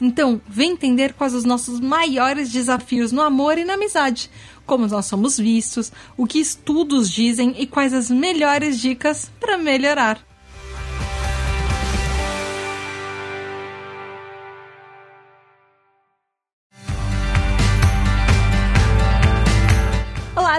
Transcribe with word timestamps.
Então, 0.00 0.40
vem 0.48 0.72
entender 0.72 1.12
quais 1.12 1.34
os 1.34 1.44
nossos 1.44 1.78
maiores 1.78 2.50
desafios 2.50 3.12
no 3.12 3.20
amor 3.20 3.58
e 3.58 3.64
na 3.64 3.74
amizade, 3.74 4.30
como 4.64 4.86
nós 4.86 5.06
somos 5.06 5.38
vistos, 5.38 5.92
o 6.16 6.26
que 6.26 6.38
estudos 6.38 7.10
dizem 7.10 7.54
e 7.58 7.66
quais 7.66 7.92
as 7.92 8.10
melhores 8.10 8.80
dicas 8.80 9.30
para 9.38 9.58
melhorar. 9.58 10.29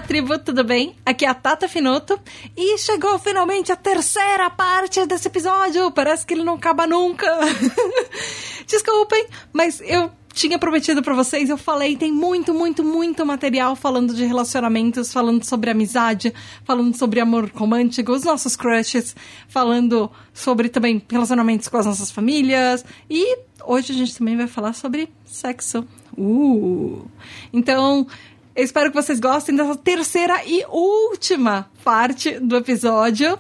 Olá, 0.01 0.07
tribo, 0.07 0.39
tudo 0.39 0.63
bem? 0.63 0.95
Aqui 1.05 1.25
é 1.25 1.29
a 1.29 1.33
Tata 1.33 1.67
Finoto 1.67 2.19
e 2.57 2.75
chegou 2.79 3.19
finalmente 3.19 3.71
a 3.71 3.75
terceira 3.75 4.49
parte 4.49 5.05
desse 5.05 5.27
episódio. 5.27 5.91
Parece 5.91 6.25
que 6.25 6.33
ele 6.33 6.43
não 6.43 6.55
acaba 6.55 6.87
nunca. 6.87 7.27
Desculpem, 8.65 9.27
mas 9.53 9.79
eu 9.81 10.11
tinha 10.33 10.57
prometido 10.57 11.03
para 11.03 11.13
vocês, 11.13 11.51
eu 11.51 11.57
falei, 11.57 11.95
tem 11.95 12.11
muito, 12.11 12.51
muito, 12.51 12.83
muito 12.83 13.23
material 13.23 13.75
falando 13.75 14.15
de 14.15 14.25
relacionamentos, 14.25 15.13
falando 15.13 15.43
sobre 15.43 15.69
amizade, 15.69 16.33
falando 16.63 16.97
sobre 16.97 17.19
amor 17.19 17.51
romântico, 17.53 18.11
os 18.11 18.23
nossos 18.23 18.55
crushes, 18.55 19.15
falando 19.47 20.09
sobre 20.33 20.67
também 20.67 20.99
relacionamentos 21.11 21.67
com 21.67 21.77
as 21.77 21.85
nossas 21.85 22.09
famílias 22.09 22.83
e 23.07 23.37
hoje 23.63 23.91
a 23.91 23.95
gente 23.95 24.17
também 24.17 24.35
vai 24.35 24.47
falar 24.47 24.73
sobre 24.73 25.09
sexo. 25.25 25.85
Uh! 26.17 27.05
Então, 27.53 28.07
eu 28.55 28.63
espero 28.63 28.89
que 28.89 28.95
vocês 29.01 29.19
gostem 29.19 29.55
dessa 29.55 29.75
terceira 29.75 30.43
e 30.45 30.65
última 30.69 31.69
parte 31.83 32.39
do 32.39 32.57
episódio. 32.57 33.39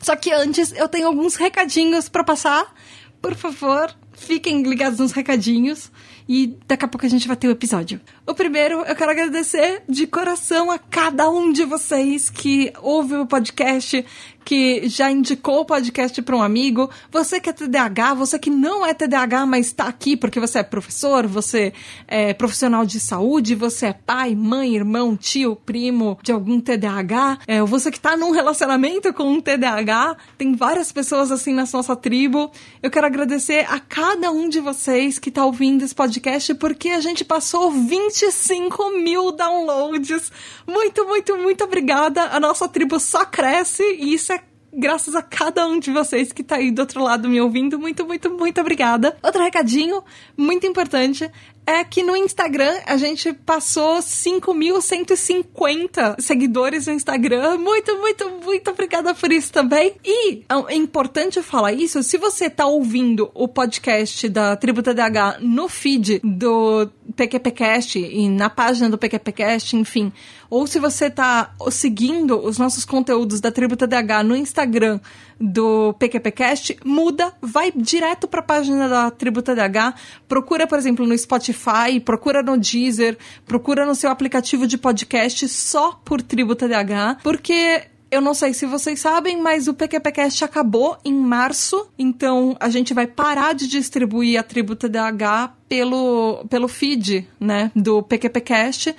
Só 0.00 0.16
que 0.16 0.32
antes 0.32 0.72
eu 0.72 0.88
tenho 0.88 1.06
alguns 1.06 1.36
recadinhos 1.36 2.08
para 2.08 2.24
passar. 2.24 2.74
Por 3.22 3.34
favor, 3.34 3.94
fiquem 4.12 4.62
ligados 4.62 4.98
nos 4.98 5.12
recadinhos 5.12 5.90
e 6.28 6.58
daqui 6.66 6.84
a 6.84 6.88
pouco 6.88 7.06
a 7.06 7.08
gente 7.08 7.28
vai 7.28 7.36
ter 7.36 7.48
o 7.48 7.52
episódio. 7.52 8.00
O 8.26 8.34
primeiro, 8.34 8.80
eu 8.80 8.96
quero 8.96 9.10
agradecer 9.10 9.82
de 9.88 10.06
coração 10.06 10.70
a 10.70 10.78
cada 10.78 11.30
um 11.30 11.52
de 11.52 11.64
vocês 11.64 12.28
que 12.28 12.72
ouve 12.82 13.14
o 13.14 13.26
podcast, 13.26 14.04
que 14.46 14.88
já 14.88 15.10
indicou 15.10 15.60
o 15.60 15.64
podcast 15.66 16.22
para 16.22 16.36
um 16.36 16.42
amigo. 16.42 16.88
Você 17.10 17.40
que 17.40 17.50
é 17.50 17.52
TDAH, 17.52 18.14
você 18.14 18.38
que 18.38 18.48
não 18.48 18.86
é 18.86 18.94
TDAH, 18.94 19.44
mas 19.44 19.66
está 19.66 19.84
aqui 19.84 20.16
porque 20.16 20.40
você 20.40 20.60
é 20.60 20.62
professor, 20.62 21.26
você 21.26 21.74
é 22.08 22.32
profissional 22.32 22.86
de 22.86 22.98
saúde, 22.98 23.54
você 23.54 23.88
é 23.88 23.92
pai, 23.92 24.34
mãe, 24.34 24.74
irmão, 24.74 25.14
tio, 25.14 25.56
primo 25.56 26.18
de 26.22 26.32
algum 26.32 26.60
TDAH, 26.60 27.40
é, 27.46 27.60
você 27.62 27.90
que 27.90 27.98
está 27.98 28.16
num 28.16 28.30
relacionamento 28.30 29.12
com 29.12 29.24
um 29.24 29.40
TDAH, 29.40 30.16
tem 30.38 30.54
várias 30.54 30.90
pessoas 30.90 31.30
assim 31.30 31.52
na 31.52 31.66
nossa 31.70 31.94
tribo. 31.94 32.50
Eu 32.82 32.90
quero 32.90 33.06
agradecer 33.06 33.66
a 33.68 33.78
cada 33.78 34.30
um 34.30 34.48
de 34.48 34.60
vocês 34.60 35.18
que 35.18 35.28
está 35.28 35.44
ouvindo 35.44 35.84
esse 35.84 35.94
podcast 35.94 36.54
porque 36.54 36.90
a 36.90 37.00
gente 37.00 37.24
passou 37.24 37.70
20 37.70 38.06
25 38.06 38.90
mil 38.98 39.32
downloads. 39.32 40.30
Muito, 40.66 41.04
muito, 41.06 41.36
muito 41.36 41.64
obrigada. 41.64 42.24
A 42.24 42.40
nossa 42.40 42.68
tribo 42.68 42.98
só 43.00 43.24
cresce 43.24 43.82
e 43.82 44.14
isso 44.14 44.32
é 44.32 44.35
graças 44.76 45.14
a 45.14 45.22
cada 45.22 45.66
um 45.66 45.78
de 45.78 45.90
vocês 45.90 46.32
que 46.32 46.42
tá 46.42 46.56
aí 46.56 46.70
do 46.70 46.80
outro 46.80 47.02
lado 47.02 47.28
me 47.28 47.40
ouvindo. 47.40 47.78
Muito, 47.78 48.06
muito, 48.06 48.30
muito 48.30 48.60
obrigada. 48.60 49.16
Outro 49.22 49.42
recadinho 49.42 50.02
muito 50.36 50.66
importante 50.66 51.30
é 51.66 51.82
que 51.82 52.02
no 52.02 52.14
Instagram 52.16 52.72
a 52.86 52.96
gente 52.96 53.32
passou 53.32 53.98
5.150 53.98 56.20
seguidores 56.20 56.86
no 56.86 56.92
Instagram. 56.92 57.58
Muito, 57.58 57.98
muito, 57.98 58.30
muito 58.44 58.70
obrigada 58.70 59.12
por 59.14 59.32
isso 59.32 59.52
também. 59.52 59.94
E 60.04 60.44
é 60.68 60.74
importante 60.74 61.42
falar 61.42 61.72
isso, 61.72 62.00
se 62.02 62.16
você 62.16 62.48
tá 62.48 62.64
ouvindo 62.66 63.30
o 63.34 63.48
podcast 63.48 64.28
da 64.28 64.54
Tribo 64.56 64.82
TDH 64.82 65.40
no 65.40 65.68
feed 65.68 66.20
do 66.22 66.88
PQPcast 67.16 67.98
e 67.98 68.28
na 68.28 68.48
página 68.48 68.88
do 68.88 68.96
PQPcast, 68.96 69.76
enfim, 69.76 70.12
ou 70.48 70.66
se 70.66 70.78
você 70.78 71.10
tá 71.10 71.54
seguindo 71.70 72.38
os 72.38 72.58
nossos 72.58 72.84
conteúdos 72.84 73.40
da 73.40 73.50
Tribo 73.50 73.76
TDH 73.76 74.22
no 74.24 74.36
Instagram 74.36 75.00
do 75.40 75.92
PQPcast, 75.94 76.78
muda, 76.84 77.32
vai 77.40 77.72
direto 77.74 78.26
para 78.26 78.40
a 78.40 78.42
página 78.42 78.88
da 78.88 79.10
Tribo 79.10 79.42
TDH, 79.42 79.94
procura, 80.26 80.66
por 80.66 80.78
exemplo, 80.78 81.06
no 81.06 81.16
Spotify, 81.16 82.00
procura 82.04 82.42
no 82.42 82.56
Deezer, 82.56 83.18
procura 83.44 83.84
no 83.84 83.94
seu 83.94 84.10
aplicativo 84.10 84.66
de 84.66 84.78
podcast 84.78 85.48
só 85.48 85.92
por 86.04 86.22
Tribo 86.22 86.54
TDH, 86.54 87.18
porque 87.22 87.84
eu 88.10 88.20
não 88.20 88.34
sei 88.34 88.54
se 88.54 88.66
vocês 88.66 89.00
sabem, 89.00 89.40
mas 89.40 89.68
o 89.68 89.74
PQPcast 89.74 90.44
acabou 90.44 90.96
em 91.04 91.12
março, 91.12 91.88
então 91.98 92.56
a 92.60 92.68
gente 92.68 92.94
vai 92.94 93.06
parar 93.06 93.54
de 93.54 93.66
distribuir 93.66 94.38
a 94.38 94.42
Tribo 94.42 94.76
TDH 94.76 95.52
pelo, 95.68 96.44
pelo 96.48 96.68
feed, 96.68 97.28
né, 97.38 97.70
do 97.74 98.02
PQPcast. 98.02 98.94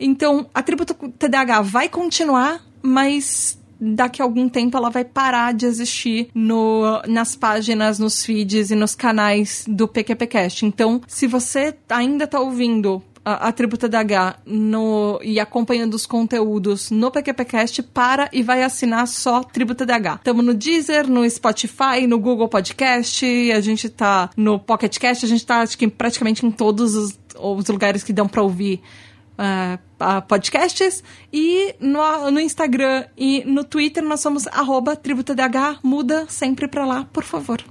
Então, 0.00 0.48
a 0.52 0.62
Tribo 0.62 0.84
TDH 0.84 1.62
vai 1.62 1.88
continuar, 1.88 2.64
mas 2.82 3.58
daqui 3.80 4.22
a 4.22 4.24
algum 4.24 4.48
tempo 4.48 4.76
ela 4.76 4.90
vai 4.90 5.04
parar 5.04 5.54
de 5.54 5.66
existir 5.66 6.28
no, 6.34 7.02
nas 7.06 7.36
páginas, 7.36 7.98
nos 7.98 8.24
feeds 8.24 8.70
e 8.70 8.74
nos 8.74 8.94
canais 8.94 9.64
do 9.68 9.86
PQPcast. 9.86 10.66
Então, 10.66 11.00
se 11.06 11.26
você 11.26 11.74
ainda 11.88 12.24
está 12.24 12.40
ouvindo 12.40 13.02
a, 13.24 13.48
a 13.48 13.52
Tributa 13.52 13.88
DH 13.88 14.40
no, 14.46 15.20
e 15.22 15.38
acompanhando 15.38 15.94
os 15.94 16.06
conteúdos 16.06 16.90
no 16.90 17.10
PQPcast, 17.10 17.82
para 17.82 18.28
e 18.32 18.42
vai 18.42 18.62
assinar 18.62 19.06
só 19.06 19.42
Tributa 19.42 19.84
DH. 19.84 20.16
Estamos 20.16 20.44
no 20.44 20.54
Deezer, 20.54 21.06
no 21.08 21.28
Spotify, 21.28 22.06
no 22.08 22.18
Google 22.18 22.48
Podcast, 22.48 23.52
a 23.52 23.60
gente 23.60 23.88
tá 23.90 24.30
no 24.36 24.58
Pocket 24.58 24.96
Cast, 24.98 25.24
a 25.24 25.28
gente 25.28 25.44
tá 25.44 25.60
acho 25.60 25.76
que 25.76 25.86
praticamente 25.86 26.46
em 26.46 26.50
todos 26.50 26.94
os, 26.94 27.18
os 27.38 27.66
lugares 27.66 28.02
que 28.02 28.12
dão 28.12 28.26
para 28.26 28.42
ouvir 28.42 28.80
uh, 29.38 30.22
podcasts. 30.26 31.02
E 31.32 31.74
no, 31.80 32.30
no 32.30 32.40
Instagram 32.40 33.06
e 33.16 33.44
no 33.46 33.64
Twitter 33.64 34.02
nós 34.02 34.20
somos 34.20 34.44
tributadh. 35.02 35.78
Muda 35.82 36.26
sempre 36.28 36.66
pra 36.68 36.84
lá, 36.84 37.06
por 37.12 37.24
favor. 37.24 37.62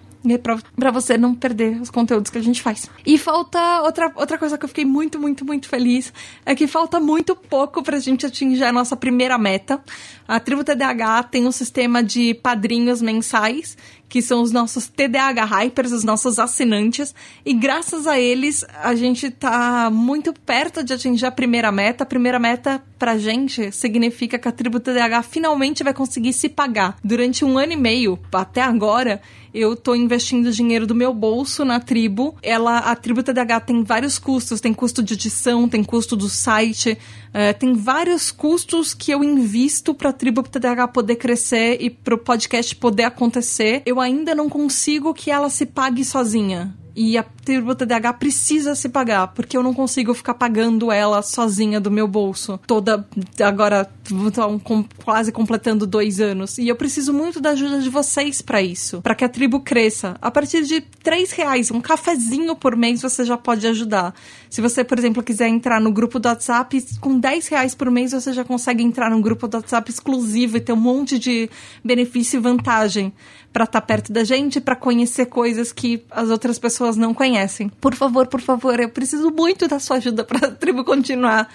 Pra, 0.44 0.58
pra 0.76 0.92
você 0.92 1.18
não 1.18 1.34
perder 1.34 1.80
os 1.80 1.90
conteúdos 1.90 2.30
que 2.30 2.38
a 2.38 2.44
gente 2.44 2.62
faz. 2.62 2.90
E 3.06 3.18
falta 3.18 3.82
outra, 3.82 4.12
outra 4.16 4.38
coisa 4.38 4.58
que 4.58 4.66
eu 4.66 4.68
fiquei 4.68 4.84
muito, 4.84 5.18
muito, 5.18 5.46
muito 5.46 5.70
feliz 5.70 6.12
é 6.46 6.54
que 6.54 6.68
falta 6.68 7.00
muito 7.00 7.34
pouco 7.34 7.82
pra 7.82 7.98
gente 8.00 8.26
atingir 8.26 8.64
a 8.64 8.74
nossa 8.74 8.98
primeira 8.98 9.38
meta. 9.38 9.82
A 10.28 10.40
Tribo 10.40 10.64
TDH 10.64 11.30
tem 11.32 11.48
um 11.48 11.52
sistema 11.52 12.04
de 12.04 12.34
padrinhos 12.34 13.02
mensais 13.02 13.78
que 14.10 14.22
são 14.22 14.42
os 14.42 14.52
nossos 14.52 14.88
TDAH 14.88 15.46
Hypers, 15.46 15.92
os 15.92 16.04
nossos 16.04 16.40
assinantes, 16.40 17.14
e 17.46 17.54
graças 17.54 18.08
a 18.08 18.20
eles 18.20 18.64
a 18.82 18.96
gente 18.96 19.30
tá 19.30 19.90
muito 19.92 20.34
perto 20.34 20.84
de 20.84 20.94
atingir 20.94 21.26
a 21.26 21.32
primeira 21.32 21.72
meta. 21.72 22.04
A 22.04 22.08
primeira 22.08 22.40
meta 22.40 22.82
pra 22.98 23.18
gente 23.18 23.72
significa 23.72 24.40
que 24.40 24.48
a 24.48 24.52
tribo 24.52 24.80
TDAH 24.80 25.24
finalmente 25.24 25.84
vai 25.84 25.94
conseguir 25.94 26.34
se 26.34 26.48
pagar. 26.48 26.98
Durante 27.04 27.44
um 27.44 27.58
ano 27.58 27.74
e 27.74 27.78
meio, 27.78 28.18
até 28.32 28.62
agora, 28.62 29.22
eu 29.54 29.76
tô 29.76 29.94
investindo 29.94 30.52
dinheiro 30.52 30.88
do 30.88 30.96
meu 30.96 31.14
bolso 31.14 31.66
na 31.66 31.80
tribo. 31.80 32.36
Ela, 32.42 32.80
a 32.80 32.96
tribo 32.96 33.22
TDH 33.22 33.60
tem 33.66 33.84
vários 33.84 34.18
custos, 34.18 34.62
tem 34.62 34.74
custo 34.74 35.04
de 35.04 35.16
edição, 35.16 35.68
tem 35.68 35.84
custo 35.84 36.16
do 36.16 36.30
site, 36.30 36.98
é, 37.34 37.54
tem 37.54 37.74
vários 37.74 38.32
custos 38.32 38.94
que 38.94 39.12
eu 39.12 39.24
invisto 39.24 39.94
pra 39.94 40.14
tribo 40.14 40.44
TDH 40.44 40.88
poder 40.94 41.16
crescer 41.16 41.78
e 41.82 41.90
pro 41.90 42.18
podcast 42.18 42.76
poder 42.76 43.04
acontecer. 43.04 43.82
Eu 43.86 44.00
ainda 44.00 44.34
não 44.34 44.50
consigo 44.50 45.14
que 45.14 45.30
ela 45.30 45.50
se 45.50 45.66
pague 45.66 46.04
sozinha. 46.04 46.76
E 47.00 47.16
a 47.16 47.22
tribo 47.22 47.76
TDAH 47.76 48.14
precisa 48.14 48.74
se 48.74 48.90
pagar, 48.90 49.28
porque 49.28 49.56
eu 49.56 49.62
não 49.62 49.72
consigo 49.72 50.16
ficar 50.16 50.34
pagando 50.34 50.92
ela 50.92 51.22
sozinha 51.22 51.80
do 51.80 51.92
meu 51.92 52.08
bolso. 52.08 52.60
Toda, 52.66 53.08
agora, 53.40 53.88
com, 54.64 54.84
quase 55.06 55.32
completando 55.32 55.86
dois 55.86 56.20
anos. 56.20 56.58
E 56.58 56.68
eu 56.68 56.76
preciso 56.76 57.14
muito 57.14 57.40
da 57.40 57.52
ajuda 57.52 57.82
de 57.82 57.90
vocês 57.92 58.42
para 58.42 58.64
isso, 58.64 59.00
para 59.04 59.14
que 59.14 59.24
a 59.24 59.30
tribo 59.30 59.60
cresça. 59.60 60.18
A 60.20 60.32
partir 60.32 60.64
de 60.64 60.82
três 60.82 61.32
reais, 61.32 61.70
um 61.70 61.80
cafezinho 61.80 62.56
por 62.56 62.76
mês, 62.76 63.04
você 63.04 63.24
já 63.24 63.38
pode 63.38 63.68
ajudar. 63.68 64.16
Se 64.50 64.60
você, 64.60 64.84
por 64.84 64.98
exemplo, 64.98 65.22
quiser 65.22 65.50
entrar 65.50 65.80
no 65.80 65.92
grupo 65.92 66.18
do 66.18 66.28
WhatsApp, 66.28 66.84
com 67.00 67.20
10 67.20 67.48
reais 67.48 67.76
por 67.76 67.92
mês 67.92 68.12
você 68.12 68.34
já 68.34 68.44
consegue 68.44 68.82
entrar 68.82 69.12
num 69.12 69.22
grupo 69.22 69.48
do 69.48 69.58
WhatsApp 69.58 69.92
exclusivo 69.92 70.58
e 70.58 70.62
ter 70.62 70.74
um 70.74 70.78
monte 70.78 71.20
de 71.20 71.50
benefício 71.84 72.38
e 72.38 72.42
vantagem 72.42 73.14
para 73.52 73.66
estar 73.66 73.82
tá 73.82 73.86
perto 73.86 74.14
da 74.14 74.24
gente, 74.24 74.62
para 74.62 74.76
conhecer 74.76 75.26
coisas 75.26 75.72
que 75.72 76.04
as 76.12 76.30
outras 76.30 76.58
pessoas 76.60 76.87
pessoas 76.88 76.98
não 76.98 77.14
conhecem. 77.14 77.70
Por 77.70 77.94
favor, 77.94 78.28
por 78.28 78.40
favor, 78.40 78.80
eu 78.80 78.90
preciso 78.90 79.30
muito 79.32 79.68
da 79.68 79.80
sua 79.80 79.98
ajuda 79.98 80.24
para 80.24 80.48
a 80.48 80.52
tribo 80.56 80.84
continuar. 80.84 81.54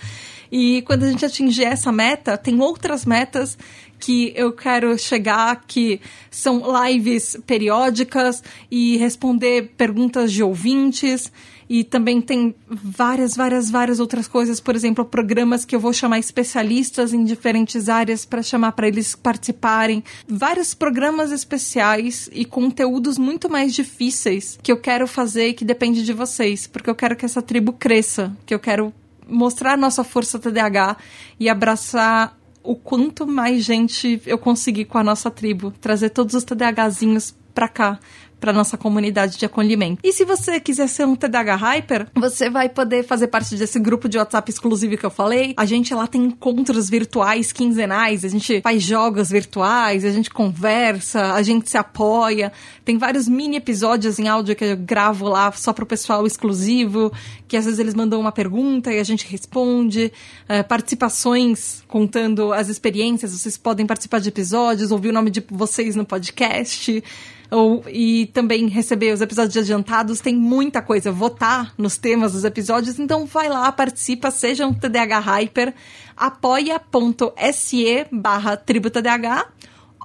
E 0.51 0.83
quando 0.83 1.05
a 1.05 1.11
gente 1.11 1.25
atingir 1.25 1.65
essa 1.65 1.91
meta, 1.91 2.37
tem 2.37 2.61
outras 2.61 3.07
metas 3.07 3.57
que 3.99 4.33
eu 4.37 4.53
quero 4.53 4.99
chegar, 4.99 5.65
que 5.67 6.01
são 6.31 6.63
lives 6.85 7.39
periódicas 7.47 8.43
e 8.71 8.99
responder 8.99 9.73
perguntas 9.77 10.31
de 10.31 10.43
ouvintes. 10.43 11.33
E 11.75 11.85
também 11.85 12.21
tem 12.21 12.55
várias, 12.69 13.35
várias, 13.35 13.71
várias 13.71 13.99
outras 13.99 14.29
coisas. 14.29 14.61
Por 14.61 14.77
exemplo, 14.77 15.07
programas 15.07 15.65
que 15.65 15.75
eu 15.75 15.81
vou 15.81 15.91
chamar 15.91 16.19
especialistas 16.19 17.15
em 17.15 17.25
diferentes 17.25 17.89
áreas 17.89 18.27
para 18.27 18.43
chamar 18.43 18.73
para 18.73 18.87
eles 18.87 19.15
participarem. 19.15 20.05
Vários 20.29 20.75
programas 20.75 21.33
especiais 21.33 22.29
e 22.31 22.45
conteúdos 22.45 23.17
muito 23.17 23.49
mais 23.49 23.73
difíceis 23.73 24.59
que 24.63 24.71
eu 24.71 24.77
quero 24.77 25.07
fazer 25.07 25.49
e 25.49 25.55
que 25.55 25.65
depende 25.65 26.05
de 26.05 26.13
vocês. 26.13 26.67
Porque 26.67 26.91
eu 26.91 26.95
quero 26.95 27.17
que 27.17 27.25
essa 27.25 27.41
tribo 27.41 27.73
cresça. 27.73 28.37
Que 28.45 28.55
eu 28.55 28.61
quero 28.61 28.93
mostrar 29.27 29.79
nossa 29.79 30.05
força 30.05 30.39
TDAH 30.39 30.99
e 31.41 31.49
abraçar 31.49 32.39
o 32.63 32.77
quanto 32.77 33.27
mais 33.27 33.65
gente 33.65 34.21
eu 34.27 34.37
conseguir 34.37 34.85
com 34.85 34.99
a 34.99 35.03
nossa 35.03 35.31
tribo, 35.31 35.71
trazer 35.81 36.11
todos 36.11 36.35
os 36.35 36.45
TDAHzinhos 36.45 37.35
pra 37.55 37.67
cá, 37.67 37.99
para 38.43 38.53
nossa 38.53 38.77
comunidade 38.77 39.39
de 39.39 39.47
acolhimento. 39.47 40.01
E 40.03 40.13
se 40.13 40.25
você 40.25 40.59
quiser 40.59 40.89
ser 40.89 41.07
um 41.07 41.15
TDAH 41.15 41.55
Hyper, 41.55 42.09
você 42.13 42.51
vai 42.51 42.69
poder 42.69 43.05
fazer 43.05 43.29
parte 43.29 43.55
desse 43.55 43.79
grupo 43.79 44.09
de 44.09 44.19
WhatsApp 44.19 44.51
exclusivo 44.51 44.97
que 44.97 45.07
eu 45.07 45.11
falei. 45.11 45.55
A 45.57 45.65
gente 45.65 45.95
lá 45.95 46.09
tem 46.09 46.25
encontros 46.25 46.91
virtuais 46.91 47.53
quinzenais, 47.53 48.25
a 48.25 48.29
gente 48.29 48.61
faz 48.61 48.83
jogos 48.83 49.31
virtuais, 49.31 50.05
a 50.05 50.11
gente 50.11 50.29
conversa, 50.29 51.35
a 51.35 51.43
gente 51.43 51.71
se 51.71 51.79
apoia. 51.79 52.53
Tem 52.85 52.99
vários 52.99 53.29
mini 53.29 53.59
episódios 53.59 54.19
em 54.19 54.27
áudio 54.27 54.57
que 54.57 54.65
eu 54.65 54.77
gravo 54.77 55.29
lá 55.29 55.53
só 55.53 55.73
pro 55.73 55.87
pessoal 55.87 56.27
exclusivo, 56.27 57.13
que 57.47 57.57
às 57.57 57.65
vezes 57.65 57.79
eles 57.79 57.95
mandam 57.95 58.19
uma 58.19 58.33
pergunta 58.33 58.93
e 58.93 58.99
a 58.99 59.05
gente 59.05 59.25
responde. 59.25 60.13
É, 60.49 60.65
participações 60.65 61.85
contando 61.87 62.53
as 62.53 62.69
experiências, 62.69 63.31
vocês 63.31 63.57
podem 63.57 63.87
participar 63.87 64.19
de 64.19 64.31
episódios, 64.31 64.91
ouvir 64.91 65.11
o 65.11 65.13
nome 65.13 65.31
de 65.31 65.45
vocês 65.49 65.95
no 65.95 66.05
podcast 66.05 67.03
ou, 67.53 67.85
e 67.87 68.27
também 68.33 68.67
receber 68.67 69.13
os 69.13 69.21
episódios 69.21 69.57
adiantados. 69.57 70.21
Tem 70.21 70.35
muita 70.35 70.81
coisa. 70.81 71.13
Votar 71.13 71.75
nos 71.77 71.99
temas 71.99 72.33
dos 72.33 72.45
episódios. 72.45 72.99
Então 72.99 73.27
vai 73.27 73.49
lá, 73.49 73.71
participa, 73.71 74.31
seja 74.31 74.67
um 74.67 74.73
TDAH 74.73 75.19
Hyper. 75.19 75.75
apoia.se 76.17 78.07
barra 78.11 78.57
tributadh 78.57 79.07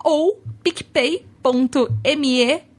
ou 0.04 0.42
picpay.me 0.62 1.28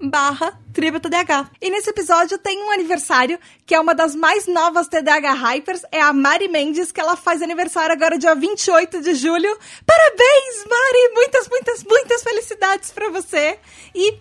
barra 0.00 0.60
TDH. 0.72 1.50
E 1.60 1.70
nesse 1.70 1.90
episódio 1.90 2.38
tem 2.38 2.62
um 2.62 2.70
aniversário 2.70 3.38
que 3.66 3.74
é 3.74 3.80
uma 3.80 3.94
das 3.94 4.14
mais 4.14 4.46
novas 4.46 4.86
TDH 4.86 5.34
Hypers, 5.34 5.82
é 5.90 6.00
a 6.00 6.12
Mari 6.12 6.48
Mendes, 6.48 6.92
que 6.92 7.00
ela 7.00 7.16
faz 7.16 7.42
aniversário 7.42 7.92
agora 7.92 8.16
dia 8.16 8.34
28 8.34 9.00
de 9.00 9.14
julho. 9.14 9.58
Parabéns, 9.84 10.64
Mari! 10.68 11.14
Muitas, 11.14 11.48
muitas, 11.48 11.84
muitas 11.84 12.22
felicidades 12.22 12.92
para 12.92 13.10
você. 13.10 13.58
E 13.94 14.18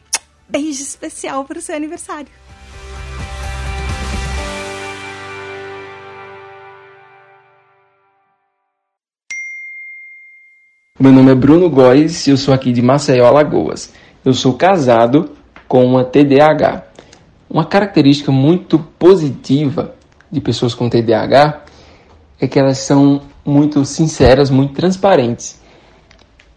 beijo 0.50 0.82
especial 0.82 1.44
para 1.46 1.60
o 1.60 1.62
seu 1.62 1.76
aniversário. 1.76 2.28
Meu 11.00 11.12
nome 11.12 11.32
é 11.32 11.36
Bruno 11.36 11.70
Góes 11.70 12.26
e 12.26 12.32
eu 12.32 12.38
sou 12.38 12.54
aqui 12.54 12.72
de 12.72 12.82
Maceió, 12.82 13.28
Alagoas. 13.28 13.94
Eu 14.26 14.34
sou 14.34 14.54
casado 14.54 15.30
com 15.68 15.86
uma 15.86 16.04
TDAH. 16.04 16.88
Uma 17.48 17.66
característica 17.66 18.32
muito 18.32 18.80
positiva 18.80 19.96
de 20.32 20.42
pessoas 20.42 20.74
com 20.74 20.90
TDAH 20.90 21.66
é 22.40 22.48
que 22.48 22.58
elas 22.58 22.80
são 22.80 23.22
muito 23.46 23.86
sinceras, 23.86 24.50
muito 24.50 24.74
transparentes. 24.74 25.62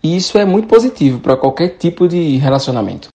E 0.02 0.16
isso 0.16 0.38
é 0.38 0.44
muito 0.46 0.66
positivo 0.66 1.20
para 1.20 1.36
qualquer 1.36 1.76
tipo 1.76 2.08
de 2.08 2.38
relacionamento. 2.38 3.08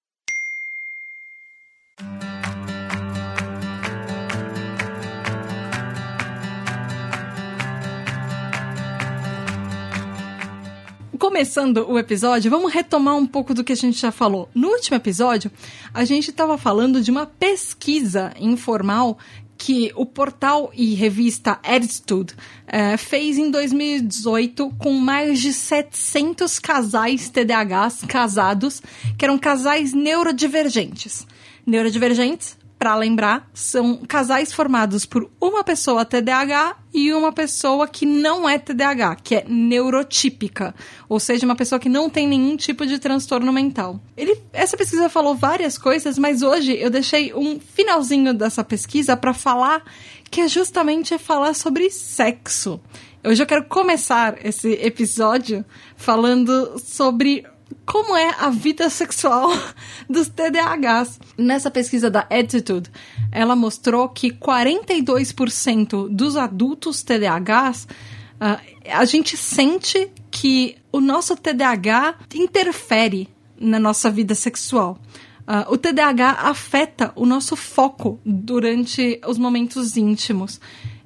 Começando 11.45 11.88
o 11.88 12.00
episódio, 12.00 12.50
vamos 12.50 12.74
retomar 12.74 13.15
um 13.15 13.27
pouco 13.27 13.53
do 13.53 13.63
que 13.63 13.71
a 13.71 13.75
gente 13.75 14.00
já 14.00 14.12
falou. 14.12 14.50
No 14.56 14.69
último 14.69 14.97
episódio, 14.97 15.51
a 15.94 16.03
gente 16.03 16.31
estava 16.31 16.57
falando 16.57 17.00
de 17.00 17.12
uma 17.12 17.27
pesquisa 17.27 18.33
informal 18.39 19.19
que 19.56 19.92
o 19.95 20.07
portal 20.07 20.71
e 20.74 20.95
revista 20.95 21.59
Attitude 21.63 22.33
é, 22.65 22.97
fez 22.97 23.38
em 23.38 23.51
2018 23.51 24.74
com 24.80 24.94
mais 24.94 25.39
de 25.39 25.53
700 25.53 26.57
casais 26.57 27.30
TDAHs 27.30 28.01
casados, 28.07 28.81
que 29.15 29.24
eram 29.24 29.38
casais 29.38 29.94
neurodivergentes. 29.94 31.27
Neurodivergentes 31.63 32.57
para 32.77 32.95
lembrar, 32.95 33.50
são 33.54 33.98
casais 33.98 34.54
formados 34.54 35.06
por 35.06 35.30
uma 35.39 35.63
pessoa 35.63 36.06
TDAH 36.06 36.77
e 36.94 37.13
uma 37.13 37.31
pessoa 37.31 37.88
que 37.88 38.06
não 38.06 38.48
é 38.48 38.60
TDAH, 38.60 39.16
que 39.18 39.36
é 39.36 39.45
neurotípica, 39.48 40.75
ou 41.10 41.19
seja, 41.19 41.45
uma 41.45 41.56
pessoa 41.56 41.80
que 41.80 41.89
não 41.89 42.10
tem 42.10 42.27
nenhum 42.27 42.56
tipo 42.56 42.86
de 42.86 43.00
transtorno 43.00 43.51
mental. 43.51 44.00
Ele, 44.16 44.39
essa 44.54 44.77
pesquisa 44.77 45.10
falou 45.10 45.36
várias 45.36 45.77
coisas, 45.77 46.18
mas 46.18 46.42
hoje 46.42 46.77
eu 46.77 46.89
deixei 46.89 47.33
um 47.33 47.60
finalzinho 47.60 48.33
dessa 48.33 48.63
pesquisa 48.63 49.18
para 49.18 49.33
falar 49.33 49.83
que 50.30 50.42
é 50.42 50.48
justamente 50.48 51.18
falar 51.18 51.54
sobre 51.54 51.89
sexo. 51.89 52.80
Hoje 53.24 53.42
eu 53.42 53.48
quero 53.48 53.63
começar 53.66 54.45
esse 54.45 54.74
episódio 54.74 55.66
falando 55.95 56.78
sobre 56.78 57.44
como 57.86 58.16
é 58.16 58.36
a 58.39 58.50
vida 58.50 58.89
sexual 58.89 59.51
dos 60.10 60.30
TDAHs. 60.30 61.19
Nessa 61.38 61.71
pesquisa 61.71 62.09
da 62.09 62.21
Attitude, 62.30 62.90
ela 63.31 63.56
mostrou 63.56 64.09
que 64.09 64.31
42% 64.31 66.09
dos 66.09 66.38
adultos 66.38 67.04
TDAHs 67.04 67.88
uh, 68.35 68.76
a 68.92 69.06
gente 69.06 69.35
sente 69.35 70.09
que 70.30 70.78
o 70.92 71.00
nosso 71.00 71.35
TDAH 71.35 72.16
interfere 72.33 73.30
na 73.59 73.80
nossa 73.80 74.09
vida 74.09 74.35
sexual. 74.35 75.00
Uh, 75.47 75.73
o 75.73 75.78
TDAH 75.78 76.31
afeta 76.42 77.11
o 77.16 77.26
nosso 77.26 77.56
foco 77.56 78.19
durante 78.26 79.21
os 79.28 79.38
momentos 79.38 79.95
íntimos. 79.95 80.59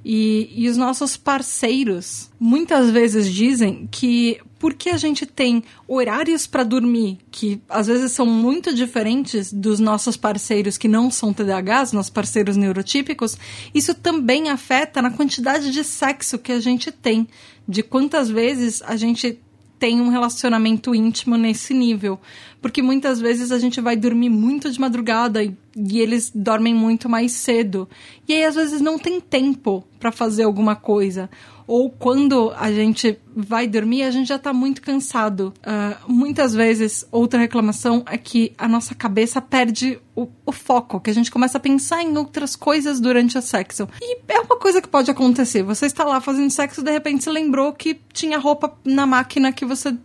E, 0.03 0.50
e 0.55 0.70
os 0.70 0.77
nossos 0.77 1.17
parceiros 1.17 2.32
muitas 2.39 2.89
vezes 2.89 3.32
dizem 3.32 3.88
que 3.91 4.39
porque 4.60 4.89
a 4.89 4.98
gente 4.98 5.25
tem 5.25 5.63
horários 5.88 6.46
para 6.46 6.63
dormir 6.63 7.18
que 7.32 7.62
às 7.70 7.88
vezes 7.88 8.12
são 8.12 8.25
muito 8.25 8.75
diferentes 8.75 9.51
dos 9.51 9.80
nossos 9.80 10.18
parceiros 10.18 10.78
que 10.78 10.88
não 10.88 11.10
são 11.10 11.34
TDAHs, 11.34 11.94
nossos 11.94 12.12
parceiros 12.12 12.58
neurotípicos, 12.58 13.38
isso 13.74 13.96
também 13.96 14.50
afeta 14.50 15.01
na 15.01 15.10
quantidade 15.10 15.72
de 15.72 15.84
sexo 15.84 16.38
que 16.38 16.51
a 16.51 16.60
gente 16.60 16.92
tem, 16.92 17.28
de 17.68 17.82
quantas 17.82 18.30
vezes 18.30 18.82
a 18.84 18.98
gente 18.98 19.39
tem 19.80 20.01
um 20.01 20.10
relacionamento 20.10 20.94
íntimo 20.94 21.38
nesse 21.38 21.74
nível. 21.74 22.20
Porque 22.62 22.82
muitas 22.82 23.20
vezes 23.20 23.51
a 23.51 23.60
gente 23.60 23.80
vai 23.80 23.96
dormir 23.96 24.30
muito 24.30 24.72
de 24.72 24.80
madrugada 24.80 25.44
e, 25.44 25.56
e 25.75 26.00
eles 26.00 26.32
dormem 26.34 26.74
muito 26.74 27.08
mais 27.08 27.32
cedo. 27.32 27.88
E 28.28 28.34
aí 28.34 28.44
às 28.44 28.56
vezes 28.56 28.82
não 28.82 29.00
tem 29.00 29.22
tempo 29.22 29.84
para 30.00 30.12
fazer 30.12 30.44
alguma 30.44 30.75
coisa 30.75 31.30
ou 31.70 31.88
quando 31.92 32.51
a 32.58 32.72
gente 32.72 33.20
vai 33.36 33.68
dormir, 33.68 34.01
a 34.01 34.10
gente 34.10 34.28
já 34.28 34.38
está 34.38 34.51
muito 34.51 34.82
cansado. 34.82 35.54
Uh, 35.60 36.12
muitas 36.12 36.51
vezes, 36.51 37.06
outra 37.12 37.39
reclamação 37.39 38.04
é 38.08 38.18
que 38.18 38.51
a 38.58 38.68
nossa 38.68 38.96
cabeça 38.96 39.39
perde 39.39 40.00
o, 40.16 40.28
o, 40.48 40.51
foco, 40.51 41.00
que 41.00 41.12
a 41.12 41.13
gente 41.13 41.30
começa 41.30 41.60
a 41.60 41.62
pensar 41.62 42.01
em 42.01 42.18
outras 42.18 42.56
coisas 42.56 43.00
durante 43.00 43.38
o 43.38 43.42
sexo. 43.44 43.88
E 44.01 44.18
é 44.28 44.39
uma 44.39 44.58
coisa 44.58 44.82
que 44.82 44.88
pode 44.88 45.12
acontecer. 45.12 45.62
Você 45.62 45.86
está 45.86 46.04
lá 46.04 46.20
fazendo 46.20 46.50
sexo, 46.50 46.82
de 46.82 46.89
repente 46.89 47.24
você 47.24 47.30
lembrou 47.30 47.72
que 47.72 48.01
tinha 48.12 48.39
roupa 48.39 48.75
na 48.84 49.06
máquina 49.06 49.51
que 49.51 49.63
você 49.63 49.96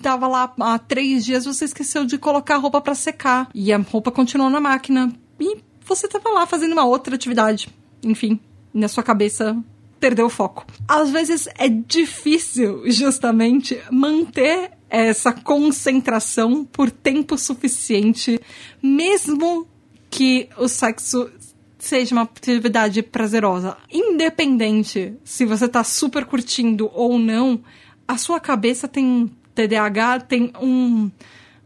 tava 0.00 0.28
lá 0.28 0.52
há 0.60 0.78
três 0.78 1.24
dias, 1.24 1.44
você 1.44 1.64
esqueceu 1.64 2.04
de 2.04 2.18
colocar 2.18 2.54
a 2.54 2.58
roupa 2.58 2.80
para 2.80 2.94
secar. 2.94 3.48
E 3.54 3.72
a 3.72 3.78
roupa 3.78 4.10
continuou 4.10 4.50
na 4.50 4.60
máquina. 4.60 5.12
E 5.40 5.58
você 5.84 6.08
tava 6.08 6.30
lá 6.30 6.46
fazendo 6.46 6.72
uma 6.72 6.84
outra 6.84 7.14
atividade. 7.14 7.68
Enfim, 8.02 8.38
na 8.72 8.88
sua 8.88 9.02
cabeça 9.02 9.56
perdeu 9.98 10.26
o 10.26 10.30
foco. 10.30 10.66
Às 10.88 11.10
vezes 11.10 11.48
é 11.56 11.68
difícil, 11.68 12.82
justamente, 12.90 13.80
manter 13.90 14.72
essa 14.90 15.32
concentração 15.32 16.64
por 16.64 16.90
tempo 16.90 17.38
suficiente, 17.38 18.40
mesmo 18.82 19.66
que 20.10 20.48
o 20.58 20.68
sexo 20.68 21.30
seja 21.78 22.14
uma 22.14 22.22
atividade 22.22 23.02
prazerosa. 23.02 23.76
Independente 23.90 25.14
se 25.24 25.46
você 25.46 25.66
tá 25.66 25.82
super 25.82 26.24
curtindo 26.26 26.90
ou 26.92 27.18
não, 27.18 27.60
a 28.06 28.18
sua 28.18 28.38
cabeça 28.38 28.86
tem 28.86 29.30
TDAH, 29.54 30.20
tem 30.20 30.52
um 30.60 31.10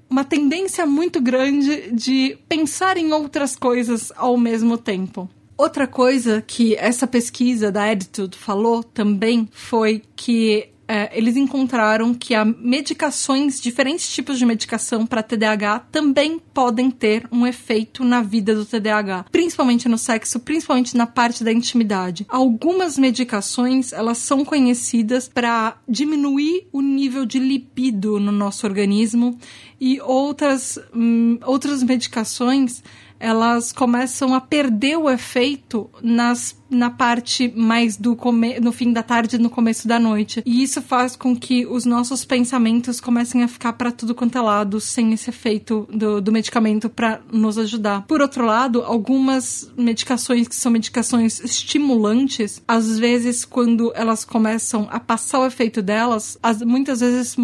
uma 0.08 0.24
tendência 0.24 0.86
muito 0.86 1.20
grande 1.20 1.90
de 1.92 2.38
pensar 2.48 2.96
em 2.96 3.12
outras 3.12 3.56
coisas 3.56 4.12
ao 4.16 4.36
mesmo 4.36 4.78
tempo. 4.78 5.28
Outra 5.56 5.86
coisa 5.86 6.42
que 6.46 6.76
essa 6.76 7.06
pesquisa 7.06 7.72
da 7.72 7.90
Attitude 7.90 8.36
falou 8.36 8.84
também 8.84 9.48
foi 9.50 10.02
que 10.14 10.68
é, 10.88 11.16
eles 11.16 11.36
encontraram 11.36 12.14
que 12.14 12.34
há 12.34 12.44
medicações, 12.44 13.60
diferentes 13.60 14.12
tipos 14.12 14.38
de 14.38 14.46
medicação 14.46 15.06
para 15.06 15.22
TDAH 15.22 15.80
também 15.90 16.40
podem 16.54 16.90
ter 16.90 17.26
um 17.32 17.46
efeito 17.46 18.04
na 18.04 18.22
vida 18.22 18.54
do 18.54 18.64
TDAH, 18.64 19.26
principalmente 19.32 19.88
no 19.88 19.98
sexo, 19.98 20.40
principalmente 20.40 20.96
na 20.96 21.06
parte 21.06 21.42
da 21.42 21.52
intimidade. 21.52 22.24
Algumas 22.28 22.96
medicações, 22.96 23.92
elas 23.92 24.18
são 24.18 24.44
conhecidas 24.44 25.28
para 25.28 25.76
diminuir 25.88 26.68
o 26.72 26.80
nível 26.80 27.26
de 27.26 27.38
libido 27.38 28.20
no 28.20 28.32
nosso 28.32 28.66
organismo 28.66 29.38
e 29.80 30.00
outras, 30.00 30.78
hum, 30.94 31.38
outras 31.44 31.82
medicações 31.82 32.82
elas 33.18 33.72
começam 33.72 34.34
a 34.34 34.40
perder 34.40 34.96
o 34.96 35.08
efeito 35.08 35.90
nas 36.02 36.56
na 36.70 36.90
parte 36.90 37.52
mais 37.54 37.96
do 37.96 38.16
come 38.16 38.58
no 38.60 38.72
fim 38.72 38.92
da 38.92 39.02
tarde 39.02 39.38
no 39.38 39.50
começo 39.50 39.86
da 39.86 39.98
noite. 39.98 40.42
E 40.44 40.62
isso 40.62 40.82
faz 40.82 41.16
com 41.16 41.36
que 41.36 41.66
os 41.66 41.84
nossos 41.84 42.24
pensamentos 42.24 43.00
comecem 43.00 43.42
a 43.42 43.48
ficar 43.48 43.72
para 43.74 43.92
tudo 43.92 44.14
quanto 44.14 44.38
é 44.38 44.40
lado, 44.40 44.80
sem 44.80 45.12
esse 45.12 45.30
efeito 45.30 45.88
do, 45.92 46.20
do 46.20 46.32
medicamento 46.32 46.88
para 46.88 47.20
nos 47.32 47.58
ajudar. 47.58 48.02
Por 48.06 48.20
outro 48.20 48.44
lado, 48.44 48.82
algumas 48.82 49.70
medicações 49.76 50.48
que 50.48 50.54
são 50.54 50.72
medicações 50.72 51.40
estimulantes, 51.40 52.62
às 52.66 52.98
vezes 52.98 53.44
quando 53.44 53.92
elas 53.94 54.24
começam 54.24 54.88
a 54.90 54.98
passar 54.98 55.40
o 55.40 55.46
efeito 55.46 55.82
delas, 55.82 56.38
as, 56.42 56.62
muitas 56.62 57.00
vezes 57.00 57.36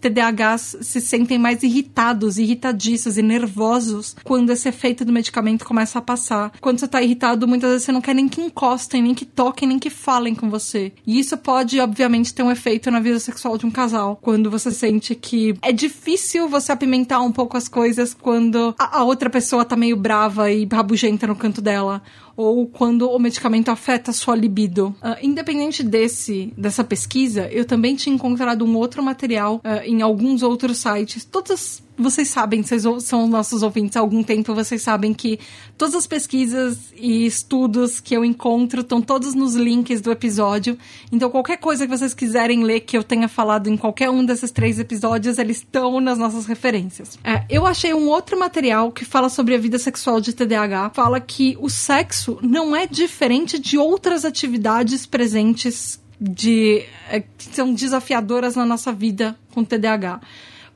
TDAHs 0.00 0.76
se 0.82 1.00
sentem 1.00 1.38
mais 1.38 1.62
irritados, 1.62 2.38
irritadiços 2.38 3.18
e 3.18 3.22
nervosos 3.22 4.14
quando 4.22 4.50
esse 4.50 4.68
efeito 4.68 5.04
do 5.04 5.12
medicamento 5.12 5.64
começa 5.64 5.98
a 5.98 6.02
passar. 6.02 6.52
Quando 6.60 6.78
você 6.78 6.88
tá 6.88 7.02
irritado, 7.02 7.48
muitas 7.48 7.70
vezes 7.70 7.84
você 7.84 7.92
não 7.92 8.00
quer 8.00 8.14
nem 8.14 8.28
que 8.28 8.40
encostem, 8.66 9.02
nem 9.02 9.14
que 9.14 9.24
toquem, 9.24 9.68
nem 9.68 9.78
que 9.78 9.88
falem 9.88 10.34
com 10.34 10.50
você. 10.50 10.92
E 11.06 11.18
isso 11.18 11.36
pode, 11.36 11.78
obviamente, 11.78 12.34
ter 12.34 12.42
um 12.42 12.50
efeito 12.50 12.90
na 12.90 12.98
vida 12.98 13.20
sexual 13.20 13.56
de 13.56 13.64
um 13.64 13.70
casal. 13.70 14.18
Quando 14.20 14.50
você 14.50 14.70
sente 14.70 15.14
que 15.14 15.56
é 15.62 15.70
difícil 15.70 16.48
você 16.48 16.72
apimentar 16.72 17.20
um 17.20 17.30
pouco 17.30 17.56
as 17.56 17.68
coisas 17.68 18.12
quando 18.12 18.74
a, 18.78 18.98
a 18.98 19.04
outra 19.04 19.30
pessoa 19.30 19.64
tá 19.64 19.76
meio 19.76 19.96
brava 19.96 20.50
e 20.50 20.66
rabugenta 20.70 21.26
no 21.26 21.36
canto 21.36 21.62
dela 21.62 22.02
ou 22.36 22.66
quando 22.66 23.10
o 23.10 23.18
medicamento 23.18 23.70
afeta 23.70 24.12
sua 24.12 24.36
libido. 24.36 24.94
Uh, 25.02 25.16
independente 25.22 25.82
desse 25.82 26.52
dessa 26.56 26.84
pesquisa, 26.84 27.48
eu 27.50 27.64
também 27.64 27.96
tinha 27.96 28.14
encontrado 28.14 28.64
um 28.64 28.76
outro 28.76 29.02
material 29.02 29.56
uh, 29.56 29.82
em 29.84 30.02
alguns 30.02 30.42
outros 30.42 30.78
sites. 30.78 31.24
Todas 31.24 31.82
vocês 31.98 32.28
sabem, 32.28 32.62
vocês 32.62 32.82
são 33.00 33.26
nossos 33.26 33.62
ouvintes 33.62 33.96
há 33.96 34.00
algum 34.00 34.22
tempo, 34.22 34.54
vocês 34.54 34.82
sabem 34.82 35.14
que 35.14 35.38
todas 35.78 35.94
as 35.94 36.06
pesquisas 36.06 36.92
e 36.94 37.24
estudos 37.24 38.00
que 38.00 38.14
eu 38.14 38.24
encontro 38.24 38.82
estão 38.82 39.00
todos 39.00 39.34
nos 39.34 39.54
links 39.54 40.00
do 40.00 40.12
episódio. 40.12 40.76
Então, 41.10 41.30
qualquer 41.30 41.56
coisa 41.56 41.86
que 41.86 41.96
vocês 41.96 42.12
quiserem 42.12 42.62
ler 42.64 42.80
que 42.80 42.96
eu 42.96 43.02
tenha 43.02 43.28
falado 43.28 43.68
em 43.68 43.76
qualquer 43.76 44.10
um 44.10 44.24
desses 44.24 44.50
três 44.50 44.78
episódios, 44.78 45.38
eles 45.38 45.58
estão 45.58 46.00
nas 46.00 46.18
nossas 46.18 46.44
referências. 46.44 47.18
É, 47.24 47.44
eu 47.48 47.66
achei 47.66 47.94
um 47.94 48.08
outro 48.08 48.38
material 48.38 48.92
que 48.92 49.04
fala 49.04 49.28
sobre 49.28 49.54
a 49.54 49.58
vida 49.58 49.78
sexual 49.78 50.20
de 50.20 50.34
TDAH. 50.34 50.90
Fala 50.90 51.18
que 51.18 51.56
o 51.60 51.70
sexo 51.70 52.25
não 52.42 52.74
é 52.74 52.86
diferente 52.86 53.58
de 53.58 53.78
outras 53.78 54.24
atividades 54.24 55.06
presentes 55.06 56.00
de 56.20 56.84
é, 57.10 57.20
que 57.20 57.44
são 57.52 57.74
desafiadoras 57.74 58.56
na 58.56 58.64
nossa 58.64 58.92
vida 58.92 59.38
com 59.52 59.64
TDAH. 59.64 60.20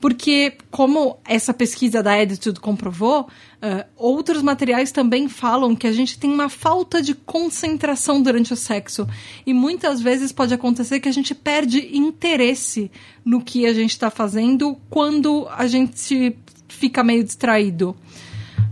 Porque, 0.01 0.55
como 0.71 1.19
essa 1.27 1.53
pesquisa 1.53 2.03
da 2.03 2.19
Attitude 2.19 2.59
comprovou, 2.59 3.23
uh, 3.23 3.85
outros 3.95 4.41
materiais 4.41 4.91
também 4.91 5.29
falam 5.29 5.77
que 5.77 5.87
a 5.87 5.93
gente 5.93 6.19
tem 6.19 6.33
uma 6.33 6.49
falta 6.49 7.03
de 7.03 7.15
concentração 7.15 8.23
durante 8.23 8.51
o 8.51 8.57
sexo. 8.57 9.07
E 9.47 9.53
muitas 9.53 10.01
vezes 10.01 10.33
pode 10.33 10.55
acontecer 10.55 11.01
que 11.01 11.09
a 11.09 11.13
gente 11.13 11.35
perde 11.35 11.95
interesse 11.95 12.91
no 13.23 13.43
que 13.43 13.67
a 13.67 13.75
gente 13.75 13.91
está 13.91 14.11
fazendo 14.11 14.75
quando 14.89 15.47
a 15.51 15.67
gente 15.67 16.35
fica 16.67 17.05
meio 17.05 17.23
distraído. 17.23 17.95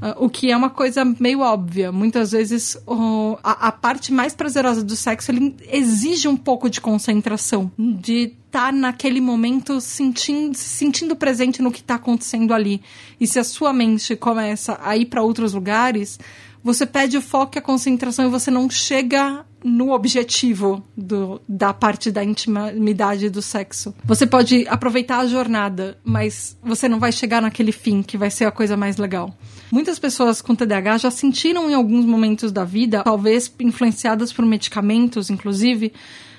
Uh, 0.01 0.25
o 0.25 0.31
que 0.31 0.51
é 0.51 0.57
uma 0.57 0.71
coisa 0.71 1.05
meio 1.19 1.41
óbvia. 1.41 1.91
Muitas 1.91 2.31
vezes 2.31 2.77
uh, 2.87 3.37
a, 3.43 3.69
a, 3.69 3.73
parte 3.73 4.13
mais 4.13 4.33
prazerosa 4.33 4.85
do 4.85 4.95
sexo 4.95 5.33
exige 5.71 6.29
um 6.29 6.37
pouco 6.37 6.71
de 6.71 6.81
concentração, 6.81 7.71
de 7.77 8.33
estar 8.47 8.67
tá 8.67 8.73
naquele 8.73 9.21
momento 9.21 9.81
sentindo, 9.81 10.57
sentindo 10.57 11.17
presente 11.17 11.61
no 11.61 11.73
que 11.73 11.81
está 11.81 11.97
acontecendo 11.97 12.55
ali. 12.55 12.81
E 13.21 13.27
se 13.27 13.41
a 13.41 13.45
sua 13.45 13.73
mente 13.73 14.15
começa 14.15 14.79
a 14.83 14.97
ir 14.97 15.07
para 15.07 15.21
outros 15.21 15.53
lugares, 15.53 16.19
você 16.63 16.87
perde 16.87 17.17
o 17.17 17.23
foco 17.23 17.57
e 17.57 17.59
a 17.59 17.63
concentração 17.63 18.27
e 18.27 18.31
você 18.31 18.51
não 18.51 18.71
chega 18.71 19.45
no 19.63 19.93
objetivo 19.93 20.85
do, 20.97 21.41
da 21.49 21.73
parte 21.73 22.11
da 22.11 22.23
intimidade 22.23 23.29
do 23.29 23.43
sexo. 23.43 23.95
Você 24.05 24.27
pode 24.27 24.67
aproveitar 24.69 25.19
a 25.19 25.27
jornada, 25.27 25.99
mas 26.05 26.57
você 26.63 26.89
não 26.89 26.99
vai 26.99 27.13
chegar 27.13 27.43
naquele 27.43 27.73
fim 27.73 28.03
que 28.03 28.17
vai 28.17 28.31
ser 28.31 28.45
a 28.45 28.51
coisa 28.51 28.77
mais 28.77 28.97
legal. 28.97 29.37
Muitas 29.71 29.99
pessoas 29.99 30.41
com 30.41 30.55
TDAH 30.55 30.99
já 30.99 31.11
sentiram 31.11 31.69
em 31.69 31.75
alguns 31.75 32.05
momentos 32.05 32.53
da 32.53 32.65
vida, 32.65 33.03
talvez 33.03 33.53
influenciadas 33.61 34.33
por 34.33 34.45
medicamentos, 34.47 35.29
inclusive, 35.29 35.93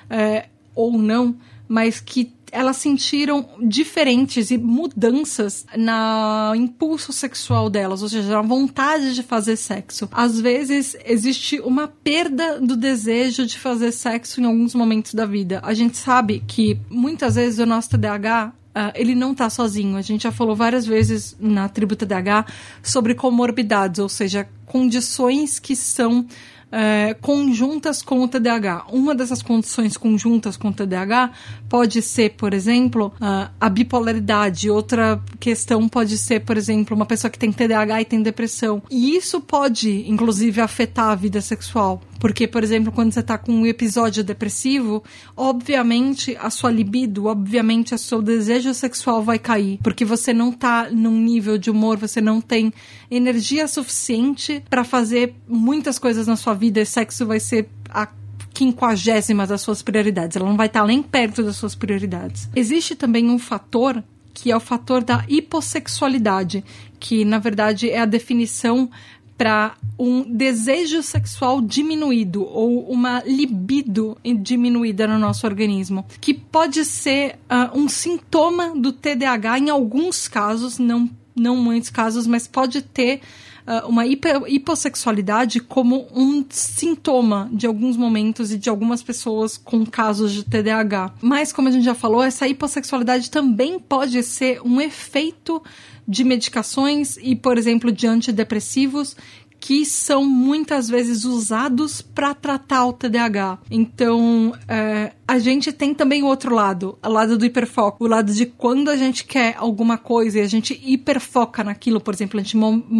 é, 0.09 0.47
ou 0.73 0.97
não, 0.97 1.35
mas 1.67 1.99
que 1.99 2.31
elas 2.51 2.77
sentiram 2.77 3.47
diferentes 3.61 4.51
e 4.51 4.57
mudanças 4.57 5.65
no 5.75 6.55
impulso 6.55 7.11
sexual 7.11 7.69
delas, 7.69 8.01
ou 8.01 8.09
seja, 8.09 8.29
na 8.29 8.41
vontade 8.41 9.13
de 9.13 9.23
fazer 9.23 9.55
sexo. 9.55 10.07
Às 10.11 10.39
vezes 10.39 10.95
existe 11.05 11.59
uma 11.59 11.87
perda 11.87 12.59
do 12.59 12.75
desejo 12.75 13.45
de 13.45 13.57
fazer 13.57 13.91
sexo 13.91 14.41
em 14.41 14.45
alguns 14.45 14.73
momentos 14.75 15.13
da 15.13 15.25
vida. 15.25 15.59
A 15.63 15.73
gente 15.73 15.97
sabe 15.97 16.43
que 16.47 16.79
muitas 16.89 17.35
vezes 17.35 17.59
o 17.59 17.65
nosso 17.65 17.89
TDAH 17.89 18.53
Uh, 18.69 18.93
ele 18.93 19.15
não 19.15 19.31
está 19.31 19.49
sozinho. 19.49 19.97
A 19.97 20.01
gente 20.01 20.23
já 20.23 20.31
falou 20.31 20.55
várias 20.55 20.85
vezes 20.85 21.35
na 21.39 21.67
tribo 21.67 21.95
TDAH 21.95 22.45
sobre 22.83 23.15
comorbidades, 23.15 23.99
ou 23.99 24.07
seja, 24.07 24.47
condições 24.67 25.57
que 25.57 25.75
são 25.75 26.27
é, 26.71 27.15
conjuntas 27.21 28.01
com 28.01 28.21
o 28.21 28.27
TDAH. 28.27 28.85
Uma 28.91 29.15
dessas 29.15 29.41
condições 29.41 29.97
conjuntas 29.97 30.57
com 30.57 30.69
o 30.69 30.73
TDAH 30.73 31.31
pode 31.67 32.01
ser, 32.01 32.31
por 32.31 32.53
exemplo, 32.53 33.13
a 33.19 33.69
bipolaridade. 33.69 34.69
Outra 34.69 35.21
questão 35.39 35.87
pode 35.87 36.17
ser, 36.17 36.41
por 36.41 36.57
exemplo, 36.57 36.95
uma 36.95 37.05
pessoa 37.05 37.31
que 37.31 37.39
tem 37.39 37.51
TDAH 37.51 38.01
e 38.01 38.05
tem 38.05 38.21
depressão. 38.21 38.81
E 38.89 39.15
isso 39.15 39.41
pode, 39.41 40.09
inclusive, 40.09 40.61
afetar 40.61 41.09
a 41.09 41.15
vida 41.15 41.41
sexual. 41.41 42.01
Porque, 42.19 42.47
por 42.47 42.63
exemplo, 42.63 42.91
quando 42.91 43.13
você 43.13 43.21
está 43.21 43.37
com 43.37 43.51
um 43.53 43.65
episódio 43.65 44.23
depressivo, 44.23 45.03
obviamente 45.35 46.37
a 46.39 46.49
sua 46.49 46.69
libido, 46.69 47.25
obviamente 47.27 47.95
o 47.95 47.97
seu 47.97 48.21
desejo 48.21 48.73
sexual 48.73 49.23
vai 49.23 49.39
cair. 49.39 49.79
Porque 49.81 50.03
você 50.03 50.33
não 50.33 50.49
está 50.49 50.89
num 50.91 51.17
nível 51.17 51.57
de 51.57 51.71
humor, 51.71 51.97
você 51.97 52.19
não 52.19 52.41
tem 52.41 52.73
energia 53.09 53.67
suficiente 53.67 54.63
para 54.69 54.83
fazer 54.83 55.33
muitas 55.47 55.97
coisas 55.97 56.27
na 56.27 56.35
sua 56.35 56.53
vida. 56.53 56.81
E 56.81 56.85
sexo 56.85 57.25
vai 57.25 57.39
ser 57.39 57.69
a 57.89 58.07
quinquagésima 58.53 59.47
das 59.47 59.61
suas 59.61 59.81
prioridades. 59.81 60.35
Ela 60.35 60.49
não 60.49 60.57
vai 60.57 60.67
estar 60.67 60.81
tá 60.81 60.87
nem 60.87 61.01
perto 61.01 61.41
das 61.41 61.55
suas 61.55 61.75
prioridades. 61.75 62.49
Existe 62.53 62.95
também 62.95 63.29
um 63.29 63.39
fator 63.39 64.03
que 64.33 64.51
é 64.51 64.55
o 64.55 64.59
fator 64.59 65.03
da 65.03 65.25
hipossexualidade, 65.27 66.63
que 66.99 67.25
na 67.25 67.39
verdade 67.39 67.89
é 67.89 67.99
a 67.99 68.05
definição 68.05 68.89
para 69.39 69.77
um 69.97 70.21
desejo 70.21 71.01
sexual 71.01 71.61
diminuído 71.61 72.43
ou 72.43 72.91
uma 72.91 73.23
libido 73.25 74.17
diminuída 74.41 75.07
no 75.07 75.17
nosso 75.17 75.47
organismo, 75.47 76.05
que 76.19 76.33
pode 76.33 76.83
ser 76.83 77.39
uh, 77.49 77.79
um 77.79 77.87
sintoma 77.87 78.75
do 78.75 78.91
TDAH 78.91 79.59
em 79.59 79.69
alguns 79.69 80.27
casos, 80.27 80.77
não, 80.77 81.09
não 81.33 81.55
muitos 81.55 81.89
casos, 81.89 82.27
mas 82.27 82.47
pode 82.47 82.81
ter 82.81 83.21
uh, 83.65 83.87
uma 83.87 84.03
hipossexualidade 84.05 85.61
como 85.61 86.05
um 86.13 86.43
sintoma 86.49 87.49
de 87.53 87.65
alguns 87.65 87.95
momentos 87.95 88.51
e 88.51 88.57
de 88.57 88.69
algumas 88.69 89.01
pessoas 89.01 89.57
com 89.57 89.85
casos 89.85 90.33
de 90.33 90.43
TDAH. 90.43 91.13
Mas, 91.21 91.53
como 91.53 91.69
a 91.69 91.71
gente 91.71 91.85
já 91.85 91.95
falou, 91.95 92.21
essa 92.21 92.45
hipossexualidade 92.45 93.31
também 93.31 93.79
pode 93.79 94.21
ser 94.21 94.61
um 94.65 94.81
efeito 94.81 95.63
de 96.09 96.23
medicações 96.23 97.17
e, 97.21 97.35
por 97.35 97.55
exemplo, 97.55 97.91
de 97.91 98.07
antidepressivos 98.07 99.15
que 99.59 99.85
são 99.85 100.23
muitas 100.23 100.87
vezes 100.87 101.25
usados 101.25 102.01
para 102.01 102.33
tratar 102.33 102.85
o 102.85 102.93
TDAH. 102.93 103.59
Então, 103.69 104.55
é, 104.67 105.11
a 105.27 105.37
gente 105.37 105.73
tem 105.73 105.93
também 105.93 106.23
o 106.23 106.27
outro 106.27 106.55
lado, 106.55 106.97
o 107.03 107.09
lado 107.09 107.37
do 107.37 107.45
hiperfoco, 107.45 108.05
o 108.05 108.07
lado 108.07 108.33
de 108.33 108.45
quando 108.45 108.89
a 108.89 108.95
gente 108.95 109.25
quer 109.25 109.55
alguma 109.57 109.97
coisa 109.97 110.39
e 110.39 110.41
a 110.41 110.47
gente 110.47 110.79
hiperfoca 110.81 111.63
naquilo, 111.63 111.99
por 111.99 112.13
exemplo, 112.13 112.39
a 112.39 112.43
gente 112.43 112.57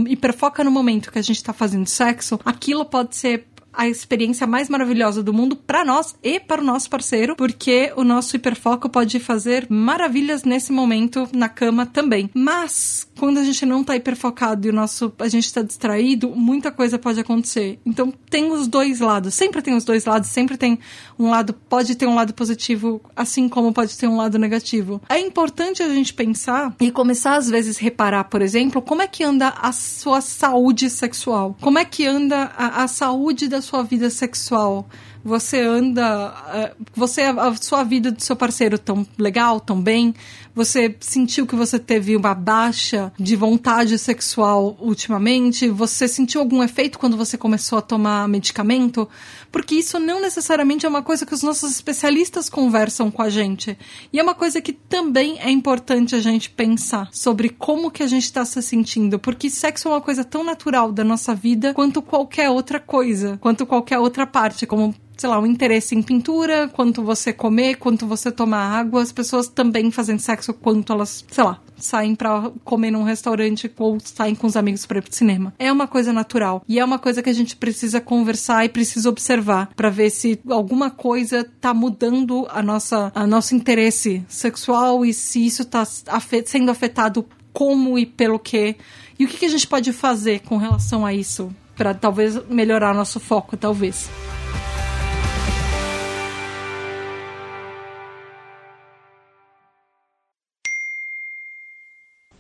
hiperfoca 0.10 0.64
no 0.64 0.70
momento 0.70 1.12
que 1.12 1.18
a 1.18 1.24
gente 1.24 1.38
está 1.38 1.54
fazendo 1.54 1.88
sexo, 1.88 2.38
aquilo 2.44 2.84
pode 2.84 3.16
ser 3.16 3.48
a 3.80 3.88
experiência 3.88 4.46
mais 4.46 4.68
maravilhosa 4.68 5.24
do 5.24 5.34
mundo 5.34 5.56
para 5.56 5.86
nós 5.86 6.14
e 6.22 6.38
para 6.38 6.60
o 6.60 6.64
nosso 6.66 6.90
parceiro, 6.90 7.34
porque 7.38 7.94
o 7.96 8.04
nosso 8.04 8.36
hiperfoco 8.36 8.90
pode 8.90 9.18
fazer 9.22 9.68
maravilhas 9.70 10.44
nesse 10.44 10.74
momento 10.74 11.30
na 11.32 11.48
cama 11.48 11.86
também. 11.86 12.30
Mas 12.34 13.08
quando 13.18 13.38
a 13.38 13.44
gente 13.44 13.66
não 13.66 13.82
tá 13.82 13.96
hiperfocado 13.96 14.68
e 14.68 14.70
o 14.70 14.74
nosso 14.74 15.14
a 15.18 15.30
gente 15.30 15.54
tá 15.54 15.62
distraído, 15.62 16.30
muita 16.36 16.74
coisa 16.74 17.00
pode 17.00 17.22
acontecer. 17.22 17.80
Então 17.86 18.14
tem 18.30 18.52
os 18.52 18.68
dois 18.68 19.00
lados, 19.00 19.34
sempre 19.34 19.62
tem 19.62 19.74
os 19.74 19.86
dois 19.86 20.04
lados, 20.04 20.30
sempre 20.30 20.58
tem 20.58 20.78
um 21.18 21.30
lado, 21.30 21.54
pode 21.54 21.96
ter 21.96 22.06
um 22.06 22.16
lado 22.16 22.34
positivo, 22.34 23.00
assim 23.16 23.48
como 23.48 23.72
pode 23.72 23.98
ter 23.98 24.08
um 24.08 24.18
lado 24.18 24.38
negativo. 24.38 25.02
É 25.08 25.20
importante 25.20 25.82
a 25.82 25.88
gente 25.88 26.14
pensar 26.14 26.76
e 26.82 26.92
começar 26.92 27.38
às 27.38 27.50
vezes 27.50 27.78
reparar, 27.78 28.26
por 28.26 28.42
exemplo, 28.42 28.82
como 28.82 29.02
é 29.02 29.08
que 29.08 29.24
anda 29.24 29.54
a 29.62 29.72
sua 29.72 30.20
saúde 30.20 30.90
sexual? 30.90 31.56
Como 31.62 31.80
é 31.80 31.86
que 31.86 32.06
anda 32.06 32.52
a, 32.58 32.84
a 32.84 32.88
saúde 32.90 33.48
da 33.48 33.62
sua 33.62 33.69
vida 33.84 34.10
sexual? 34.10 34.88
Você 35.24 35.62
anda. 35.62 36.34
Eh, 36.54 36.74
você, 36.96 37.22
a 37.22 37.54
sua 37.56 37.84
vida 37.84 38.12
do 38.12 38.22
seu 38.22 38.36
parceiro 38.36 38.78
tão 38.78 39.06
legal, 39.18 39.60
tão 39.60 39.82
bem? 39.82 40.14
Você 40.60 40.94
sentiu 41.00 41.48
que 41.48 41.56
você 41.56 41.80
teve 41.80 42.18
uma 42.18 42.36
baixa 42.36 43.14
de 43.18 43.34
vontade 43.34 43.98
sexual 43.98 44.76
ultimamente? 44.82 45.70
Você 45.70 46.06
sentiu 46.06 46.42
algum 46.42 46.62
efeito 46.62 47.00
quando 47.00 47.16
você 47.16 47.38
começou 47.38 47.80
a 47.80 47.82
tomar 47.82 48.28
medicamento? 48.28 49.08
Porque 49.54 49.76
isso 49.76 49.98
não 50.02 50.20
necessariamente 50.20 50.86
é 50.86 50.90
uma 50.90 51.02
coisa 51.02 51.26
que 51.26 51.34
os 51.34 51.44
nossos 51.44 51.72
especialistas 51.72 52.50
conversam 52.50 53.10
com 53.10 53.22
a 53.22 53.30
gente. 53.30 53.78
E 54.12 54.20
é 54.20 54.22
uma 54.22 54.36
coisa 54.36 54.60
que 54.60 54.74
também 54.74 55.40
é 55.40 55.50
importante 55.50 56.14
a 56.14 56.20
gente 56.20 56.50
pensar 56.50 57.08
sobre 57.10 57.48
como 57.48 57.90
que 57.90 58.04
a 58.04 58.08
gente 58.08 58.26
está 58.26 58.44
se 58.44 58.62
sentindo. 58.62 59.18
Porque 59.18 59.50
sexo 59.50 59.88
é 59.88 59.92
uma 59.92 60.02
coisa 60.02 60.26
tão 60.26 60.44
natural 60.44 60.92
da 60.92 61.06
nossa 61.06 61.34
vida 61.34 61.74
quanto 61.74 62.02
qualquer 62.02 62.50
outra 62.50 62.82
coisa, 62.82 63.38
quanto 63.40 63.66
qualquer 63.66 64.00
outra 64.00 64.28
parte, 64.28 64.68
como 64.68 64.94
sei 65.20 65.30
lá, 65.30 65.38
um 65.38 65.46
interesse 65.46 65.94
em 65.94 66.02
pintura, 66.02 66.70
quanto 66.70 67.04
você 67.04 67.34
comer, 67.34 67.76
quanto 67.76 68.08
você 68.08 68.32
tomar 68.32 68.80
água. 68.80 69.02
As 69.02 69.12
pessoas 69.12 69.50
também 69.50 69.92
fazem 69.92 70.18
sexo 70.18 70.54
quanto 70.54 70.94
elas, 70.94 71.26
sei 71.30 71.44
lá, 71.44 71.60
saem 71.76 72.16
para 72.16 72.50
comer 72.64 72.90
num 72.92 73.04
restaurante 73.04 73.70
ou 73.78 73.98
saem 74.00 74.34
com 74.34 74.48
os 74.48 74.56
amigos 74.56 74.86
para 74.86 75.00
ir 75.00 75.02
pro 75.02 75.14
cinema. 75.14 75.54
É 75.60 75.70
uma 75.70 75.88
coisa 75.88 76.14
natural 76.14 76.64
e 76.66 76.80
é 76.80 76.86
uma 76.86 76.98
coisa 76.98 77.22
que 77.22 77.30
a 77.30 77.34
gente 77.34 77.58
precisa 77.58 78.00
conversar 78.00 78.64
e 78.64 78.70
precisa 78.70 79.10
observar 79.10 79.70
para 79.76 79.90
ver 79.90 80.10
se 80.10 80.40
alguma 80.50 80.90
coisa 80.90 81.46
tá 81.60 81.74
mudando 81.74 82.48
a 82.50 82.64
nossa 82.64 83.12
a 83.14 83.28
nosso 83.28 83.54
interesse 83.54 84.24
sexual 84.30 85.06
e 85.06 85.14
se 85.14 85.46
isso 85.46 85.66
tá 85.66 85.86
afet 86.08 86.50
sendo 86.50 86.72
afetado 86.72 87.26
como 87.52 88.00
e 88.00 88.06
pelo 88.06 88.40
que. 88.40 88.78
E 89.20 89.26
o 89.26 89.28
que, 89.28 89.38
que 89.38 89.46
a 89.46 89.50
gente 89.50 89.68
pode 89.68 89.92
fazer 89.92 90.40
com 90.42 90.56
relação 90.56 91.06
a 91.06 91.14
isso 91.14 91.54
para 91.76 91.94
talvez 91.94 92.42
melhorar 92.48 92.94
nosso 92.94 93.20
foco, 93.20 93.58
talvez. 93.58 94.10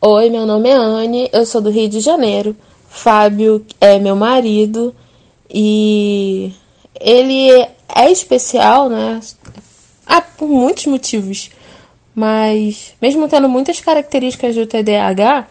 Oi, 0.01 0.29
meu 0.29 0.45
nome 0.45 0.69
é 0.69 0.73
Anne, 0.73 1.29
eu 1.33 1.45
sou 1.45 1.59
do 1.59 1.69
Rio 1.69 1.89
de 1.89 1.99
Janeiro. 1.99 2.55
Fábio 2.87 3.65
é 3.81 3.99
meu 3.99 4.15
marido 4.15 4.95
e 5.53 6.53
ele 6.97 7.49
é 7.93 8.09
especial, 8.09 8.87
né? 8.87 9.19
Ah, 10.07 10.21
por 10.21 10.47
muitos 10.47 10.85
motivos. 10.85 11.49
Mas, 12.15 12.93
mesmo 13.01 13.27
tendo 13.27 13.49
muitas 13.49 13.81
características 13.81 14.55
do 14.55 14.65
TDAH, 14.65 15.49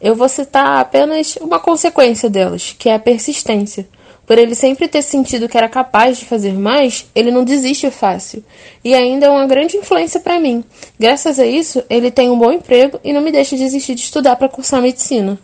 eu 0.00 0.14
vou 0.14 0.28
citar 0.28 0.78
apenas 0.78 1.34
uma 1.40 1.58
consequência 1.58 2.30
delas, 2.30 2.76
que 2.78 2.88
é 2.88 2.94
a 2.94 3.00
persistência. 3.00 3.88
Por 4.26 4.38
ele 4.38 4.54
sempre 4.54 4.88
ter 4.88 5.02
sentido 5.02 5.48
que 5.48 5.56
era 5.56 5.68
capaz 5.68 6.18
de 6.18 6.24
fazer 6.24 6.52
mais, 6.52 7.06
ele 7.14 7.30
não 7.30 7.44
desiste 7.44 7.90
fácil. 7.90 8.42
E 8.82 8.94
ainda 8.94 9.26
é 9.26 9.30
uma 9.30 9.46
grande 9.46 9.76
influência 9.76 10.20
para 10.20 10.40
mim. 10.40 10.64
Graças 10.98 11.38
a 11.38 11.46
isso, 11.46 11.82
ele 11.90 12.10
tem 12.10 12.30
um 12.30 12.38
bom 12.38 12.52
emprego 12.52 12.98
e 13.04 13.12
não 13.12 13.20
me 13.20 13.32
deixa 13.32 13.56
desistir 13.56 13.94
de 13.94 14.02
estudar 14.02 14.36
para 14.36 14.48
cursar 14.48 14.80
medicina. 14.80 15.38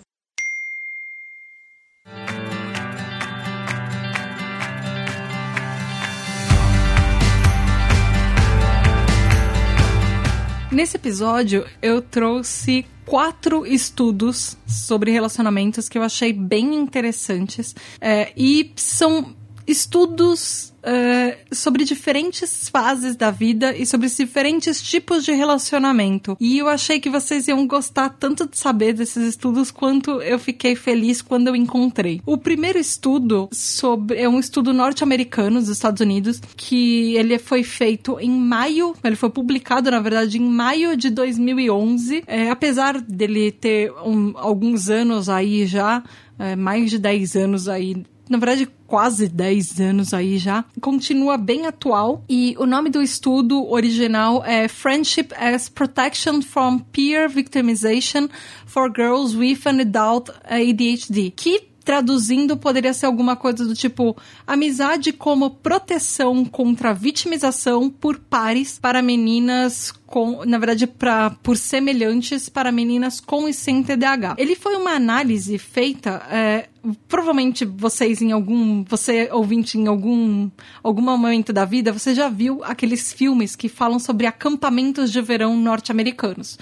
Nesse 10.73 10.97
episódio, 10.97 11.67
eu 11.83 12.01
trouxe 12.01 12.87
quatro 13.05 13.67
estudos 13.67 14.57
sobre 14.69 15.11
relacionamentos 15.11 15.89
que 15.89 15.99
eu 15.99 16.03
achei 16.03 16.33
bem 16.33 16.77
interessantes. 16.77 17.75
É, 18.01 18.33
e 18.37 18.73
são 18.77 19.35
estudos 19.71 20.73
uh, 20.81 21.55
sobre 21.55 21.85
diferentes 21.85 22.69
fases 22.69 23.17
da 23.17 23.31
vida 23.31 23.77
e 23.77 23.87
sobre 23.87 24.09
diferentes 24.09 24.83
tipos 24.83 25.25
de 25.25 25.33
relacionamento. 25.33 26.37
E 26.41 26.59
eu 26.59 26.69
achei 26.69 27.01
que 27.01 27.11
vocês 27.11 27.49
iam 27.49 27.67
gostar 27.67 28.11
tanto 28.11 28.49
de 28.49 28.59
saber 28.59 28.93
desses 28.93 29.29
estudos 29.29 29.71
quanto 29.71 30.21
eu 30.23 30.39
fiquei 30.39 30.75
feliz 30.75 31.23
quando 31.23 31.49
eu 31.49 31.57
encontrei. 31.57 32.21
O 32.27 32.37
primeiro 32.37 32.79
estudo 32.79 33.49
sobre 33.53 34.19
é 34.19 34.29
um 34.29 34.41
estudo 34.41 34.73
norte-americano 34.73 35.61
dos 35.61 35.69
Estados 35.69 36.01
Unidos 36.01 36.41
que 36.57 37.15
ele 37.17 37.39
foi 37.39 37.63
feito 37.63 38.19
em 38.21 38.31
maio, 38.31 38.95
ele 39.05 39.17
foi 39.17 39.31
publicado 39.31 39.91
na 39.91 40.01
verdade 40.01 40.39
em 40.39 40.49
maio 40.49 40.97
de 40.97 41.11
2011. 41.11 42.25
É, 42.27 42.51
apesar 42.51 43.01
dele 43.01 43.53
ter 43.53 43.93
um, 44.05 44.33
alguns 44.37 44.89
anos 44.89 45.29
aí 45.29 45.67
já, 45.67 46.03
é, 46.39 46.57
mais 46.57 46.91
de 46.91 46.99
10 46.99 47.37
anos 47.37 47.69
aí 47.69 48.03
na 48.31 48.39
verdade, 48.39 48.69
quase 48.87 49.29
10 49.29 49.81
anos 49.81 50.15
aí 50.15 50.39
já, 50.39 50.65
continua 50.81 51.37
bem 51.37 51.67
atual. 51.67 52.25
E 52.29 52.55
o 52.61 52.65
nome 52.65 52.89
do 52.89 53.03
estudo 53.03 53.69
original 53.69 54.45
é 54.45 54.69
Friendship 54.69 55.31
as 55.37 55.69
Protection 55.69 56.41
from 56.41 56.79
Peer 56.79 57.29
Victimization 57.29 58.29
for 58.65 58.89
Girls 58.95 59.37
with 59.37 59.67
an 59.67 59.81
Adult 59.81 60.31
ADHD, 60.45 61.33
que 61.35 61.71
traduzindo 61.85 62.57
poderia 62.57 62.93
ser 62.93 63.07
alguma 63.07 63.35
coisa 63.35 63.65
do 63.65 63.75
tipo 63.75 64.17
amizade 64.47 65.13
como 65.13 65.51
proteção 65.51 66.45
contra 66.45 66.95
vitimização 66.95 67.91
por 67.91 68.17
pares 68.19 68.79
para 68.79 69.03
meninas 69.03 69.93
com, 70.11 70.45
na 70.45 70.59
verdade, 70.59 70.89
pra, 70.89 71.31
por 71.31 71.57
semelhantes 71.57 72.49
para 72.49 72.73
meninas 72.73 73.21
com 73.21 73.49
e 73.49 73.55
sem 73.55 73.81
TDAH. 73.81 74.35
Ele 74.37 74.57
foi 74.57 74.75
uma 74.75 74.91
análise 74.91 75.57
feita, 75.57 76.21
é, 76.29 76.69
provavelmente 77.07 77.65
vocês 77.65 78.21
em 78.21 78.33
algum, 78.33 78.83
você 78.83 79.29
ouvinte 79.31 79.79
em 79.79 79.87
algum, 79.87 80.51
algum 80.83 81.01
momento 81.01 81.53
da 81.53 81.65
vida, 81.65 81.93
você 81.93 82.13
já 82.13 82.29
viu 82.29 82.61
aqueles 82.65 83.13
filmes 83.13 83.55
que 83.55 83.69
falam 83.69 84.01
sobre 84.01 84.27
acampamentos 84.27 85.13
de 85.13 85.23
verão 85.23 85.57
norte-americanos. 85.57 86.59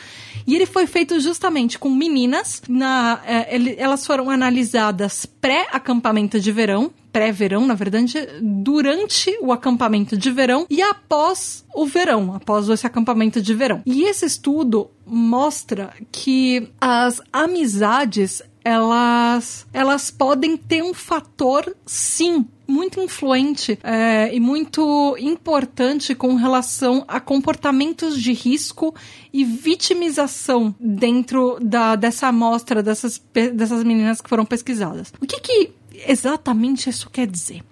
E 0.47 0.55
ele 0.55 0.67
foi 0.67 0.87
feito 0.87 1.19
justamente 1.19 1.79
com 1.79 1.89
meninas, 1.89 2.61
na, 2.69 3.23
é, 3.27 3.55
ele, 3.55 3.77
elas 3.79 4.07
foram 4.07 4.29
analisadas 4.29 5.25
pré-acampamento 5.25 6.39
de 6.39 6.53
verão, 6.53 6.93
pré-verão, 7.13 7.67
na 7.67 7.75
verdade, 7.75 8.15
durante 8.41 9.37
o 9.41 9.53
acampamento 9.53 10.17
de 10.17 10.31
verão 10.31 10.67
e 10.69 10.83
após 10.83 11.65
o 11.75 11.87
verão, 11.87 12.35
após 12.35 12.69
esse 12.69 12.87
acampamento 12.87 13.41
de 13.41 13.55
verão. 13.55 13.83
E 13.87 14.05
esse 14.05 14.27
estudo 14.27 14.91
mostra 15.07 15.93
que 16.11 16.69
as 16.81 17.21
amizades 17.33 18.43
elas, 18.65 19.67
elas 19.73 20.11
podem 20.11 20.57
ter 20.57 20.83
um 20.83 20.93
fator, 20.93 21.75
sim, 21.87 22.45
muito 22.67 23.01
influente 23.01 23.79
é, 23.83 24.35
e 24.35 24.39
muito 24.39 25.17
importante 25.19 26.15
com 26.15 26.35
relação 26.35 27.03
a 27.09 27.19
comportamentos 27.19 28.21
de 28.21 28.35
risco 28.35 28.95
e 29.33 29.43
vitimização 29.43 30.75
dentro 30.79 31.59
da, 31.63 31.97
dessa 31.97 32.27
amostra 32.27 32.83
dessas, 32.83 33.23
dessas 33.55 33.83
meninas 33.83 34.21
que 34.21 34.29
foram 34.29 34.45
pesquisadas. 34.45 35.15
O 35.19 35.27
que, 35.27 35.41
que 35.41 35.71
exatamente 36.07 36.91
isso 36.91 37.11
quer 37.11 37.27
dizer? 37.27 37.63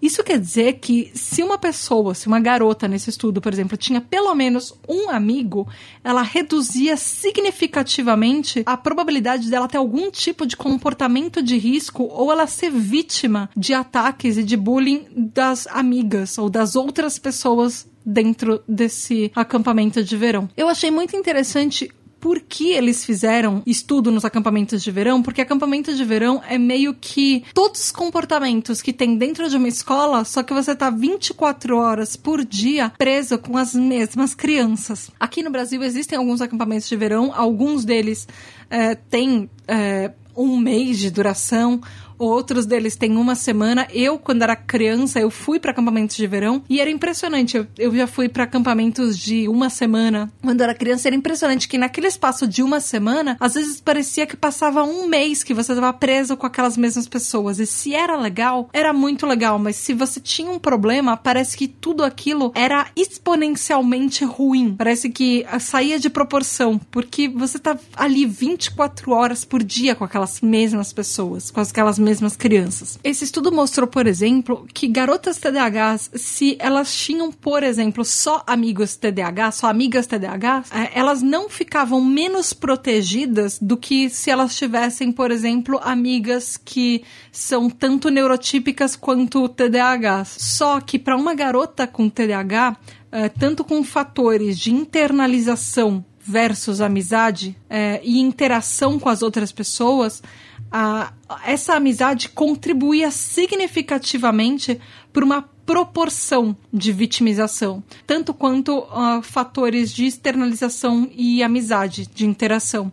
Isso 0.00 0.22
quer 0.22 0.38
dizer 0.38 0.74
que 0.74 1.10
se 1.14 1.42
uma 1.42 1.58
pessoa, 1.58 2.14
se 2.14 2.26
uma 2.26 2.40
garota 2.40 2.86
nesse 2.86 3.10
estudo, 3.10 3.40
por 3.40 3.52
exemplo, 3.52 3.76
tinha 3.76 4.00
pelo 4.00 4.34
menos 4.34 4.74
um 4.88 5.10
amigo, 5.10 5.66
ela 6.04 6.22
reduzia 6.22 6.96
significativamente 6.96 8.62
a 8.66 8.76
probabilidade 8.76 9.50
dela 9.50 9.68
ter 9.68 9.78
algum 9.78 10.10
tipo 10.10 10.46
de 10.46 10.56
comportamento 10.56 11.42
de 11.42 11.56
risco 11.56 12.04
ou 12.04 12.30
ela 12.30 12.46
ser 12.46 12.70
vítima 12.70 13.48
de 13.56 13.72
ataques 13.72 14.36
e 14.36 14.42
de 14.42 14.56
bullying 14.56 15.06
das 15.14 15.66
amigas 15.68 16.38
ou 16.38 16.50
das 16.50 16.76
outras 16.76 17.18
pessoas 17.18 17.88
dentro 18.04 18.62
desse 18.68 19.32
acampamento 19.34 20.02
de 20.04 20.16
verão. 20.16 20.48
Eu 20.56 20.68
achei 20.68 20.92
muito 20.92 21.16
interessante 21.16 21.90
por 22.26 22.40
que 22.40 22.72
eles 22.72 23.04
fizeram 23.04 23.62
estudo 23.64 24.10
nos 24.10 24.24
acampamentos 24.24 24.82
de 24.82 24.90
verão, 24.90 25.22
porque 25.22 25.40
acampamento 25.40 25.94
de 25.94 26.04
verão 26.04 26.42
é 26.48 26.58
meio 26.58 26.92
que 26.92 27.44
todos 27.54 27.80
os 27.80 27.92
comportamentos 27.92 28.82
que 28.82 28.92
tem 28.92 29.16
dentro 29.16 29.48
de 29.48 29.56
uma 29.56 29.68
escola, 29.68 30.24
só 30.24 30.42
que 30.42 30.52
você 30.52 30.74
tá 30.74 30.90
24 30.90 31.78
horas 31.78 32.16
por 32.16 32.44
dia 32.44 32.92
preso 32.98 33.38
com 33.38 33.56
as 33.56 33.76
mesmas 33.76 34.34
crianças. 34.34 35.08
Aqui 35.20 35.40
no 35.40 35.50
Brasil 35.50 35.84
existem 35.84 36.18
alguns 36.18 36.40
acampamentos 36.40 36.88
de 36.88 36.96
verão, 36.96 37.32
alguns 37.32 37.84
deles 37.84 38.26
é, 38.68 38.96
têm 38.96 39.48
é, 39.68 40.10
um 40.36 40.56
mês 40.58 40.98
de 40.98 41.12
duração, 41.12 41.80
outros 42.18 42.66
deles 42.66 42.96
têm 42.96 43.16
uma 43.16 43.34
semana. 43.34 43.86
Eu, 43.92 44.18
quando 44.18 44.42
era 44.42 44.56
criança, 44.56 45.20
eu 45.20 45.30
fui 45.30 45.58
para 45.58 45.70
acampamentos 45.70 46.16
de 46.16 46.26
verão 46.26 46.62
e 46.68 46.80
era 46.80 46.90
impressionante. 46.90 47.56
Eu, 47.56 47.66
eu 47.78 47.94
já 47.94 48.06
fui 48.06 48.28
para 48.28 48.44
acampamentos 48.44 49.18
de 49.18 49.48
uma 49.48 49.70
semana. 49.70 50.32
Quando 50.42 50.60
era 50.60 50.74
criança, 50.74 51.08
era 51.08 51.16
impressionante 51.16 51.68
que 51.68 51.78
naquele 51.78 52.06
espaço 52.06 52.46
de 52.46 52.62
uma 52.62 52.80
semana, 52.80 53.36
às 53.38 53.54
vezes 53.54 53.80
parecia 53.80 54.26
que 54.26 54.36
passava 54.36 54.82
um 54.82 55.06
mês 55.06 55.42
que 55.42 55.54
você 55.54 55.72
estava 55.72 55.92
preso 55.92 56.36
com 56.36 56.46
aquelas 56.46 56.76
mesmas 56.76 57.06
pessoas. 57.06 57.58
E 57.58 57.66
se 57.66 57.94
era 57.94 58.16
legal, 58.16 58.68
era 58.72 58.92
muito 58.92 59.26
legal, 59.26 59.58
mas 59.58 59.76
se 59.76 59.92
você 59.92 60.20
tinha 60.20 60.50
um 60.50 60.58
problema, 60.58 61.16
parece 61.16 61.56
que 61.56 61.68
tudo 61.68 62.04
aquilo 62.04 62.52
era 62.54 62.86
exponencialmente 62.96 64.24
ruim. 64.24 64.74
Parece 64.76 65.10
que 65.10 65.44
saía 65.60 65.98
de 65.98 66.08
proporção, 66.08 66.78
porque 66.90 67.28
você 67.28 67.58
tá 67.58 67.78
ali 67.94 68.24
24 68.24 69.12
horas 69.12 69.44
por 69.44 69.62
dia 69.62 69.94
com 69.94 70.04
aquelas 70.04 70.40
mesmas 70.40 70.92
pessoas, 70.92 71.50
com 71.50 71.60
aquelas 71.60 71.98
mesmas 71.98 72.05
crianças. 72.36 72.98
Esse 73.02 73.24
estudo 73.24 73.50
mostrou, 73.50 73.86
por 73.86 74.06
exemplo, 74.06 74.66
que 74.72 74.86
garotas 74.86 75.38
TDAHs, 75.38 76.10
se 76.14 76.56
elas 76.58 76.94
tinham, 76.94 77.32
por 77.32 77.62
exemplo, 77.62 78.04
só 78.04 78.42
amigos 78.46 78.96
TDAH, 78.96 79.52
só 79.52 79.68
amigas 79.68 80.06
TDAH, 80.06 80.64
é, 80.70 80.98
elas 80.98 81.22
não 81.22 81.48
ficavam 81.48 82.04
menos 82.04 82.52
protegidas 82.52 83.58
do 83.60 83.76
que 83.76 84.08
se 84.08 84.30
elas 84.30 84.56
tivessem, 84.56 85.10
por 85.10 85.30
exemplo, 85.30 85.80
amigas 85.82 86.56
que 86.56 87.02
são 87.32 87.68
tanto 87.68 88.08
neurotípicas 88.08 88.96
quanto 88.96 89.48
TDAHs. 89.48 90.36
Só 90.38 90.80
que 90.80 90.98
para 90.98 91.16
uma 91.16 91.34
garota 91.34 91.86
com 91.86 92.08
TDAH, 92.08 92.76
é, 93.10 93.28
tanto 93.28 93.64
com 93.64 93.82
fatores 93.82 94.58
de 94.58 94.72
internalização 94.72 96.04
versus 96.26 96.80
amizade 96.80 97.56
é, 97.70 98.00
e 98.02 98.18
interação 98.18 98.98
com 98.98 99.08
as 99.08 99.22
outras 99.22 99.52
pessoas, 99.52 100.22
a, 100.70 101.12
essa 101.44 101.74
amizade 101.74 102.28
contribuía 102.28 103.10
significativamente 103.10 104.80
para 105.12 105.24
uma 105.24 105.42
proporção 105.42 106.56
de 106.72 106.92
vitimização, 106.92 107.82
tanto 108.06 108.32
quanto 108.32 108.78
uh, 108.78 109.20
fatores 109.20 109.92
de 109.92 110.06
externalização 110.06 111.10
e 111.12 111.42
amizade, 111.42 112.06
de 112.06 112.24
interação. 112.24 112.92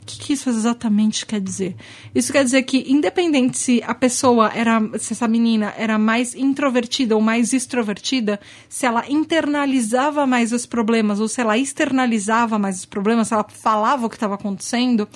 O 0.00 0.06
que, 0.06 0.18
que, 0.18 0.32
isso 0.34 0.50
exatamente 0.50 1.24
quer 1.24 1.40
dizer? 1.40 1.74
Isso 2.14 2.30
quer 2.30 2.44
dizer 2.44 2.62
que, 2.64 2.84
independente 2.92 3.56
se 3.56 3.82
a 3.82 3.94
pessoa 3.94 4.52
era, 4.54 4.78
se 4.98 5.14
essa 5.14 5.26
menina 5.26 5.72
era 5.78 5.98
mais 5.98 6.34
introvertida 6.34 7.14
ou 7.14 7.22
mais 7.22 7.54
extrovertida, 7.54 8.38
se 8.68 8.84
ela 8.84 9.04
internalizava 9.08 10.26
mais 10.26 10.52
os 10.52 10.66
problemas 10.66 11.20
ou 11.20 11.28
se 11.28 11.40
ela 11.40 11.56
externalizava 11.56 12.58
mais 12.58 12.80
os 12.80 12.84
problemas, 12.84 13.28
se 13.28 13.34
ela 13.34 13.46
falava 13.48 14.04
o 14.04 14.10
que 14.10 14.16
estava 14.16 14.34
acontecendo, 14.34 15.08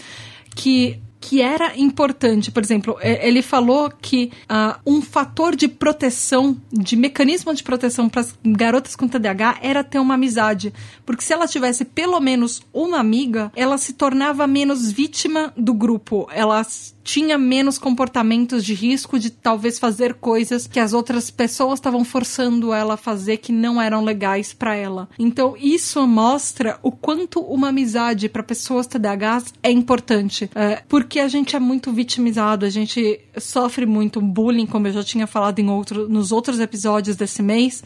que 0.56 0.98
que 1.20 1.40
era 1.40 1.76
importante. 1.76 2.50
Por 2.50 2.62
exemplo, 2.62 2.96
é, 3.00 3.26
ele 3.26 3.42
falou 3.42 3.90
que 3.90 4.30
uh, 4.44 4.78
um 4.86 5.02
fator 5.02 5.56
de 5.56 5.68
proteção, 5.68 6.56
de 6.72 6.96
mecanismo 6.96 7.52
de 7.54 7.62
proteção 7.62 8.08
para 8.08 8.20
as 8.20 8.34
garotas 8.44 8.94
com 8.94 9.08
TDAH 9.08 9.58
era 9.62 9.82
ter 9.82 9.98
uma 9.98 10.14
amizade. 10.14 10.72
Porque 11.04 11.24
se 11.24 11.32
ela 11.32 11.46
tivesse 11.46 11.84
pelo 11.84 12.20
menos 12.20 12.62
uma 12.72 12.98
amiga, 12.98 13.50
ela 13.56 13.78
se 13.78 13.92
tornava 13.92 14.46
menos 14.46 14.90
vítima 14.90 15.52
do 15.56 15.74
grupo. 15.74 16.28
Ela 16.32 16.64
tinha 17.08 17.38
menos 17.38 17.78
comportamentos 17.78 18.62
de 18.62 18.74
risco 18.74 19.18
de 19.18 19.30
talvez 19.30 19.78
fazer 19.78 20.12
coisas 20.12 20.66
que 20.66 20.78
as 20.78 20.92
outras 20.92 21.30
pessoas 21.30 21.78
estavam 21.78 22.04
forçando 22.04 22.70
ela 22.70 22.94
a 22.94 22.98
fazer 22.98 23.38
que 23.38 23.50
não 23.50 23.80
eram 23.80 24.04
legais 24.04 24.52
para 24.52 24.76
ela. 24.76 25.08
Então 25.18 25.56
isso 25.58 26.06
mostra 26.06 26.78
o 26.82 26.92
quanto 26.92 27.40
uma 27.40 27.70
amizade 27.70 28.28
para 28.28 28.42
pessoas 28.42 28.86
TDAHs 28.86 29.54
é 29.62 29.70
importante, 29.70 30.50
é, 30.54 30.82
porque 30.86 31.07
a 31.16 31.28
gente 31.28 31.54
é 31.54 31.60
muito 31.60 31.92
vitimizado, 31.92 32.66
a 32.66 32.70
gente 32.70 33.20
sofre 33.36 33.86
muito 33.86 34.20
bullying, 34.20 34.66
como 34.66 34.88
eu 34.88 34.92
já 34.92 35.04
tinha 35.04 35.26
falado 35.26 35.60
em 35.60 35.68
outro, 35.68 36.08
nos 36.08 36.32
outros 36.32 36.58
episódios 36.58 37.16
desse 37.16 37.42
mês. 37.42 37.84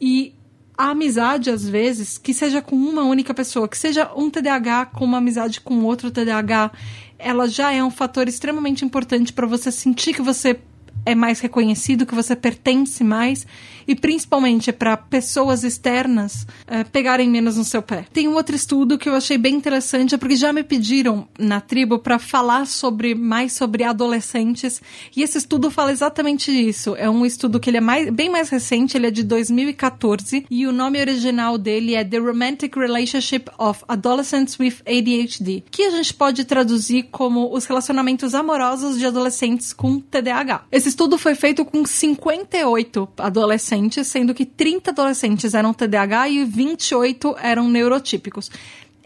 E 0.00 0.32
a 0.76 0.90
amizade, 0.90 1.50
às 1.50 1.68
vezes, 1.68 2.16
que 2.16 2.32
seja 2.32 2.62
com 2.62 2.76
uma 2.76 3.02
única 3.02 3.34
pessoa, 3.34 3.66
que 3.66 3.76
seja 3.76 4.12
um 4.16 4.30
TDAH 4.30 4.86
com 4.86 5.04
uma 5.04 5.18
amizade 5.18 5.60
com 5.60 5.82
outro 5.82 6.10
TDAH, 6.12 6.70
ela 7.18 7.48
já 7.48 7.72
é 7.72 7.82
um 7.82 7.90
fator 7.90 8.28
extremamente 8.28 8.84
importante 8.84 9.32
para 9.32 9.46
você 9.46 9.72
sentir 9.72 10.14
que 10.14 10.22
você 10.22 10.60
é 11.04 11.14
mais 11.14 11.40
reconhecido, 11.40 12.06
que 12.06 12.14
você 12.14 12.36
pertence 12.36 13.02
mais 13.02 13.46
e 13.88 13.94
principalmente 13.94 14.70
para 14.70 14.98
pessoas 14.98 15.64
externas 15.64 16.46
é, 16.66 16.84
pegarem 16.84 17.28
menos 17.30 17.56
no 17.56 17.64
seu 17.64 17.80
pé. 17.80 18.04
Tem 18.12 18.28
um 18.28 18.34
outro 18.34 18.54
estudo 18.54 18.98
que 18.98 19.08
eu 19.08 19.14
achei 19.14 19.38
bem 19.38 19.54
interessante, 19.54 20.18
porque 20.18 20.36
já 20.36 20.52
me 20.52 20.62
pediram 20.62 21.26
na 21.38 21.58
tribo 21.58 21.98
para 21.98 22.18
falar 22.18 22.66
sobre 22.66 23.14
mais 23.14 23.54
sobre 23.54 23.82
adolescentes 23.82 24.82
e 25.16 25.22
esse 25.22 25.38
estudo 25.38 25.70
fala 25.70 25.90
exatamente 25.90 26.52
isso. 26.52 26.94
É 26.96 27.08
um 27.08 27.24
estudo 27.24 27.58
que 27.58 27.70
ele 27.70 27.78
é 27.78 27.80
mais, 27.80 28.10
bem 28.10 28.28
mais 28.28 28.50
recente, 28.50 28.96
ele 28.96 29.06
é 29.06 29.10
de 29.10 29.22
2014 29.22 30.44
e 30.50 30.66
o 30.66 30.72
nome 30.72 31.00
original 31.00 31.56
dele 31.56 31.94
é 31.94 32.04
The 32.04 32.18
Romantic 32.18 32.76
Relationship 32.76 33.46
of 33.56 33.82
Adolescents 33.88 34.58
with 34.58 34.76
ADHD, 34.86 35.64
que 35.70 35.84
a 35.84 35.90
gente 35.90 36.12
pode 36.12 36.44
traduzir 36.44 37.04
como 37.04 37.54
os 37.54 37.64
relacionamentos 37.64 38.34
amorosos 38.34 38.98
de 38.98 39.06
adolescentes 39.06 39.72
com 39.72 39.98
TDAH. 39.98 40.64
Esse 40.70 40.90
estudo 40.90 41.16
foi 41.16 41.34
feito 41.34 41.64
com 41.64 41.86
58 41.86 43.08
adolescentes 43.16 43.77
adolescentes, 43.78 44.06
sendo 44.08 44.34
que 44.34 44.44
30 44.44 44.90
adolescentes 44.90 45.54
eram 45.54 45.72
TDAH 45.72 46.28
e 46.28 46.44
28 46.44 47.36
eram 47.40 47.68
neurotípicos 47.68 48.50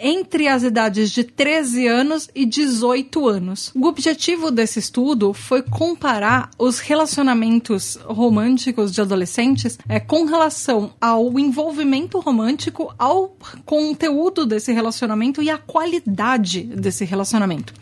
entre 0.05 0.49
as 0.49 0.65
idades 0.65 1.13
de 1.13 1.23
13 1.23 1.87
anos 1.87 2.29
e 2.35 2.45
18 2.45 3.29
anos. 3.29 3.71
O 3.73 3.87
objetivo 3.87 4.51
desse 4.51 4.81
estudo 4.81 5.33
foi 5.33 5.63
comparar 5.63 6.51
os 6.59 6.81
relacionamentos 6.81 7.97
românticos 8.05 8.93
de 8.93 9.01
adolescentes 9.01 9.79
é, 9.89 10.01
com 10.01 10.25
relação 10.25 10.93
ao 11.01 11.39
envolvimento 11.39 12.19
romântico, 12.19 12.93
ao 12.99 13.37
conteúdo 13.65 14.45
desse 14.45 14.73
relacionamento 14.73 15.41
e 15.41 15.49
à 15.49 15.57
qualidade 15.57 16.65
desse 16.65 17.05
relacionamento. 17.05 17.73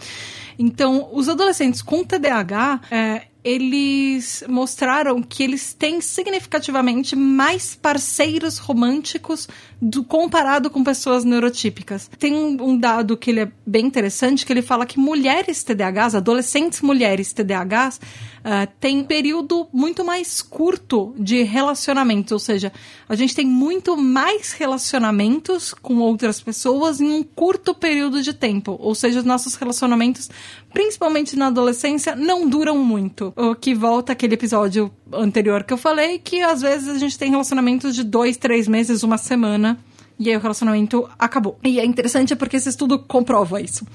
Então, 0.59 1.09
os 1.15 1.27
adolescentes 1.27 1.81
com 1.81 2.05
TDAH, 2.05 2.83
é, 2.91 3.23
eles 3.43 4.45
mostraram 4.49 5.23
que 5.23 5.43
eles 5.43 5.73
têm 5.73 6.01
significativamente 6.01 7.17
mais 7.17 7.75
parceiros 7.75 8.59
românticos 8.59 9.49
do, 9.81 10.05
comparado 10.05 10.69
com 10.69 10.85
pessoas 10.85 11.25
neurotípicas. 11.25 12.11
Tem 12.19 12.35
um, 12.35 12.79
dado 12.79 13.17
que 13.17 13.31
ele 13.31 13.41
é 13.41 13.53
bem 13.67 13.87
interessante, 13.87 14.45
que 14.45 14.53
ele 14.53 14.63
fala 14.63 14.85
que 14.85 14.99
mulheres 14.99 15.65
TDAHs, 15.65 16.15
adolescentes 16.15 16.83
mulheres 16.83 17.33
TDAHs, 17.33 18.01
uh, 18.41 18.71
têm 18.79 19.05
período 19.05 19.67
muito 19.73 20.05
mais 20.05 20.43
curto 20.43 21.15
de 21.19 21.43
relacionamento, 21.43 22.35
ou 22.35 22.39
seja, 22.39 22.73
a 23.09 23.15
gente 23.15 23.35
tem 23.35 23.47
muito 23.47 23.97
mais 23.97 24.53
relacionamentos 24.53 25.73
com 25.75 25.99
outras 25.99 26.41
pessoas 26.41 27.01
em 27.01 27.11
um 27.11 27.23
curto 27.23 27.75
período 27.75 28.23
de 28.23 28.33
tempo, 28.33 28.77
ou 28.81 28.95
seja, 28.95 29.21
os 29.21 29.25
nossos 29.25 29.55
relacionamentos, 29.55 30.31
principalmente 30.73 31.37
na 31.37 31.49
adolescência, 31.49 32.15
não 32.15 32.49
duram 32.49 32.79
muito. 32.79 33.33
O 33.37 33.55
que 33.55 33.75
volta 33.75 34.13
aquele 34.13 34.35
episódio 34.35 34.91
anterior 35.13 35.65
que 35.65 35.73
eu 35.73 35.79
falei, 35.79 36.19
que 36.19 36.43
às 36.43 36.63
vezes 36.63 36.89
a 36.89 36.99
gente 36.99 37.19
tem 37.19 37.31
relacionamentos 37.31 37.95
de 37.95 38.05
dois, 38.05 38.37
três 38.37 38.67
meses, 38.69 39.03
uma 39.03 39.19
semana, 39.19 39.79
e 40.19 40.29
aí 40.29 40.37
o 40.37 40.41
relacionamento 40.41 41.09
acabou. 41.19 41.59
E 41.65 41.81
é 41.81 41.85
interessante 41.85 42.37
porque 42.37 42.57
esse 42.57 42.69
estudo 42.69 42.99
comprova 42.99 43.61
isso. 43.61 43.87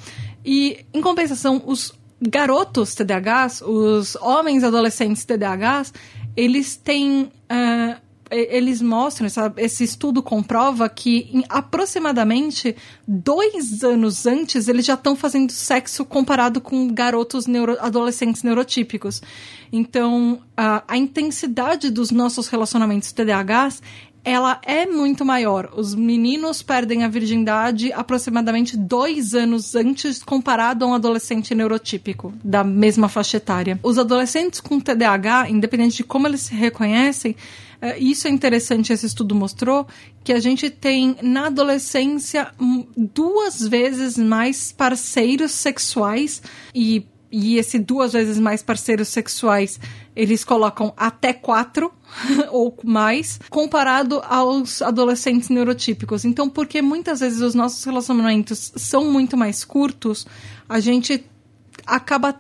E, 0.44 0.86
em 0.92 1.00
compensação, 1.00 1.62
os 1.66 1.94
garotos 2.28 2.96
TDAHs, 2.96 3.62
os 3.62 4.16
homens 4.18 4.64
adolescentes 4.64 5.26
TDAHs, 5.26 5.94
eles 6.36 6.76
têm. 6.76 7.32
Uh, 7.52 8.06
eles 8.32 8.82
mostram, 8.82 9.28
esse 9.56 9.84
estudo 9.84 10.22
comprova 10.22 10.90
que 10.90 11.44
aproximadamente 11.48 12.76
dois 13.08 13.84
anos 13.84 14.26
antes 14.26 14.68
eles 14.68 14.84
já 14.84 14.96
estão 14.96 15.16
fazendo 15.16 15.52
sexo 15.52 16.04
comparado 16.04 16.60
com 16.60 16.88
garotos 16.88 17.46
neuro, 17.46 17.78
adolescentes 17.80 18.42
neurotípicos. 18.42 19.22
Então, 19.72 20.42
a, 20.58 20.84
a 20.88 20.98
intensidade 20.98 21.92
dos 21.92 22.10
nossos 22.10 22.48
relacionamentos 22.48 23.12
TDAHs 23.12 23.82
ela 24.26 24.60
é 24.66 24.88
muito 24.88 25.24
maior. 25.24 25.70
Os 25.78 25.94
meninos 25.94 26.64
perdem 26.64 27.04
a 27.04 27.08
virgindade 27.08 27.94
aproximadamente 27.94 28.76
dois 28.76 29.36
anos 29.36 29.76
antes 29.76 30.24
comparado 30.24 30.84
a 30.84 30.88
um 30.88 30.94
adolescente 30.96 31.54
neurotípico 31.54 32.34
da 32.44 32.64
mesma 32.64 33.08
faixa 33.08 33.38
etária. 33.38 33.80
Os 33.84 34.00
adolescentes 34.00 34.60
com 34.60 34.80
TDAH, 34.80 35.52
independente 35.52 35.98
de 35.98 36.04
como 36.04 36.28
eles 36.28 36.42
se 36.42 36.56
reconhecem, 36.56 37.36
é, 37.80 38.00
isso 38.00 38.28
é 38.28 38.32
interessante, 38.32 38.92
esse 38.92 39.06
estudo 39.06 39.36
mostrou 39.36 39.86
que 40.24 40.34
a 40.34 40.40
gente 40.40 40.72
tem 40.72 41.16
na 41.22 41.48
adolescência 41.48 42.52
duas 42.98 43.62
vezes 43.62 44.18
mais 44.18 44.72
parceiros 44.72 45.52
sexuais 45.52 46.42
e 46.74 47.06
e 47.38 47.58
esse 47.58 47.78
duas 47.78 48.14
vezes 48.14 48.40
mais 48.40 48.64
parceiros 48.64 49.10
sexuais, 49.10 49.78
eles 50.16 50.46
colocam 50.46 50.94
até 50.96 51.34
quatro 51.34 51.92
ou 52.50 52.74
mais, 52.82 53.42
comparado 53.50 54.22
aos 54.26 54.82
adolescentes 54.82 55.50
neurotípicos. 55.50 56.24
Então, 56.24 56.50
porque 56.50 56.82
muitas 56.82 57.20
vezes 57.20 57.42
os 57.42 57.54
nossos 57.54 57.84
relacionamentos 57.84 58.72
são 58.78 59.12
muito 59.12 59.36
mais 59.36 59.66
curtos, 59.66 60.26
a 60.70 60.80
gente 60.80 61.26
acaba 61.86 62.40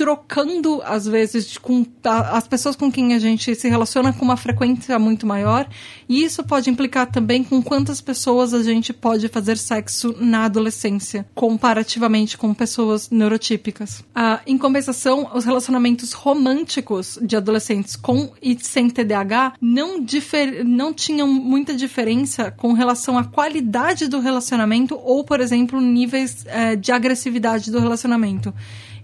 trocando, 0.00 0.80
às 0.82 1.06
vezes, 1.06 1.58
com 1.58 1.84
as 2.02 2.48
pessoas 2.48 2.74
com 2.74 2.90
quem 2.90 3.12
a 3.12 3.18
gente 3.18 3.54
se 3.54 3.68
relaciona 3.68 4.14
com 4.14 4.24
uma 4.24 4.36
frequência 4.38 4.98
muito 4.98 5.26
maior. 5.26 5.68
E 6.08 6.24
isso 6.24 6.42
pode 6.42 6.70
implicar 6.70 7.12
também 7.12 7.44
com 7.44 7.60
quantas 7.60 8.00
pessoas 8.00 8.54
a 8.54 8.62
gente 8.62 8.94
pode 8.94 9.28
fazer 9.28 9.58
sexo 9.58 10.16
na 10.18 10.46
adolescência, 10.46 11.26
comparativamente 11.34 12.38
com 12.38 12.54
pessoas 12.54 13.10
neurotípicas. 13.10 14.02
Ah, 14.14 14.40
em 14.46 14.56
compensação, 14.56 15.30
os 15.34 15.44
relacionamentos 15.44 16.14
românticos 16.14 17.18
de 17.20 17.36
adolescentes 17.36 17.94
com 17.94 18.32
e 18.40 18.56
sem 18.58 18.88
TDAH 18.88 19.52
não, 19.60 20.02
difer 20.02 20.64
não 20.64 20.94
tinham 20.94 21.28
muita 21.28 21.76
diferença 21.76 22.50
com 22.50 22.72
relação 22.72 23.18
à 23.18 23.24
qualidade 23.24 24.08
do 24.08 24.18
relacionamento 24.18 24.98
ou, 24.98 25.24
por 25.24 25.40
exemplo, 25.40 25.78
níveis 25.78 26.46
eh, 26.46 26.74
de 26.74 26.90
agressividade 26.90 27.70
do 27.70 27.78
relacionamento. 27.78 28.54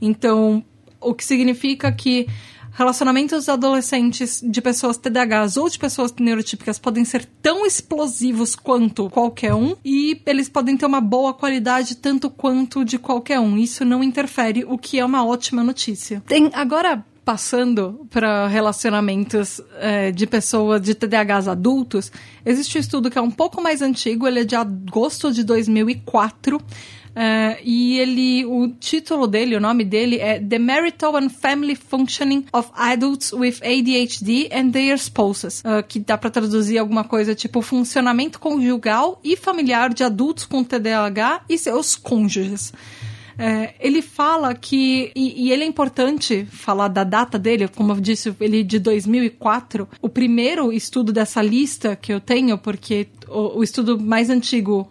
Então, 0.00 0.64
o 1.06 1.14
que 1.14 1.24
significa 1.24 1.90
que 1.92 2.26
relacionamentos 2.72 3.48
adolescentes 3.48 4.42
de 4.44 4.60
pessoas 4.60 4.98
TDAHs 4.98 5.56
ou 5.56 5.68
de 5.68 5.78
pessoas 5.78 6.12
neurotípicas 6.18 6.78
podem 6.78 7.04
ser 7.04 7.24
tão 7.40 7.64
explosivos 7.64 8.54
quanto 8.54 9.08
qualquer 9.08 9.54
um 9.54 9.74
e 9.82 10.20
eles 10.26 10.48
podem 10.48 10.76
ter 10.76 10.84
uma 10.84 11.00
boa 11.00 11.32
qualidade 11.32 11.96
tanto 11.96 12.28
quanto 12.28 12.84
de 12.84 12.98
qualquer 12.98 13.40
um. 13.40 13.56
Isso 13.56 13.84
não 13.84 14.04
interfere, 14.04 14.64
o 14.68 14.76
que 14.76 14.98
é 14.98 15.04
uma 15.04 15.24
ótima 15.24 15.64
notícia. 15.64 16.22
Tem 16.26 16.50
agora 16.52 17.02
passando 17.24 18.06
para 18.08 18.46
relacionamentos 18.46 19.60
é, 19.80 20.12
de 20.12 20.28
pessoas 20.28 20.80
de 20.80 20.94
TDAHs 20.94 21.48
adultos, 21.48 22.12
existe 22.44 22.78
um 22.78 22.80
estudo 22.80 23.10
que 23.10 23.18
é 23.18 23.20
um 23.20 23.32
pouco 23.32 23.60
mais 23.60 23.82
antigo, 23.82 24.28
ele 24.28 24.40
é 24.40 24.44
de 24.44 24.54
agosto 24.54 25.32
de 25.32 25.42
2004. 25.42 26.60
Uh, 27.16 27.56
e 27.64 27.98
ele, 27.98 28.44
o 28.44 28.68
título 28.68 29.26
dele, 29.26 29.56
o 29.56 29.60
nome 29.60 29.84
dele 29.84 30.18
é 30.20 30.38
The 30.38 30.58
Marital 30.58 31.16
and 31.16 31.30
Family 31.30 31.74
Functioning 31.74 32.44
of 32.52 32.68
Adults 32.74 33.32
with 33.32 33.54
ADHD 33.62 34.50
and 34.52 34.70
Their 34.70 34.98
Spouses, 34.98 35.60
uh, 35.60 35.82
que 35.82 35.98
dá 35.98 36.18
para 36.18 36.28
traduzir 36.28 36.76
alguma 36.76 37.04
coisa 37.04 37.34
tipo 37.34 37.62
funcionamento 37.62 38.38
conjugal 38.38 39.18
e 39.24 39.34
familiar 39.34 39.94
de 39.94 40.04
adultos 40.04 40.44
com 40.44 40.62
TDAH 40.62 41.44
e 41.48 41.56
seus 41.56 41.96
cônjuges. 41.96 42.74
É, 43.38 43.74
ele 43.80 44.00
fala 44.00 44.54
que, 44.54 45.12
e, 45.14 45.46
e, 45.46 45.52
ele 45.52 45.62
é 45.62 45.66
importante 45.66 46.46
falar 46.46 46.88
da 46.88 47.04
data 47.04 47.38
dele, 47.38 47.68
como 47.68 47.92
eu 47.92 48.00
disse, 48.00 48.34
ele 48.40 48.60
é 48.60 48.62
de 48.62 48.78
2004. 48.78 49.86
O 50.00 50.08
primeiro 50.08 50.72
estudo 50.72 51.12
dessa 51.12 51.42
lista 51.42 51.94
que 51.94 52.12
eu 52.12 52.20
tenho, 52.20 52.56
porque 52.56 53.08
o, 53.28 53.58
o 53.58 53.62
estudo 53.62 54.00
mais 54.00 54.30
antigo 54.30 54.90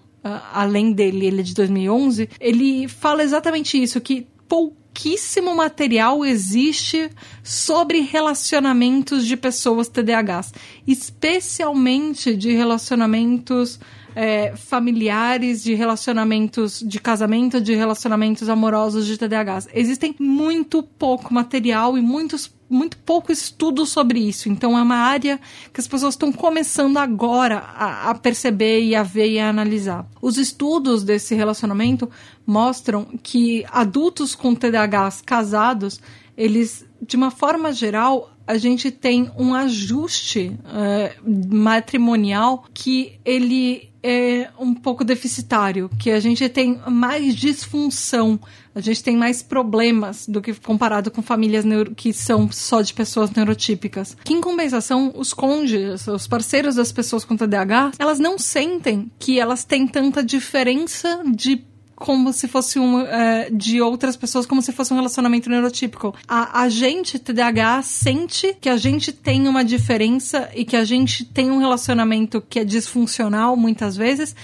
além 0.54 0.92
dele, 0.92 1.26
ele 1.28 1.42
é 1.42 1.44
de 1.44 1.54
2011, 1.54 2.30
ele 2.40 2.88
fala 2.88 3.24
exatamente 3.24 3.82
isso, 3.82 4.02
que 4.02 4.28
pouquíssimo 4.48 5.56
material 5.56 6.26
existe 6.26 7.10
sobre 7.44 8.00
relacionamentos 8.00 9.26
de 9.26 9.38
pessoas 9.38 9.88
TDAHs, 9.88 10.54
especialmente 10.88 12.36
de 12.36 12.54
relacionamentos 12.54 13.80
é, 14.16 14.56
familiares, 14.56 15.62
de 15.62 15.74
relacionamentos 15.74 16.80
de 16.80 17.00
casamento, 17.00 17.60
de 17.60 17.76
relacionamentos 17.76 18.48
amorosos 18.48 19.06
de 19.06 19.18
TDAHs. 19.18 19.68
Existem 19.74 20.16
muito 20.18 20.82
pouco 20.82 21.34
material 21.34 21.98
e 21.98 22.02
muitos 22.02 22.48
muito 22.70 22.98
pouco 22.98 23.32
estudo 23.32 23.86
sobre 23.86 24.20
isso. 24.20 24.50
Então 24.50 24.78
é 24.78 24.82
uma 24.82 24.96
área 24.96 25.40
que 25.74 25.80
as 25.80 25.88
pessoas 25.88 26.14
estão 26.14 26.32
começando 26.32 26.98
agora 26.98 27.58
a, 27.58 28.10
a, 28.10 28.16
perceber 28.16 28.82
e 28.84 28.96
a 28.96 29.04
ver 29.04 29.30
e 29.30 29.40
a 29.40 29.50
analisar. 29.50 30.06
Os 30.22 30.38
estudos 30.38 31.04
desse 31.04 31.36
relacionamento 31.36 32.10
mostram 32.46 33.06
que 33.22 33.66
adultos 33.72 34.36
com 34.36 34.56
TDAHs 34.56 35.22
casados, 35.22 36.00
eles, 36.36 36.86
de 37.02 37.16
uma 37.16 37.32
forma 37.32 37.72
geral, 37.72 38.35
a 38.48 38.58
gente 38.58 38.92
tem 38.92 39.32
um 39.38 39.54
ajuste 39.54 40.58
uh, 40.66 41.56
matrimonial 41.56 42.66
que 42.74 43.20
ele 43.24 43.90
é 44.08 44.50
um 44.60 44.76
pouco 44.76 45.04
deficitário, 45.04 45.90
que 45.98 46.12
a 46.12 46.20
gente 46.20 46.48
tem 46.48 46.80
mais 46.88 47.34
disfunção, 47.34 48.40
a 48.76 48.80
gente 48.80 49.04
tem 49.04 49.18
mais 49.18 49.42
problemas 49.42 50.28
do 50.28 50.44
que 50.44 50.54
comparado 50.54 51.10
com 51.10 51.24
famílias 51.24 51.66
que 51.96 52.14
são 52.14 52.52
só 52.52 52.82
de 52.82 52.94
pessoas 52.94 53.32
neurotípicas. 53.32 54.16
Que 54.24 54.34
em 54.34 54.42
compensação, 54.42 55.12
os 55.16 55.34
cônjuges, 55.34 56.06
os 56.08 56.28
parceiros 56.28 56.76
das 56.76 56.92
pessoas 56.92 57.26
com 57.26 57.36
TDAH, 57.36 57.94
elas 57.98 58.20
não 58.20 58.38
sentem 58.38 59.12
que 59.18 59.40
elas 59.40 59.66
têm 59.66 59.88
tanta 59.88 60.24
diferença 60.24 61.24
de 61.34 61.66
como 61.96 62.34
se 62.34 62.48
fosse 62.48 62.78
um 62.78 63.00
é, 63.02 63.50
de 63.50 63.82
outras 63.82 64.18
pessoas, 64.18 64.46
como 64.46 64.62
se 64.62 64.72
fosse 64.72 64.92
um 64.94 64.98
relacionamento 64.98 65.50
neurotípico. 65.50 66.14
A, 66.28 66.62
a 66.62 66.70
gente, 66.70 67.18
TDAH, 67.18 67.82
sente 67.84 68.56
que 68.60 68.70
a 68.70 68.78
gente 68.78 69.14
tem 69.14 69.48
uma 69.48 69.64
diferença 69.64 70.50
e 70.54 70.66
que 70.66 70.76
a 70.76 70.84
gente 70.84 71.24
tem 71.24 71.50
um 71.52 71.58
relacionamento 71.58 72.42
que 72.42 72.60
é 72.60 72.66
disfuncional 72.66 73.56
muitas 73.56 73.96
vezes 73.96 74.36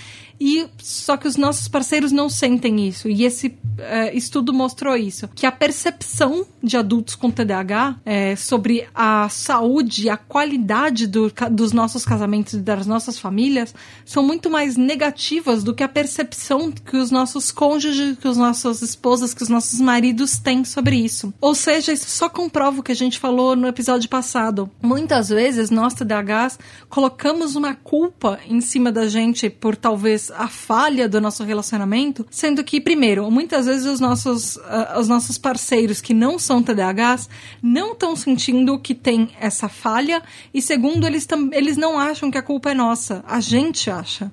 e 0.44 0.68
só 0.80 1.18
que 1.18 1.28
os 1.28 1.38
nossos 1.38 1.68
parceiros 1.68 2.12
não 2.12 2.28
sentem 2.28 2.88
isso. 2.88 3.08
E 3.08 3.26
esse 3.26 3.56
é, 3.78 4.12
estudo 4.18 4.52
mostrou 4.52 4.98
isso. 4.98 5.28
Que 5.36 5.46
a 5.46 5.52
percepção 5.52 6.48
de 6.64 6.76
adultos 6.76 7.14
com 7.14 7.30
TDAH 7.30 7.98
é, 8.04 8.36
sobre 8.36 8.88
a 8.96 9.30
saúde, 9.30 10.10
a 10.10 10.18
qualidade 10.18 11.06
do, 11.06 11.32
dos 11.52 11.72
nossos 11.72 12.04
casamentos 12.04 12.54
e 12.54 12.58
das 12.58 12.88
nossas 12.88 13.20
famílias 13.20 13.76
são 14.04 14.24
muito 14.24 14.50
mais 14.50 14.76
negativas 14.76 15.64
do 15.64 15.76
que 15.76 15.84
a 15.84 15.88
percepção 15.88 16.72
que 16.72 16.98
os 16.98 17.12
nossos 17.12 17.52
cônjuges, 17.52 18.18
que 18.18 18.28
os 18.28 18.36
nossas 18.36 18.82
esposas, 18.82 19.36
que 19.36 19.44
os 19.44 19.50
nossos 19.50 19.80
maridos 19.80 20.40
têm 20.40 20.66
sobre 20.66 20.96
isso. 20.96 21.32
Ou 21.40 21.54
seja, 21.54 21.94
isso 21.94 22.10
só 22.10 22.28
comprova 22.28 22.80
o 22.80 22.84
que 22.84 22.92
a 22.92 22.96
gente 22.96 23.20
falou 23.20 23.56
no 23.56 23.68
episódio 23.68 24.10
passado. 24.10 24.72
Muitas 24.82 25.30
vezes 25.30 25.70
nós 25.70 25.94
TDAHs 25.94 26.58
colocamos 26.90 27.56
uma 27.56 27.76
culpa 27.76 28.40
em 28.48 28.60
cima 28.60 28.92
da 28.92 29.08
gente 29.08 29.48
por 29.48 29.76
talvez 29.76 30.31
a 30.36 30.48
falha 30.48 31.08
do 31.08 31.20
nosso 31.20 31.44
relacionamento, 31.44 32.26
sendo 32.30 32.64
que, 32.64 32.80
primeiro, 32.80 33.30
muitas 33.30 33.66
vezes 33.66 33.86
os 33.86 34.00
nossos, 34.00 34.56
uh, 34.58 35.00
os 35.00 35.08
nossos 35.08 35.38
parceiros 35.38 36.02
que 36.02 36.14
não 36.14 36.40
são 36.40 36.62
TDAHs 36.62 37.30
não 37.62 37.94
estão 37.94 38.16
sentindo 38.16 38.80
que 38.80 38.96
tem 38.96 39.30
essa 39.40 39.70
falha, 39.70 40.22
e 40.54 40.62
segundo, 40.62 41.06
eles, 41.06 41.28
eles 41.52 41.78
não 41.78 41.98
acham 41.98 42.32
que 42.32 42.38
a 42.38 42.42
culpa 42.42 42.72
é 42.72 42.74
nossa, 42.74 43.24
a 43.28 43.40
gente 43.40 43.90
acha. 43.90 44.32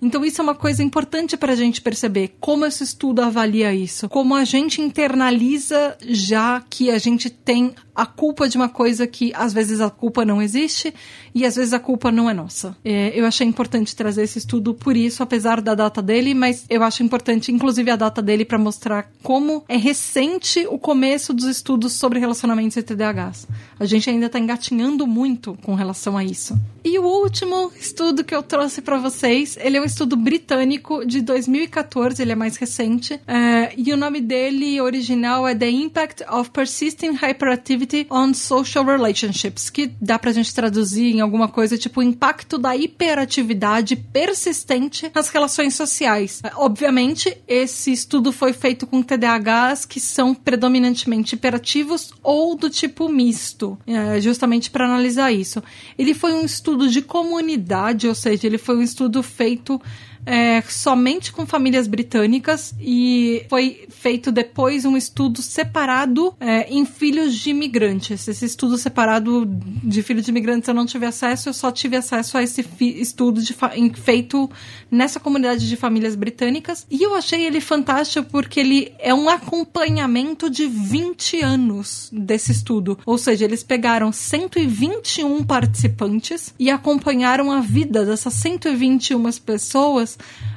Então, 0.00 0.24
isso 0.24 0.40
é 0.40 0.44
uma 0.44 0.54
coisa 0.54 0.82
importante 0.82 1.36
para 1.36 1.52
a 1.52 1.56
gente 1.56 1.80
perceber 1.80 2.36
como 2.40 2.64
esse 2.64 2.82
estudo 2.84 3.22
avalia 3.22 3.74
isso, 3.74 4.08
como 4.08 4.34
a 4.34 4.44
gente 4.44 4.80
internaliza 4.80 5.96
já 6.02 6.62
que 6.68 6.90
a 6.90 6.98
gente 6.98 7.28
tem 7.28 7.74
a 8.00 8.06
culpa 8.06 8.48
de 8.48 8.56
uma 8.56 8.70
coisa 8.70 9.06
que 9.06 9.30
às 9.34 9.52
vezes 9.52 9.78
a 9.78 9.90
culpa 9.90 10.24
não 10.24 10.40
existe 10.40 10.94
e 11.34 11.44
às 11.44 11.56
vezes 11.56 11.74
a 11.74 11.78
culpa 11.78 12.10
não 12.10 12.30
é 12.30 12.32
nossa. 12.32 12.74
É, 12.82 13.12
eu 13.14 13.26
achei 13.26 13.46
importante 13.46 13.94
trazer 13.94 14.22
esse 14.22 14.38
estudo 14.38 14.72
por 14.72 14.96
isso, 14.96 15.22
apesar 15.22 15.60
da 15.60 15.74
data 15.74 16.00
dele, 16.00 16.32
mas 16.32 16.64
eu 16.70 16.82
acho 16.82 17.02
importante, 17.02 17.52
inclusive, 17.52 17.90
a 17.90 17.96
data 17.96 18.22
dele 18.22 18.46
para 18.46 18.56
mostrar 18.56 19.10
como 19.22 19.62
é 19.68 19.76
recente 19.76 20.66
o 20.70 20.78
começo 20.78 21.34
dos 21.34 21.44
estudos 21.44 21.92
sobre 21.92 22.18
relacionamentos 22.18 22.78
e 22.78 22.82
TDAHs. 22.82 23.46
A 23.78 23.84
gente 23.84 24.08
ainda 24.08 24.26
está 24.26 24.38
engatinhando 24.38 25.06
muito 25.06 25.58
com 25.62 25.74
relação 25.74 26.16
a 26.16 26.24
isso. 26.24 26.58
E 26.82 26.98
o 26.98 27.04
último 27.04 27.70
estudo 27.78 28.24
que 28.24 28.34
eu 28.34 28.42
trouxe 28.42 28.80
para 28.80 28.96
vocês, 28.96 29.58
ele 29.60 29.76
é 29.76 29.80
um 29.80 29.84
estudo 29.84 30.16
britânico 30.16 31.04
de 31.04 31.20
2014, 31.20 32.22
ele 32.22 32.32
é 32.32 32.34
mais 32.34 32.56
recente, 32.56 33.20
é, 33.26 33.74
e 33.76 33.92
o 33.92 33.96
nome 33.96 34.22
dele 34.22 34.80
original 34.80 35.46
é 35.46 35.54
The 35.54 35.68
Impact 35.68 36.24
of 36.30 36.50
Persisting 36.50 37.12
Hyperactivity 37.12 37.89
on 38.10 38.32
Social 38.34 38.84
Relationships, 38.84 39.70
que 39.70 39.92
dá 40.00 40.18
pra 40.18 40.32
gente 40.32 40.54
traduzir 40.54 41.14
em 41.14 41.20
alguma 41.20 41.48
coisa 41.48 41.78
tipo 41.78 42.00
o 42.00 42.02
impacto 42.02 42.58
da 42.58 42.76
hiperatividade 42.76 43.96
persistente 43.96 45.10
nas 45.14 45.28
relações 45.28 45.74
sociais. 45.74 46.40
Obviamente, 46.56 47.36
esse 47.46 47.92
estudo 47.92 48.32
foi 48.32 48.52
feito 48.52 48.86
com 48.86 49.02
TDAHs 49.02 49.84
que 49.84 50.00
são 50.00 50.34
predominantemente 50.34 51.34
hiperativos 51.34 52.12
ou 52.22 52.56
do 52.56 52.70
tipo 52.70 53.08
misto, 53.08 53.78
é, 53.86 54.20
justamente 54.20 54.70
para 54.70 54.86
analisar 54.86 55.32
isso. 55.32 55.62
Ele 55.98 56.14
foi 56.14 56.32
um 56.32 56.44
estudo 56.44 56.88
de 56.88 57.02
comunidade, 57.02 58.08
ou 58.08 58.14
seja, 58.14 58.46
ele 58.46 58.58
foi 58.58 58.76
um 58.76 58.82
estudo 58.82 59.22
feito 59.22 59.80
é, 60.26 60.60
somente 60.62 61.32
com 61.32 61.46
famílias 61.46 61.86
britânicas 61.86 62.74
e 62.80 63.44
foi 63.48 63.86
feito 63.88 64.30
depois 64.30 64.84
um 64.84 64.96
estudo 64.96 65.42
separado 65.42 66.34
é, 66.38 66.68
em 66.72 66.84
filhos 66.84 67.34
de 67.34 67.50
imigrantes. 67.50 68.26
Esse 68.28 68.44
estudo 68.44 68.76
separado 68.76 69.46
de 69.46 70.02
filhos 70.02 70.24
de 70.24 70.30
imigrantes 70.30 70.68
eu 70.68 70.74
não 70.74 70.86
tive 70.86 71.06
acesso, 71.06 71.48
eu 71.48 71.52
só 71.52 71.70
tive 71.70 71.96
acesso 71.96 72.36
a 72.36 72.42
esse 72.42 72.64
estudo 72.80 73.42
de 73.42 73.54
feito 73.94 74.50
nessa 74.90 75.20
comunidade 75.20 75.68
de 75.68 75.76
famílias 75.76 76.14
britânicas 76.14 76.86
e 76.90 77.02
eu 77.02 77.14
achei 77.14 77.44
ele 77.44 77.60
fantástico 77.60 78.28
porque 78.30 78.60
ele 78.60 78.92
é 78.98 79.14
um 79.14 79.28
acompanhamento 79.28 80.50
de 80.50 80.66
20 80.66 81.40
anos 81.42 82.08
desse 82.12 82.52
estudo. 82.52 82.98
Ou 83.06 83.18
seja, 83.18 83.44
eles 83.44 83.62
pegaram 83.62 84.12
121 84.12 85.44
participantes 85.44 86.54
e 86.58 86.70
acompanharam 86.70 87.50
a 87.50 87.60
vida 87.60 88.04
dessas 88.04 88.34
121 88.34 89.20
pessoas 89.44 90.09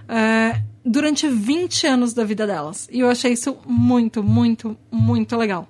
é, 0.08 0.62
durante 0.86 1.28
20 1.28 1.88
anos 1.88 2.14
da 2.14 2.24
vida 2.24 2.46
delas. 2.46 2.88
E 2.92 3.00
eu 3.00 3.10
achei 3.10 3.34
isso 3.34 3.58
muito, 3.66 4.24
muito, 4.24 4.78
muito 4.92 5.36
legal. 5.36 5.68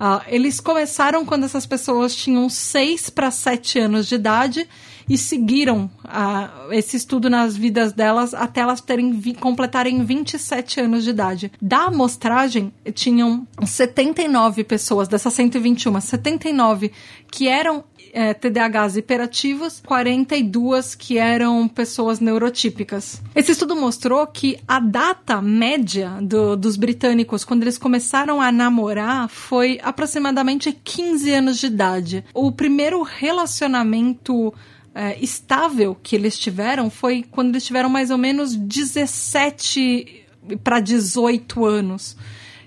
Uh, 0.00 0.22
eles 0.28 0.60
começaram 0.60 1.26
quando 1.26 1.44
essas 1.44 1.66
pessoas 1.66 2.14
tinham 2.14 2.48
6 2.48 3.10
para 3.10 3.30
7 3.30 3.78
anos 3.78 4.06
de 4.06 4.14
idade 4.14 4.66
e 5.10 5.18
seguiram 5.18 5.90
uh, 6.04 6.72
esse 6.72 6.96
estudo 6.96 7.28
nas 7.28 7.56
vidas 7.56 7.92
delas 7.92 8.32
até 8.32 8.60
elas 8.60 8.80
terem 8.80 9.10
vi 9.10 9.34
completarem 9.34 10.04
27 10.04 10.80
anos 10.80 11.02
de 11.02 11.10
idade. 11.10 11.52
Da 11.60 11.86
amostragem, 11.86 12.72
tinham 12.94 13.44
79 13.60 14.62
pessoas, 14.62 15.08
dessas 15.08 15.34
121, 15.34 16.00
79 16.00 16.92
que 17.28 17.48
eram 17.48 17.82
é, 18.12 18.34
TDAHs 18.34 18.96
hiperativos, 18.96 19.82
42 19.84 20.94
que 20.94 21.18
eram 21.18 21.66
pessoas 21.66 22.20
neurotípicas. 22.20 23.20
Esse 23.34 23.52
estudo 23.52 23.74
mostrou 23.74 24.24
que 24.28 24.58
a 24.66 24.78
data 24.78 25.40
média 25.42 26.18
do, 26.22 26.56
dos 26.56 26.76
britânicos, 26.76 27.44
quando 27.44 27.62
eles 27.62 27.78
começaram 27.78 28.40
a 28.40 28.52
namorar, 28.52 29.28
foi 29.28 29.80
aproximadamente 29.82 30.72
15 30.72 31.32
anos 31.32 31.58
de 31.58 31.66
idade. 31.66 32.24
O 32.32 32.52
primeiro 32.52 33.02
relacionamento 33.02 34.52
é, 34.94 35.18
estável 35.20 35.96
que 36.02 36.16
eles 36.16 36.38
tiveram 36.38 36.90
foi 36.90 37.24
quando 37.30 37.50
eles 37.50 37.64
tiveram 37.64 37.88
mais 37.88 38.10
ou 38.10 38.18
menos 38.18 38.54
17 38.54 40.26
para 40.62 40.80
18 40.80 41.64
anos. 41.64 42.16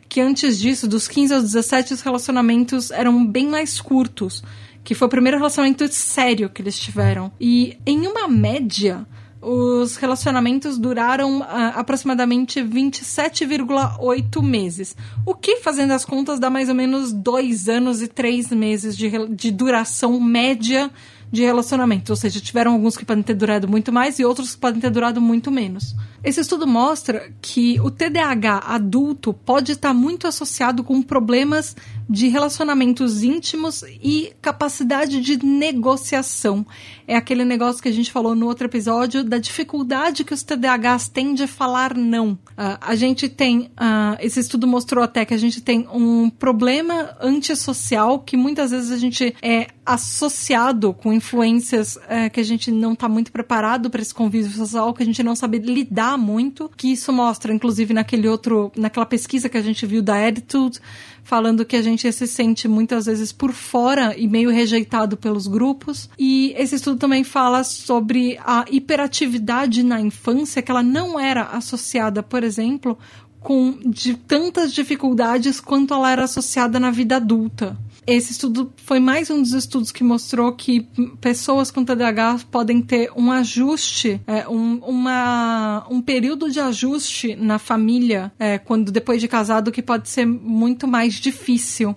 Que 0.07 0.21
antes 0.21 0.59
disso, 0.59 0.87
dos 0.87 1.07
15 1.07 1.33
aos 1.33 1.43
17, 1.43 1.93
os 1.93 2.01
relacionamentos 2.01 2.91
eram 2.91 3.25
bem 3.25 3.47
mais 3.47 3.81
curtos 3.81 4.43
que 4.83 4.93
foi 4.93 5.07
o 5.07 5.09
primeiro 5.09 5.37
relacionamento 5.37 5.87
sério 5.91 6.49
que 6.49 6.61
eles 6.61 6.77
tiveram. 6.77 7.31
E 7.39 7.77
em 7.85 8.05
uma 8.05 8.27
média, 8.27 9.07
os 9.41 9.95
relacionamentos 9.95 10.77
duraram 10.77 11.39
uh, 11.39 11.45
aproximadamente 11.75 12.61
27,8 12.61 14.43
meses. 14.43 14.95
O 15.25 15.33
que, 15.33 15.57
fazendo 15.57 15.91
as 15.91 16.03
contas, 16.03 16.39
dá 16.39 16.49
mais 16.49 16.67
ou 16.69 16.75
menos 16.75 17.13
dois 17.13 17.69
anos 17.69 18.01
e 18.01 18.07
três 18.07 18.49
meses 18.49 18.97
de, 18.97 19.09
de 19.29 19.51
duração 19.51 20.19
média 20.19 20.91
de 21.33 21.41
relacionamento. 21.41 22.11
Ou 22.11 22.15
seja, 22.15 22.39
tiveram 22.39 22.73
alguns 22.73 22.95
que 22.95 23.03
podem 23.03 23.23
ter 23.23 23.33
durado 23.33 23.67
muito 23.67 23.91
mais 23.91 24.19
e 24.19 24.23
outros 24.23 24.53
que 24.53 24.61
podem 24.61 24.79
ter 24.79 24.91
durado 24.91 25.19
muito 25.19 25.49
menos. 25.49 25.95
Esse 26.23 26.39
estudo 26.39 26.65
mostra 26.65 27.33
que 27.41 27.81
o 27.81 27.91
TDAH 27.91 28.59
adulto 28.67 29.33
pode 29.33 29.73
estar 29.73 29.93
muito 29.93 30.25
associado 30.25 30.81
com 30.81 31.01
problemas 31.01 31.75
de 32.09 32.29
relacionamentos 32.29 33.23
íntimos 33.23 33.83
e 34.01 34.31
capacidade 34.41 35.19
de 35.19 35.45
negociação. 35.45 36.65
É 37.05 37.15
aquele 37.15 37.43
negócio 37.43 37.83
que 37.83 37.89
a 37.89 37.93
gente 37.93 38.11
falou 38.11 38.35
no 38.35 38.45
outro 38.45 38.65
episódio 38.65 39.23
da 39.23 39.37
dificuldade 39.37 40.23
que 40.23 40.33
os 40.33 40.43
TDAHs 40.43 41.09
têm 41.09 41.33
de 41.33 41.45
falar 41.45 41.93
não. 41.95 42.31
Uh, 42.31 42.77
a 42.79 42.95
gente 42.95 43.27
tem, 43.27 43.71
uh, 43.71 44.17
esse 44.21 44.39
estudo 44.39 44.65
mostrou 44.65 45.03
até 45.03 45.25
que 45.25 45.33
a 45.33 45.37
gente 45.37 45.59
tem 45.59 45.87
um 45.93 46.29
problema 46.29 47.17
antissocial 47.19 48.19
que 48.19 48.37
muitas 48.37 48.71
vezes 48.71 48.91
a 48.91 48.97
gente 48.97 49.35
é 49.41 49.67
associado 49.85 50.93
com 50.93 51.11
influências 51.11 51.97
uh, 51.97 52.29
que 52.31 52.39
a 52.39 52.43
gente 52.43 52.71
não 52.71 52.93
está 52.93 53.09
muito 53.09 53.31
preparado 53.31 53.89
para 53.89 54.01
esse 54.01 54.13
convívio 54.13 54.51
social, 54.51 54.93
que 54.93 55.03
a 55.03 55.05
gente 55.05 55.21
não 55.21 55.35
sabe 55.35 55.57
lidar 55.57 56.12
muito, 56.17 56.69
que 56.75 56.91
isso 56.91 57.11
mostra, 57.11 57.53
inclusive, 57.53 57.93
naquele 57.93 58.27
outro, 58.27 58.71
naquela 58.75 59.05
pesquisa 59.05 59.49
que 59.49 59.57
a 59.57 59.61
gente 59.61 59.85
viu 59.85 60.01
da 60.01 60.27
Attitude, 60.27 60.79
falando 61.23 61.65
que 61.65 61.75
a 61.75 61.81
gente 61.81 62.11
se 62.11 62.27
sente 62.27 62.67
muitas 62.67 63.05
vezes 63.05 63.31
por 63.31 63.51
fora 63.51 64.15
e 64.17 64.27
meio 64.27 64.49
rejeitado 64.49 65.15
pelos 65.17 65.47
grupos. 65.47 66.09
E 66.19 66.53
esse 66.57 66.75
estudo 66.75 66.97
também 66.97 67.23
fala 67.23 67.63
sobre 67.63 68.37
a 68.45 68.65
hiperatividade 68.69 69.83
na 69.83 69.99
infância, 70.01 70.61
que 70.61 70.71
ela 70.71 70.83
não 70.83 71.19
era 71.19 71.43
associada, 71.43 72.21
por 72.21 72.43
exemplo, 72.43 72.97
com 73.39 73.77
de 73.85 74.15
tantas 74.15 74.73
dificuldades 74.73 75.59
quanto 75.59 75.93
ela 75.93 76.11
era 76.11 76.23
associada 76.23 76.79
na 76.79 76.91
vida 76.91 77.17
adulta. 77.17 77.77
Esse 78.05 78.33
estudo 78.33 78.73
foi 78.75 78.99
mais 78.99 79.29
um 79.29 79.41
dos 79.41 79.53
estudos 79.53 79.89
que 79.89 80.03
mostrou 80.03 80.51
que 80.51 80.85
pessoas 81.21 81.71
com 81.71 81.85
TDAH 81.85 82.41
podem 82.51 82.81
ter 82.81 83.09
um 83.15 83.31
ajuste, 83.31 84.19
é, 84.27 84.47
um, 84.47 84.79
uma, 84.79 85.87
um 85.89 86.01
período 86.01 86.51
de 86.51 86.59
ajuste 86.59 87.33
na 87.35 87.57
família, 87.57 88.31
é, 88.37 88.57
quando 88.57 88.91
depois 88.91 89.21
de 89.21 89.27
casado, 89.29 89.71
que 89.71 89.81
pode 89.81 90.09
ser 90.09 90.25
muito 90.25 90.85
mais 90.85 91.13
difícil 91.13 91.95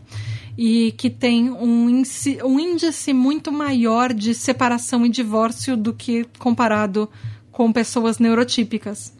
e 0.56 0.92
que 0.92 1.10
tem 1.10 1.50
um 1.50 2.02
um 2.44 2.60
índice 2.60 3.12
muito 3.12 3.50
maior 3.52 4.12
de 4.12 4.32
separação 4.32 5.04
e 5.04 5.08
divórcio 5.08 5.76
do 5.76 5.92
que 5.92 6.24
comparado 6.38 7.10
com 7.50 7.72
pessoas 7.72 8.18
neurotípicas. 8.18 9.15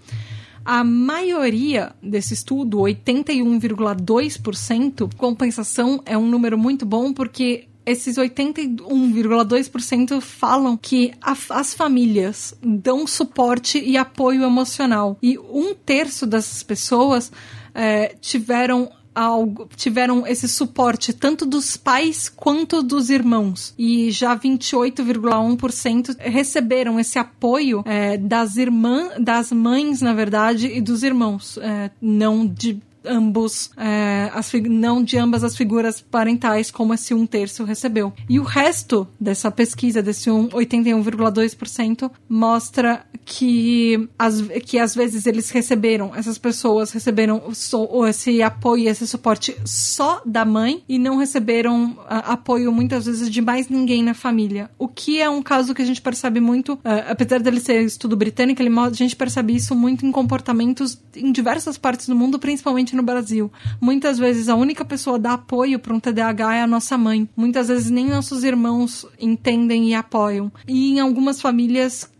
A 0.66 0.83
maioria 0.83 1.94
desse 2.02 2.35
estudo, 2.35 2.79
81,2%, 2.79 5.14
compensação 5.16 6.02
é 6.05 6.18
um 6.18 6.26
número 6.26 6.59
muito 6.59 6.85
bom 6.85 7.12
porque 7.12 7.68
esses 7.87 8.16
81,2% 8.16 10.20
falam 10.20 10.76
que 10.76 11.12
a, 11.22 11.37
as 11.50 11.72
famílias 11.72 12.52
dão 12.61 13.07
suporte 13.07 13.79
e 13.79 13.96
apoio 13.96 14.42
emocional. 14.42 15.16
E 15.22 15.38
um 15.38 15.72
terço 15.72 16.26
dessas 16.26 16.64
pessoas 16.64 17.31
é, 17.72 18.16
tiveram 18.20 18.90
algo, 19.16 19.66
tiveram 19.74 20.26
esse 20.26 20.46
suporte 20.46 21.14
tanto 21.14 21.46
dos 21.46 21.74
pais 21.76 22.29
quanto 22.29 22.83
dos 22.83 23.09
irmãos. 23.09 23.72
E 23.79 24.11
já 24.11 24.37
28,1% 24.38 26.16
receberam 26.18 27.00
esse 27.00 27.18
apoio 27.18 27.83
é, 27.87 28.18
das 28.18 28.57
irmãs, 28.57 29.12
das 29.18 29.50
mães, 29.50 30.02
na 30.02 30.12
verdade, 30.12 30.66
e 30.66 30.83
dos 30.83 31.02
irmãos. 31.02 31.57
É, 31.59 31.90
não 32.00 32.46
de 32.46 32.79
ambos, 33.06 33.70
é, 33.76 34.30
as, 34.34 34.52
não 34.68 35.02
de 35.02 35.18
ambas 35.18 35.44
as 35.44 35.56
figuras 35.56 36.00
parentais, 36.00 36.70
como 36.70 36.94
esse 36.94 37.14
um 37.14 37.26
terço 37.26 37.64
recebeu. 37.64 38.12
E 38.28 38.38
o 38.38 38.42
resto 38.42 39.06
dessa 39.20 39.50
pesquisa, 39.50 40.02
desse 40.02 40.30
um, 40.30 40.48
81,2%, 40.48 42.10
mostra 42.28 43.04
que, 43.24 44.08
as, 44.18 44.40
que 44.64 44.78
às 44.78 44.94
vezes 44.94 45.26
eles 45.26 45.50
receberam, 45.50 46.14
essas 46.14 46.38
pessoas 46.38 46.92
receberam 46.92 47.52
so, 47.52 48.06
esse 48.06 48.42
apoio, 48.42 48.88
esse 48.88 49.06
suporte 49.06 49.56
só 49.64 50.22
da 50.24 50.44
mãe 50.44 50.82
e 50.88 50.98
não 50.98 51.16
receberam 51.16 51.98
a, 52.08 52.32
apoio 52.32 52.72
muitas 52.72 53.06
vezes 53.06 53.30
de 53.30 53.40
mais 53.40 53.68
ninguém 53.68 54.02
na 54.02 54.14
família. 54.14 54.70
O 54.78 54.88
que 54.88 55.20
é 55.20 55.28
um 55.28 55.42
caso 55.42 55.74
que 55.74 55.82
a 55.82 55.84
gente 55.84 56.00
percebe 56.00 56.40
muito, 56.40 56.74
uh, 56.74 56.80
apesar 57.08 57.40
dele 57.40 57.60
ser 57.60 57.82
estudo 57.82 58.16
britânico, 58.16 58.62
ele, 58.62 58.76
a 58.78 58.90
gente 58.90 59.16
percebe 59.16 59.54
isso 59.54 59.74
muito 59.74 60.06
em 60.06 60.12
comportamentos 60.12 60.98
em 61.14 61.32
diversas 61.32 61.76
partes 61.76 62.06
do 62.06 62.14
mundo, 62.14 62.38
principalmente 62.38 62.95
no 62.96 63.02
Brasil. 63.02 63.52
Muitas 63.80 64.18
vezes 64.18 64.48
a 64.48 64.54
única 64.54 64.85
pessoa 64.85 65.18
dar 65.18 65.35
apoio 65.35 65.78
para 65.78 65.94
um 65.94 66.00
TDAH 66.00 66.56
é 66.56 66.62
a 66.62 66.66
nossa 66.66 66.96
mãe. 66.98 67.28
Muitas 67.37 67.68
vezes 67.68 67.90
nem 67.90 68.06
nossos 68.06 68.42
irmãos 68.42 69.06
entendem 69.20 69.90
e 69.90 69.94
apoiam. 69.94 70.50
E 70.66 70.94
em 70.94 71.00
algumas 71.00 71.40
famílias, 71.40 72.11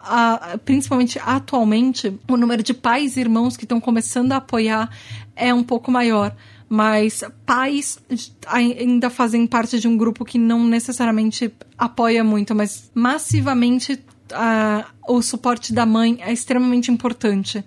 principalmente 0.65 1.19
atualmente, 1.25 2.17
o 2.29 2.37
número 2.37 2.63
de 2.63 2.75
pais 2.75 3.17
e 3.17 3.21
irmãos 3.21 3.57
que 3.57 3.65
estão 3.65 3.81
começando 3.81 4.33
a 4.33 4.37
apoiar 4.37 4.91
é 5.35 5.53
um 5.53 5.65
pouco 5.65 5.91
maior 5.91 6.35
mas 6.69 7.23
pais 7.45 7.99
ainda 8.47 9.09
fazem 9.09 9.47
parte 9.47 9.79
de 9.79 9.87
um 9.87 9.97
grupo 9.97 10.25
que 10.25 10.37
não 10.37 10.65
necessariamente 10.65 11.53
apoia 11.79 12.25
muito, 12.25 12.55
mas 12.55 12.91
massivamente 12.93 14.03
uh, 14.33 14.85
o 15.09 15.23
suporte 15.23 15.73
da 15.73 15.87
mãe 15.87 16.19
é 16.21 16.33
extremamente 16.33 16.91
importante. 16.91 17.65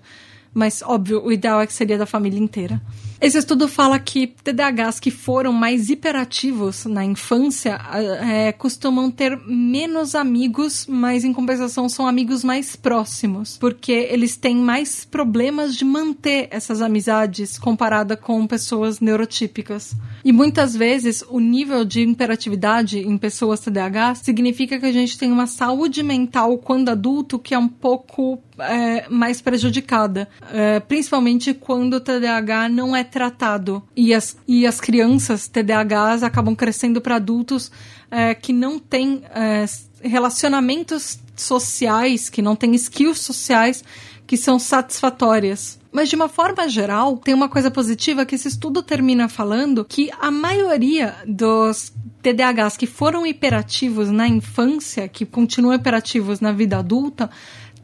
Mas, 0.52 0.82
óbvio, 0.82 1.24
o 1.24 1.30
ideal 1.30 1.60
é 1.60 1.66
que 1.66 1.72
seria 1.72 1.96
da 1.96 2.06
família 2.06 2.38
inteira. 2.38 2.80
Esse 3.20 3.36
estudo 3.36 3.68
fala 3.68 3.98
que 3.98 4.26
TDAHs 4.26 4.98
que 4.98 5.10
foram 5.10 5.52
mais 5.52 5.90
hiperativos 5.90 6.86
na 6.86 7.04
infância 7.04 7.78
é, 8.22 8.50
costumam 8.50 9.10
ter 9.10 9.38
menos 9.46 10.14
amigos, 10.14 10.86
mas 10.88 11.22
em 11.22 11.32
compensação 11.32 11.86
são 11.86 12.06
amigos 12.06 12.42
mais 12.42 12.74
próximos, 12.76 13.58
porque 13.58 13.92
eles 13.92 14.36
têm 14.36 14.56
mais 14.56 15.04
problemas 15.04 15.76
de 15.76 15.84
manter 15.84 16.48
essas 16.50 16.80
amizades 16.80 17.58
comparada 17.58 18.16
com 18.16 18.46
pessoas 18.46 19.00
neurotípicas. 19.00 19.94
E 20.24 20.32
muitas 20.32 20.74
vezes 20.76 21.24
o 21.28 21.40
nível 21.40 21.84
de 21.84 22.02
imperatividade 22.02 22.98
em 22.98 23.16
pessoas 23.16 23.60
TDAH 23.60 24.16
significa 24.16 24.78
que 24.78 24.86
a 24.86 24.92
gente 24.92 25.18
tem 25.18 25.32
uma 25.32 25.46
saúde 25.46 26.02
mental 26.02 26.58
quando 26.58 26.90
adulto 26.90 27.38
que 27.38 27.54
é 27.54 27.58
um 27.58 27.68
pouco 27.68 28.38
é, 28.58 29.08
mais 29.08 29.40
prejudicada, 29.40 30.28
é, 30.52 30.80
principalmente 30.80 31.54
quando 31.54 31.94
o 31.94 32.00
TDAH 32.00 32.68
não 32.68 32.94
é 32.94 33.02
tratado 33.02 33.82
e 33.96 34.12
as, 34.12 34.36
e 34.46 34.66
as 34.66 34.80
crianças 34.80 35.48
TDAHs 35.48 36.22
acabam 36.22 36.54
crescendo 36.54 37.00
para 37.00 37.16
adultos 37.16 37.70
é, 38.10 38.34
que 38.34 38.52
não 38.52 38.78
têm 38.78 39.22
é, 39.34 39.64
relacionamentos 40.02 41.18
sociais, 41.34 42.28
que 42.28 42.42
não 42.42 42.54
têm 42.54 42.74
skills 42.74 43.20
sociais 43.20 43.82
que 44.26 44.36
são 44.36 44.58
satisfatórias. 44.58 45.79
Mas 45.92 46.08
de 46.08 46.14
uma 46.14 46.28
forma 46.28 46.68
geral, 46.68 47.16
tem 47.16 47.34
uma 47.34 47.48
coisa 47.48 47.70
positiva 47.70 48.24
que 48.24 48.36
esse 48.36 48.46
estudo 48.46 48.82
termina 48.82 49.28
falando 49.28 49.84
que 49.84 50.08
a 50.20 50.30
maioria 50.30 51.16
dos 51.26 51.92
TDAHs 52.22 52.76
que 52.76 52.86
foram 52.86 53.26
hiperativos 53.26 54.08
na 54.10 54.28
infância, 54.28 55.08
que 55.08 55.26
continuam 55.26 55.74
hiperativos 55.74 56.40
na 56.40 56.52
vida 56.52 56.78
adulta, 56.78 57.28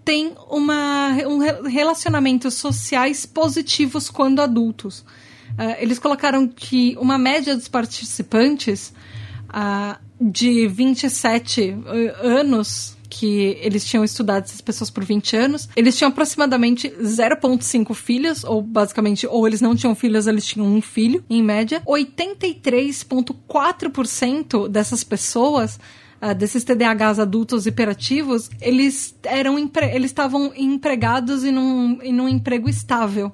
têm 0.05 0.35
uma, 0.49 1.09
um 1.27 1.39
relacionamentos 1.69 2.55
sociais 2.55 3.27
positivos 3.27 4.09
quando 4.09 4.41
adultos. 4.41 5.01
Uh, 5.01 5.75
eles 5.79 5.99
colocaram 5.99 6.47
que 6.47 6.97
uma 7.01 7.19
média 7.19 7.57
dos 7.57 7.67
participantes 7.67 8.93
uh, 9.49 9.99
de 10.21 10.69
27 10.69 11.77
anos 12.23 12.95
que 13.19 13.59
eles 13.61 13.85
tinham 13.85 14.05
estudado 14.05 14.45
essas 14.45 14.61
pessoas 14.61 14.89
por 14.91 15.05
20 15.05 15.37
anos, 15.37 15.69
eles 15.75 15.97
tinham 15.97 16.11
aproximadamente 16.11 16.89
0,5 16.89 17.95
filhos, 17.95 18.45
ou 18.45 18.61
basicamente, 18.61 19.27
ou 19.27 19.47
eles 19.47 19.62
não 19.62 19.75
tinham 19.75 19.95
filhos, 19.95 20.27
eles 20.27 20.45
tinham 20.45 20.67
um 20.67 20.83
filho, 20.83 21.25
em 21.31 21.43
média. 21.43 21.81
83,4% 21.87 24.69
dessas 24.69 25.03
pessoas 25.03 25.81
Uh, 26.19 26.35
desses 26.35 26.64
TDAHs 26.64 27.19
adultos 27.19 27.67
hiperativos, 27.67 28.49
eles 28.62 29.14
eram 29.23 29.59
eles 29.59 30.11
estavam 30.11 30.51
empregados 30.57 31.45
e 31.45 31.51
num, 31.51 31.99
em 32.03 32.19
um 32.19 32.27
emprego 32.27 32.71
estável. 32.71 33.31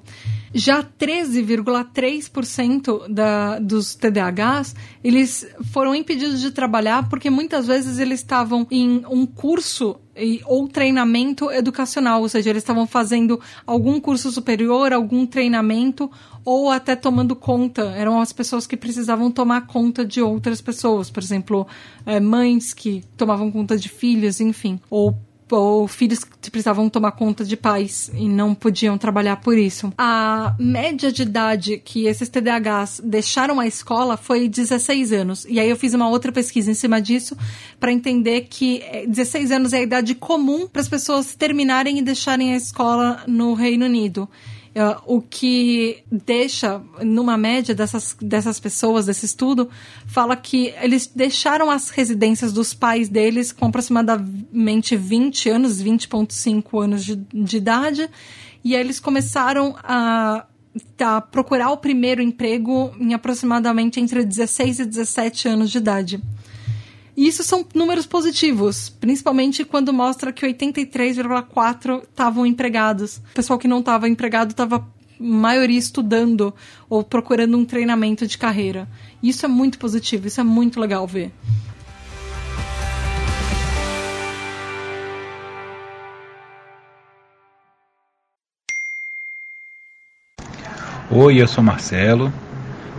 Já 0.54 0.82
13,3% 0.82 3.08
da, 3.08 3.58
dos 3.58 3.94
TDAHs, 3.94 4.76
eles 5.02 5.46
foram 5.72 5.94
impedidos 5.94 6.42
de 6.42 6.50
trabalhar 6.50 7.08
porque 7.08 7.30
muitas 7.30 7.66
vezes 7.66 7.98
eles 7.98 8.20
estavam 8.20 8.66
em 8.70 9.02
um 9.08 9.24
curso 9.24 9.96
ou 10.44 10.68
treinamento 10.68 11.50
educacional, 11.50 12.20
ou 12.20 12.28
seja, 12.28 12.50
eles 12.50 12.62
estavam 12.62 12.86
fazendo 12.86 13.40
algum 13.66 13.98
curso 13.98 14.30
superior, 14.30 14.92
algum 14.92 15.24
treinamento 15.24 16.10
ou 16.44 16.70
até 16.70 16.94
tomando 16.94 17.34
conta. 17.34 17.84
Eram 17.96 18.20
as 18.20 18.32
pessoas 18.32 18.66
que 18.66 18.76
precisavam 18.76 19.30
tomar 19.30 19.66
conta 19.66 20.04
de 20.04 20.20
outras 20.20 20.60
pessoas, 20.60 21.10
por 21.10 21.22
exemplo, 21.22 21.66
é, 22.04 22.20
mães 22.20 22.74
que 22.74 23.02
tomavam 23.16 23.50
conta 23.50 23.74
de 23.76 23.88
filhos, 23.88 24.38
enfim, 24.38 24.78
ou 24.90 25.16
ou 25.56 25.86
filhos 25.88 26.24
que 26.24 26.50
precisavam 26.50 26.88
tomar 26.88 27.12
conta 27.12 27.44
de 27.44 27.56
pais 27.56 28.10
e 28.14 28.28
não 28.28 28.54
podiam 28.54 28.96
trabalhar 28.98 29.36
por 29.36 29.56
isso. 29.56 29.92
A 29.96 30.54
média 30.58 31.12
de 31.12 31.22
idade 31.22 31.78
que 31.84 32.06
esses 32.06 32.28
TDAHs 32.28 33.00
deixaram 33.04 33.60
a 33.60 33.66
escola 33.66 34.16
foi 34.16 34.48
16 34.48 35.12
anos. 35.12 35.46
E 35.48 35.60
aí 35.60 35.68
eu 35.68 35.76
fiz 35.76 35.94
uma 35.94 36.08
outra 36.08 36.32
pesquisa 36.32 36.70
em 36.70 36.74
cima 36.74 37.00
disso 37.00 37.36
para 37.78 37.92
entender 37.92 38.46
que 38.48 38.82
16 39.06 39.50
eh, 39.50 39.54
anos 39.54 39.72
é 39.72 39.78
a 39.78 39.82
idade 39.82 40.14
comum 40.14 40.66
para 40.66 40.82
as 40.82 40.88
pessoas 40.88 41.34
terminarem 41.34 41.98
e 41.98 42.02
deixarem 42.02 42.54
a 42.54 42.56
escola 42.56 43.22
no 43.26 43.54
Reino 43.54 43.84
Unido. 43.86 44.28
Uh, 44.74 45.16
o 45.16 45.20
que 45.20 46.02
deixa, 46.10 46.80
numa 47.02 47.36
média 47.36 47.74
dessas, 47.74 48.16
dessas 48.18 48.58
pessoas, 48.58 49.04
desse 49.04 49.26
estudo, 49.26 49.68
fala 50.06 50.34
que 50.34 50.72
eles 50.80 51.06
deixaram 51.14 51.70
as 51.70 51.90
residências 51.90 52.54
dos 52.54 52.72
pais 52.72 53.06
deles 53.10 53.52
com 53.52 53.66
aproximadamente 53.66 54.96
20 54.96 55.50
anos, 55.50 55.82
20,5 55.82 56.82
anos 56.82 57.04
de, 57.04 57.16
de 57.16 57.56
idade, 57.58 58.08
e 58.64 58.74
aí 58.74 58.80
eles 58.80 58.98
começaram 58.98 59.76
a 59.84 60.46
tá, 60.96 61.20
procurar 61.20 61.70
o 61.70 61.76
primeiro 61.76 62.22
emprego 62.22 62.94
em 62.98 63.12
aproximadamente 63.12 64.00
entre 64.00 64.24
16 64.24 64.78
e 64.78 64.84
17 64.86 65.48
anos 65.48 65.70
de 65.70 65.78
idade. 65.78 66.22
E 67.16 67.26
isso 67.26 67.42
são 67.44 67.66
números 67.74 68.06
positivos, 68.06 68.88
principalmente 68.88 69.64
quando 69.64 69.92
mostra 69.92 70.32
que 70.32 70.46
83,4 70.46 72.02
estavam 72.04 72.46
empregados. 72.46 73.18
O 73.18 73.34
pessoal 73.34 73.58
que 73.58 73.68
não 73.68 73.80
estava 73.80 74.08
empregado 74.08 74.52
estava 74.52 74.86
maioria 75.18 75.78
estudando 75.78 76.54
ou 76.88 77.04
procurando 77.04 77.56
um 77.56 77.64
treinamento 77.64 78.26
de 78.26 78.38
carreira. 78.38 78.88
Isso 79.22 79.44
é 79.44 79.48
muito 79.48 79.78
positivo, 79.78 80.26
isso 80.26 80.40
é 80.40 80.44
muito 80.44 80.80
legal 80.80 81.06
ver. 81.06 81.30
Oi, 91.10 91.42
eu 91.42 91.46
sou 91.46 91.62
Marcelo, 91.62 92.32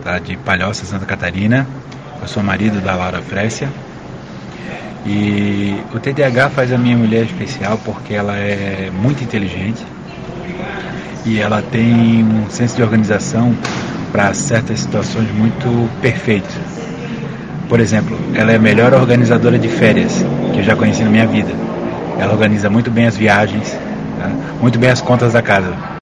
tá, 0.04 0.20
de 0.20 0.38
Palhoça, 0.38 0.86
Santa 0.86 1.04
Catarina. 1.04 1.68
Eu 2.22 2.28
sou 2.28 2.44
marido 2.44 2.80
da 2.80 2.96
Laura 2.96 3.24
Frécia. 3.24 3.74
E 5.06 5.76
o 5.94 6.00
TDAH 6.00 6.50
faz 6.50 6.72
a 6.72 6.78
minha 6.78 6.98
mulher 6.98 7.24
especial 7.26 7.78
porque 7.84 8.14
ela 8.14 8.38
é 8.38 8.90
muito 8.92 9.24
inteligente 9.24 9.84
e 11.26 11.40
ela 11.40 11.62
tem 11.62 12.24
um 12.24 12.50
senso 12.50 12.76
de 12.76 12.84
organização 12.84 13.56
para 14.12 14.34
certas 14.34 14.80
situações 14.80 15.30
muito 15.34 15.90
perfeito. 16.02 16.50
Por 17.68 17.80
exemplo, 17.80 18.18
ela 18.36 18.52
é 18.52 18.56
a 18.56 18.60
melhor 18.60 18.94
organizadora 18.94 19.58
de 19.58 19.68
férias 19.68 20.24
que 20.54 20.60
eu 20.60 20.64
já 20.64 20.76
conheci 20.76 21.04
na 21.04 21.10
minha 21.10 21.28
vida. 21.28 21.52
Ela 22.20 22.32
organiza 22.32 22.70
muito 22.70 22.92
bem 22.92 23.08
as 23.08 23.18
viagens, 23.18 23.72
tá? 24.20 24.30
muito 24.62 24.78
bem 24.78 24.90
as 24.90 25.02
contas 25.02 25.34
da 25.34 25.42
casa. 25.42 25.93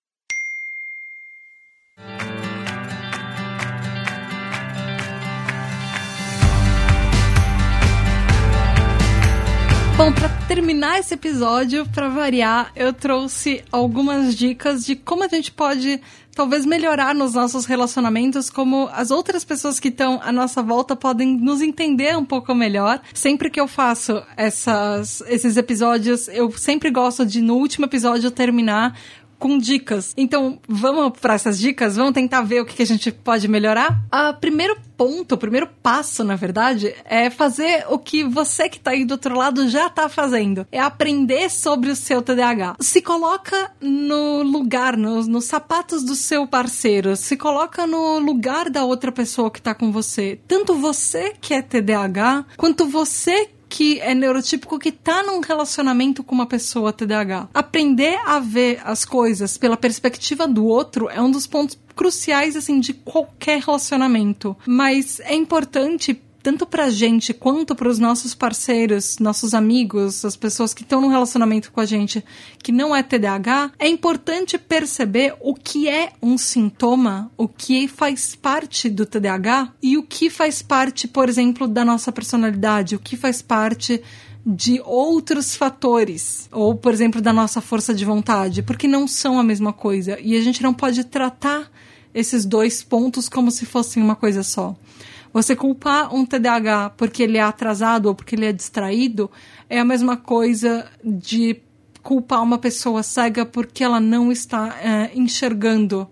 Terminar 11.11 11.11
esse 11.11 11.13
episódio, 11.15 11.85
para 11.87 12.07
variar, 12.07 12.71
eu 12.75 12.93
trouxe 12.93 13.63
algumas 13.71 14.35
dicas 14.35 14.85
de 14.85 14.95
como 14.95 15.23
a 15.23 15.27
gente 15.27 15.51
pode 15.51 15.99
talvez 16.33 16.65
melhorar 16.65 17.13
nos 17.13 17.33
nossos 17.33 17.65
relacionamentos, 17.65 18.49
como 18.49 18.89
as 18.93 19.11
outras 19.11 19.43
pessoas 19.43 19.79
que 19.79 19.89
estão 19.89 20.19
à 20.23 20.31
nossa 20.31 20.63
volta 20.63 20.95
podem 20.95 21.35
nos 21.37 21.61
entender 21.61 22.17
um 22.17 22.23
pouco 22.23 22.55
melhor. 22.55 23.01
Sempre 23.13 23.49
que 23.49 23.59
eu 23.59 23.67
faço 23.67 24.23
essas, 24.37 25.21
esses 25.27 25.57
episódios, 25.57 26.27
eu 26.29 26.51
sempre 26.51 26.89
gosto 26.89 27.25
de, 27.25 27.41
no 27.41 27.55
último 27.55 27.85
episódio, 27.85 28.31
terminar 28.31 28.97
com 29.41 29.57
dicas. 29.57 30.13
Então, 30.15 30.59
vamos 30.69 31.17
para 31.19 31.33
essas 31.33 31.57
dicas? 31.57 31.95
Vamos 31.95 32.13
tentar 32.13 32.43
ver 32.43 32.61
o 32.61 32.65
que, 32.65 32.75
que 32.75 32.83
a 32.83 32.85
gente 32.85 33.11
pode 33.11 33.47
melhorar? 33.47 33.99
A 34.11 34.31
primeiro 34.31 34.77
ponto, 34.95 35.33
o 35.33 35.37
primeiro 35.37 35.67
passo, 35.81 36.23
na 36.23 36.35
verdade, 36.35 36.93
é 37.05 37.27
fazer 37.31 37.87
o 37.89 37.97
que 37.97 38.23
você 38.23 38.69
que 38.69 38.79
tá 38.79 38.91
aí 38.91 39.03
do 39.03 39.13
outro 39.13 39.35
lado 39.35 39.67
já 39.67 39.89
tá 39.89 40.07
fazendo. 40.07 40.67
É 40.71 40.79
aprender 40.79 41.49
sobre 41.49 41.89
o 41.89 41.95
seu 41.95 42.21
TDAH. 42.21 42.75
Se 42.79 43.01
coloca 43.01 43.71
no 43.81 44.43
lugar, 44.43 44.95
nos, 44.95 45.25
nos 45.25 45.45
sapatos 45.45 46.03
do 46.03 46.13
seu 46.13 46.45
parceiro. 46.45 47.15
Se 47.15 47.35
coloca 47.35 47.87
no 47.87 48.19
lugar 48.19 48.69
da 48.69 48.85
outra 48.85 49.11
pessoa 49.11 49.49
que 49.49 49.59
tá 49.61 49.73
com 49.73 49.91
você. 49.91 50.39
Tanto 50.47 50.75
você 50.75 51.33
que 51.41 51.55
é 51.55 51.63
TDAH, 51.63 52.45
quanto 52.57 52.85
você 52.85 53.49
que 53.71 54.01
é 54.01 54.13
neurotípico 54.13 54.77
que 54.77 54.91
tá 54.91 55.23
num 55.23 55.39
relacionamento 55.39 56.25
com 56.25 56.35
uma 56.35 56.45
pessoa 56.45 56.91
TDAH. 56.91 57.47
Aprender 57.53 58.19
a 58.25 58.37
ver 58.37 58.81
as 58.83 59.05
coisas 59.05 59.57
pela 59.57 59.77
perspectiva 59.77 60.45
do 60.45 60.65
outro 60.65 61.09
é 61.09 61.21
um 61.21 61.31
dos 61.31 61.47
pontos 61.47 61.79
cruciais 61.95 62.57
assim 62.57 62.81
de 62.81 62.93
qualquer 62.93 63.61
relacionamento. 63.61 64.57
Mas 64.67 65.21
é 65.21 65.33
importante 65.33 66.21
tanto 66.41 66.65
pra 66.65 66.89
gente 66.89 67.33
quanto 67.33 67.75
para 67.75 67.89
os 67.89 67.99
nossos 67.99 68.33
parceiros, 68.33 69.17
nossos 69.19 69.53
amigos, 69.53 70.25
as 70.25 70.35
pessoas 70.35 70.73
que 70.73 70.83
estão 70.83 71.01
no 71.01 71.07
relacionamento 71.07 71.71
com 71.71 71.79
a 71.79 71.85
gente 71.85 72.23
que 72.63 72.71
não 72.71 72.95
é 72.95 73.03
TDAH, 73.03 73.71
é 73.79 73.87
importante 73.87 74.57
perceber 74.57 75.35
o 75.39 75.53
que 75.53 75.87
é 75.87 76.13
um 76.21 76.37
sintoma, 76.37 77.31
o 77.37 77.47
que 77.47 77.87
faz 77.87 78.35
parte 78.35 78.89
do 78.89 79.05
TDAH 79.05 79.73
e 79.81 79.97
o 79.97 80.03
que 80.03 80.29
faz 80.29 80.61
parte, 80.61 81.07
por 81.07 81.29
exemplo, 81.29 81.67
da 81.67 81.85
nossa 81.85 82.11
personalidade, 82.11 82.95
o 82.95 82.99
que 82.99 83.15
faz 83.15 83.41
parte 83.41 84.01
de 84.45 84.81
outros 84.83 85.55
fatores, 85.55 86.49
ou 86.51 86.73
por 86.73 86.93
exemplo, 86.93 87.21
da 87.21 87.31
nossa 87.31 87.61
força 87.61 87.93
de 87.93 88.03
vontade, 88.03 88.63
porque 88.63 88.87
não 88.87 89.07
são 89.07 89.39
a 89.39 89.43
mesma 89.43 89.71
coisa 89.71 90.19
e 90.19 90.35
a 90.35 90.41
gente 90.41 90.63
não 90.63 90.73
pode 90.73 91.03
tratar 91.03 91.71
esses 92.13 92.45
dois 92.45 92.83
pontos 92.83 93.29
como 93.29 93.51
se 93.51 93.65
fossem 93.65 94.01
uma 94.01 94.15
coisa 94.15 94.43
só. 94.43 94.75
Você 95.33 95.55
culpar 95.55 96.13
um 96.13 96.25
TDAH 96.25 96.91
porque 96.97 97.23
ele 97.23 97.37
é 97.37 97.41
atrasado 97.41 98.07
ou 98.07 98.15
porque 98.15 98.35
ele 98.35 98.45
é 98.45 98.51
distraído 98.51 99.31
é 99.69 99.79
a 99.79 99.85
mesma 99.85 100.17
coisa 100.17 100.85
de 101.03 101.61
culpar 102.03 102.43
uma 102.43 102.57
pessoa 102.57 103.03
cega 103.03 103.45
porque 103.45 103.83
ela 103.83 103.99
não 103.99 104.31
está 104.31 104.75
é, 104.81 105.11
enxergando. 105.15 106.07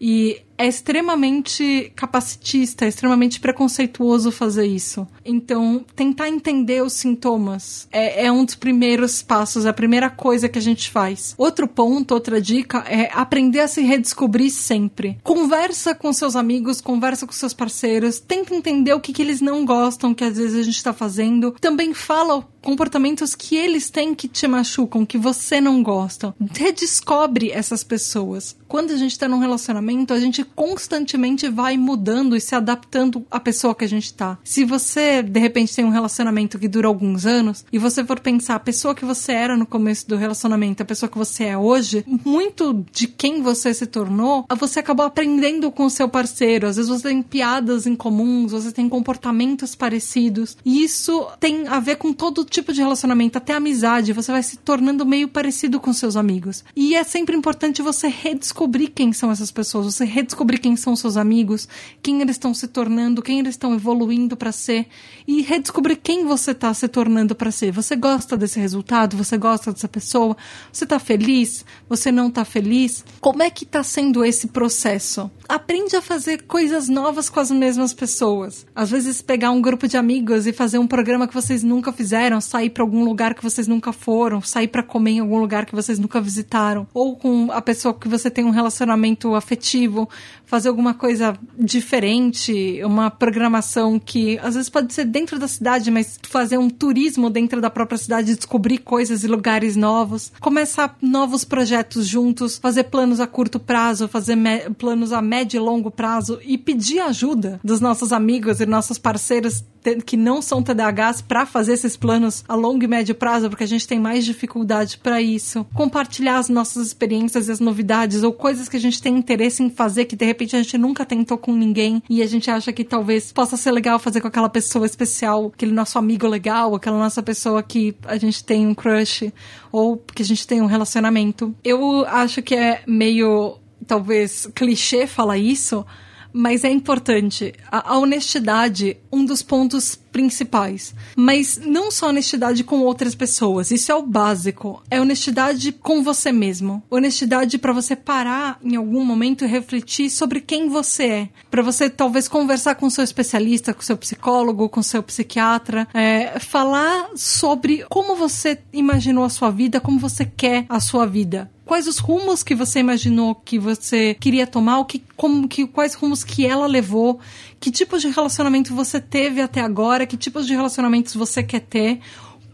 E 0.00 0.42
é 0.62 0.68
extremamente 0.68 1.92
capacitista, 1.96 2.84
é 2.84 2.88
extremamente 2.88 3.40
preconceituoso 3.40 4.30
fazer 4.30 4.64
isso. 4.64 5.08
Então, 5.24 5.84
tentar 5.96 6.28
entender 6.28 6.84
os 6.84 6.92
sintomas 6.92 7.88
é, 7.90 8.26
é, 8.26 8.32
um 8.32 8.44
dos 8.44 8.54
primeiros 8.54 9.22
passos, 9.22 9.66
é 9.66 9.70
a 9.70 9.74
primeira 9.74 10.08
coisa 10.08 10.48
que 10.48 10.60
a 10.60 10.62
gente 10.62 10.88
faz. 10.88 11.34
Outro 11.36 11.66
ponto, 11.66 12.14
outra 12.14 12.40
dica 12.40 12.78
é 12.88 13.10
aprender 13.12 13.58
a 13.58 13.66
se 13.66 13.82
redescobrir 13.82 14.52
sempre. 14.52 15.18
Conversa 15.24 15.96
com 15.96 16.12
seus 16.12 16.36
amigos, 16.36 16.80
conversa 16.80 17.26
com 17.26 17.32
seus 17.32 17.52
parceiros, 17.52 18.20
tenta 18.20 18.54
entender 18.54 18.94
o 18.94 19.00
que, 19.00 19.12
que 19.12 19.22
eles 19.22 19.40
não 19.40 19.64
gostam, 19.64 20.14
que 20.14 20.22
às 20.22 20.36
vezes 20.36 20.54
a 20.54 20.62
gente 20.62 20.76
está 20.76 20.92
fazendo. 20.92 21.56
Também 21.60 21.92
fala 21.92 22.46
comportamentos 22.62 23.34
que 23.34 23.56
eles 23.56 23.90
têm 23.90 24.14
que 24.14 24.28
te 24.28 24.46
machucam, 24.46 25.04
que 25.04 25.18
você 25.18 25.60
não 25.60 25.82
gosta. 25.82 26.32
Redescobre 26.52 27.50
essas 27.50 27.82
pessoas. 27.82 28.56
Quando 28.72 28.90
a 28.90 28.96
gente 28.96 29.10
está 29.10 29.28
num 29.28 29.38
relacionamento, 29.38 30.14
a 30.14 30.18
gente 30.18 30.42
constantemente 30.42 31.46
vai 31.46 31.76
mudando 31.76 32.34
e 32.34 32.40
se 32.40 32.54
adaptando 32.54 33.22
à 33.30 33.38
pessoa 33.38 33.74
que 33.74 33.84
a 33.84 33.88
gente 33.88 34.14
tá. 34.14 34.38
Se 34.42 34.64
você, 34.64 35.22
de 35.22 35.38
repente, 35.38 35.76
tem 35.76 35.84
um 35.84 35.90
relacionamento 35.90 36.58
que 36.58 36.66
dura 36.66 36.88
alguns 36.88 37.26
anos 37.26 37.66
e 37.70 37.76
você 37.76 38.02
for 38.02 38.18
pensar 38.18 38.54
a 38.54 38.58
pessoa 38.58 38.94
que 38.94 39.04
você 39.04 39.32
era 39.32 39.58
no 39.58 39.66
começo 39.66 40.08
do 40.08 40.16
relacionamento, 40.16 40.82
a 40.82 40.86
pessoa 40.86 41.06
que 41.06 41.18
você 41.18 41.44
é 41.44 41.58
hoje, 41.58 42.02
muito 42.24 42.82
de 42.90 43.06
quem 43.06 43.42
você 43.42 43.74
se 43.74 43.84
tornou, 43.84 44.46
você 44.58 44.80
acabou 44.80 45.04
aprendendo 45.04 45.70
com 45.70 45.84
o 45.84 45.90
seu 45.90 46.08
parceiro. 46.08 46.66
Às 46.66 46.76
vezes 46.76 46.90
você 46.90 47.08
tem 47.08 47.22
piadas 47.22 47.86
em 47.86 47.94
comuns, 47.94 48.52
você 48.52 48.72
tem 48.72 48.88
comportamentos 48.88 49.74
parecidos. 49.74 50.56
E 50.64 50.82
isso 50.82 51.26
tem 51.38 51.68
a 51.68 51.78
ver 51.78 51.96
com 51.96 52.10
todo 52.10 52.42
tipo 52.42 52.72
de 52.72 52.80
relacionamento, 52.80 53.36
até 53.36 53.52
amizade. 53.52 54.14
Você 54.14 54.32
vai 54.32 54.42
se 54.42 54.56
tornando 54.56 55.04
meio 55.04 55.28
parecido 55.28 55.78
com 55.78 55.92
seus 55.92 56.16
amigos. 56.16 56.64
E 56.74 56.94
é 56.94 57.04
sempre 57.04 57.36
importante 57.36 57.82
você 57.82 58.08
redescobrir 58.08 58.61
quem 58.94 59.12
são 59.12 59.30
essas 59.30 59.50
pessoas, 59.50 59.86
você 59.86 60.04
redescobrir 60.04 60.60
quem 60.60 60.76
são 60.76 60.94
seus 60.94 61.16
amigos, 61.16 61.68
quem 62.02 62.20
eles 62.20 62.36
estão 62.36 62.52
se 62.54 62.68
tornando, 62.68 63.22
quem 63.22 63.40
eles 63.40 63.54
estão 63.54 63.74
evoluindo 63.74 64.36
para 64.36 64.52
ser 64.52 64.86
e 65.26 65.42
redescobrir 65.42 65.98
quem 66.02 66.26
você 66.26 66.52
está 66.52 66.72
se 66.72 66.88
tornando 66.88 67.34
para 67.34 67.50
ser. 67.50 67.72
Você 67.72 67.96
gosta 67.96 68.36
desse 68.36 68.60
resultado? 68.60 69.16
Você 69.16 69.36
gosta 69.36 69.72
dessa 69.72 69.88
pessoa? 69.88 70.36
Você 70.72 70.84
está 70.84 70.98
feliz? 70.98 71.64
Você 71.88 72.12
não 72.12 72.28
está 72.28 72.44
feliz? 72.44 73.04
Como 73.20 73.42
é 73.42 73.50
que 73.50 73.64
está 73.64 73.82
sendo 73.82 74.24
esse 74.24 74.48
processo? 74.48 75.30
Aprende 75.52 75.94
a 75.94 76.00
fazer 76.00 76.44
coisas 76.44 76.88
novas 76.88 77.28
com 77.28 77.38
as 77.38 77.50
mesmas 77.50 77.92
pessoas. 77.92 78.66
Às 78.74 78.90
vezes 78.90 79.20
pegar 79.20 79.50
um 79.50 79.60
grupo 79.60 79.86
de 79.86 79.98
amigos 79.98 80.46
e 80.46 80.52
fazer 80.52 80.78
um 80.78 80.86
programa 80.86 81.28
que 81.28 81.34
vocês 81.34 81.62
nunca 81.62 81.92
fizeram, 81.92 82.40
sair 82.40 82.70
para 82.70 82.82
algum 82.82 83.04
lugar 83.04 83.34
que 83.34 83.42
vocês 83.42 83.68
nunca 83.68 83.92
foram, 83.92 84.40
sair 84.40 84.68
para 84.68 84.82
comer 84.82 85.10
em 85.10 85.20
algum 85.20 85.36
lugar 85.36 85.66
que 85.66 85.74
vocês 85.74 85.98
nunca 85.98 86.22
visitaram, 86.22 86.86
ou 86.94 87.16
com 87.16 87.52
a 87.52 87.60
pessoa 87.60 87.92
que 87.92 88.08
você 88.08 88.30
tem 88.30 88.46
um 88.46 88.50
relacionamento 88.50 89.34
afetivo, 89.34 90.08
fazer 90.52 90.68
alguma 90.68 90.92
coisa 90.92 91.34
diferente, 91.58 92.78
uma 92.84 93.10
programação 93.10 93.98
que 93.98 94.38
às 94.42 94.54
vezes 94.54 94.68
pode 94.68 94.92
ser 94.92 95.06
dentro 95.06 95.38
da 95.38 95.48
cidade, 95.48 95.90
mas 95.90 96.20
fazer 96.24 96.58
um 96.58 96.68
turismo 96.68 97.30
dentro 97.30 97.58
da 97.58 97.70
própria 97.70 97.96
cidade, 97.96 98.36
descobrir 98.36 98.76
coisas 98.76 99.24
e 99.24 99.28
lugares 99.28 99.76
novos, 99.76 100.30
começar 100.40 100.94
novos 101.00 101.42
projetos 101.42 102.06
juntos, 102.06 102.58
fazer 102.58 102.84
planos 102.84 103.18
a 103.18 103.26
curto 103.26 103.58
prazo, 103.58 104.06
fazer 104.08 104.36
planos 104.76 105.10
a 105.10 105.22
médio 105.22 105.56
e 105.56 105.58
longo 105.58 105.90
prazo 105.90 106.38
e 106.44 106.58
pedir 106.58 107.00
ajuda 107.00 107.58
dos 107.64 107.80
nossos 107.80 108.12
amigos 108.12 108.60
e 108.60 108.66
nossos 108.66 108.98
parceiros 108.98 109.64
que 110.06 110.16
não 110.16 110.40
são 110.40 110.62
TDAHs 110.62 111.20
para 111.22 111.44
fazer 111.44 111.72
esses 111.72 111.96
planos 111.96 112.44
a 112.48 112.54
longo 112.54 112.84
e 112.84 112.86
médio 112.86 113.14
prazo, 113.14 113.48
porque 113.48 113.64
a 113.64 113.68
gente 113.68 113.86
tem 113.88 113.98
mais 113.98 114.24
dificuldade 114.24 114.98
para 114.98 115.20
isso. 115.20 115.66
Compartilhar 115.74 116.38
as 116.38 116.48
nossas 116.48 116.86
experiências 116.86 117.48
e 117.48 117.52
as 117.52 117.58
novidades 117.58 118.22
ou 118.22 118.32
coisas 118.32 118.68
que 118.68 118.76
a 118.76 118.80
gente 118.80 119.02
tem 119.02 119.16
interesse 119.16 119.62
em 119.62 119.70
fazer 119.70 120.04
que 120.04 120.14
de 120.14 120.24
repente 120.24 120.41
a 120.44 120.62
gente 120.62 120.76
nunca 120.78 121.04
tentou 121.04 121.38
com 121.38 121.54
ninguém 121.54 122.02
e 122.08 122.22
a 122.22 122.26
gente 122.26 122.50
acha 122.50 122.72
que 122.72 122.84
talvez 122.84 123.32
possa 123.32 123.56
ser 123.56 123.70
legal 123.72 123.98
fazer 123.98 124.20
com 124.20 124.28
aquela 124.28 124.48
pessoa 124.48 124.86
especial, 124.86 125.52
aquele 125.54 125.72
nosso 125.72 125.98
amigo 125.98 126.26
legal, 126.26 126.74
aquela 126.74 126.98
nossa 126.98 127.22
pessoa 127.22 127.62
que 127.62 127.94
a 128.04 128.16
gente 128.16 128.44
tem 128.44 128.66
um 128.66 128.74
crush 128.74 129.32
ou 129.70 129.96
que 129.96 130.22
a 130.22 130.26
gente 130.26 130.46
tem 130.46 130.60
um 130.60 130.66
relacionamento. 130.66 131.54
Eu 131.64 132.04
acho 132.06 132.42
que 132.42 132.54
é 132.54 132.82
meio 132.86 133.58
talvez 133.86 134.46
clichê 134.54 135.06
falar 135.06 135.38
isso, 135.38 135.84
mas 136.32 136.64
é 136.64 136.70
importante. 136.70 137.52
A, 137.70 137.98
honestidade, 137.98 138.96
um 139.12 139.24
dos 139.24 139.42
pontos 139.42 139.98
principais. 140.12 140.94
Mas 141.16 141.58
não 141.64 141.90
só 141.90 142.08
honestidade 142.08 142.62
com 142.62 142.80
outras 142.80 143.14
pessoas, 143.14 143.70
isso 143.70 143.90
é 143.90 143.94
o 143.94 144.06
básico. 144.06 144.82
É 144.90 145.00
honestidade 145.00 145.72
com 145.72 146.02
você 146.02 146.30
mesmo. 146.30 146.82
Honestidade 146.90 147.58
para 147.58 147.72
você 147.72 147.96
parar 147.96 148.58
em 148.62 148.76
algum 148.76 149.04
momento 149.04 149.44
e 149.44 149.48
refletir 149.48 150.10
sobre 150.10 150.40
quem 150.40 150.68
você 150.68 151.04
é. 151.04 151.28
Para 151.50 151.62
você 151.62 151.88
talvez 151.88 152.28
conversar 152.28 152.74
com 152.74 152.90
seu 152.90 153.02
especialista, 153.02 153.74
com 153.74 153.82
seu 153.82 153.96
psicólogo, 153.96 154.68
com 154.68 154.82
seu 154.82 155.02
psiquiatra, 155.02 155.88
é, 155.94 156.38
falar 156.38 157.08
sobre 157.16 157.84
como 157.88 158.14
você 158.14 158.58
imaginou 158.72 159.24
a 159.24 159.30
sua 159.30 159.50
vida, 159.50 159.80
como 159.80 159.98
você 159.98 160.24
quer 160.24 160.66
a 160.68 160.78
sua 160.78 161.06
vida 161.06 161.50
quais 161.64 161.86
os 161.86 161.98
rumos 161.98 162.42
que 162.42 162.54
você 162.54 162.80
imaginou 162.80 163.34
que 163.34 163.58
você 163.58 164.14
queria 164.14 164.46
tomar, 164.46 164.80
o 164.80 164.84
que, 164.84 165.02
como, 165.16 165.48
que, 165.48 165.66
quais 165.66 165.94
rumos 165.94 166.22
que 166.22 166.44
ela 166.44 166.66
levou, 166.66 167.18
que 167.62 167.70
tipos 167.70 168.02
de 168.02 168.08
relacionamento 168.08 168.74
você 168.74 169.00
teve 169.00 169.40
até 169.40 169.60
agora, 169.60 170.04
que 170.04 170.16
tipos 170.16 170.48
de 170.48 170.52
relacionamentos 170.52 171.14
você 171.14 171.44
quer 171.44 171.60
ter, 171.60 172.00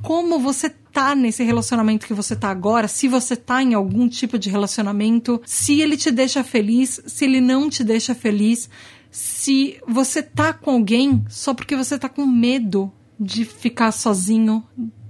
como 0.03 0.39
você 0.39 0.69
tá 0.69 1.15
nesse 1.15 1.43
relacionamento 1.43 2.07
que 2.07 2.13
você 2.13 2.37
tá 2.37 2.51
agora, 2.51 2.87
se 2.87 3.09
você 3.09 3.35
tá 3.35 3.63
em 3.63 3.73
algum 3.73 4.07
tipo 4.07 4.39
de 4.39 4.51
relacionamento, 4.51 5.41
se 5.47 5.81
ele 5.81 5.97
te 5.97 6.11
deixa 6.11 6.45
feliz, 6.45 7.01
se 7.07 7.25
ele 7.25 7.41
não 7.41 7.71
te 7.71 7.83
deixa 7.83 8.15
feliz, 8.15 8.69
se 9.11 9.81
você 9.89 10.23
tá 10.23 10.53
com 10.53 10.73
alguém 10.73 11.25
só 11.27 11.55
porque 11.55 11.75
você 11.75 11.99
tá 11.99 12.11
com 12.11 12.27
medo 12.27 12.93
de 13.19 13.47
ficar 13.47 13.93
sozinho, 13.93 14.63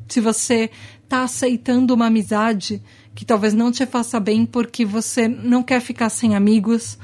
se 0.06 0.20
você 0.20 0.70
tá 1.08 1.24
aceitando 1.24 1.92
uma 1.92 2.06
amizade 2.06 2.80
que 3.16 3.24
talvez 3.24 3.52
não 3.52 3.72
te 3.72 3.84
faça 3.84 4.20
bem 4.20 4.46
porque 4.46 4.84
você 4.84 5.26
não 5.26 5.60
quer 5.60 5.80
ficar 5.80 6.08
sem 6.08 6.36
amigos. 6.36 6.96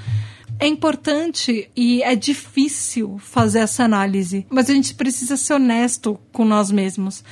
É 0.58 0.66
importante 0.66 1.70
e 1.76 2.02
é 2.02 2.14
difícil 2.14 3.18
fazer 3.18 3.60
essa 3.60 3.84
análise, 3.84 4.46
mas 4.48 4.70
a 4.70 4.74
gente 4.74 4.94
precisa 4.94 5.36
ser 5.36 5.54
honesto 5.54 6.18
com 6.32 6.44
nós 6.44 6.70
mesmos 6.70 7.22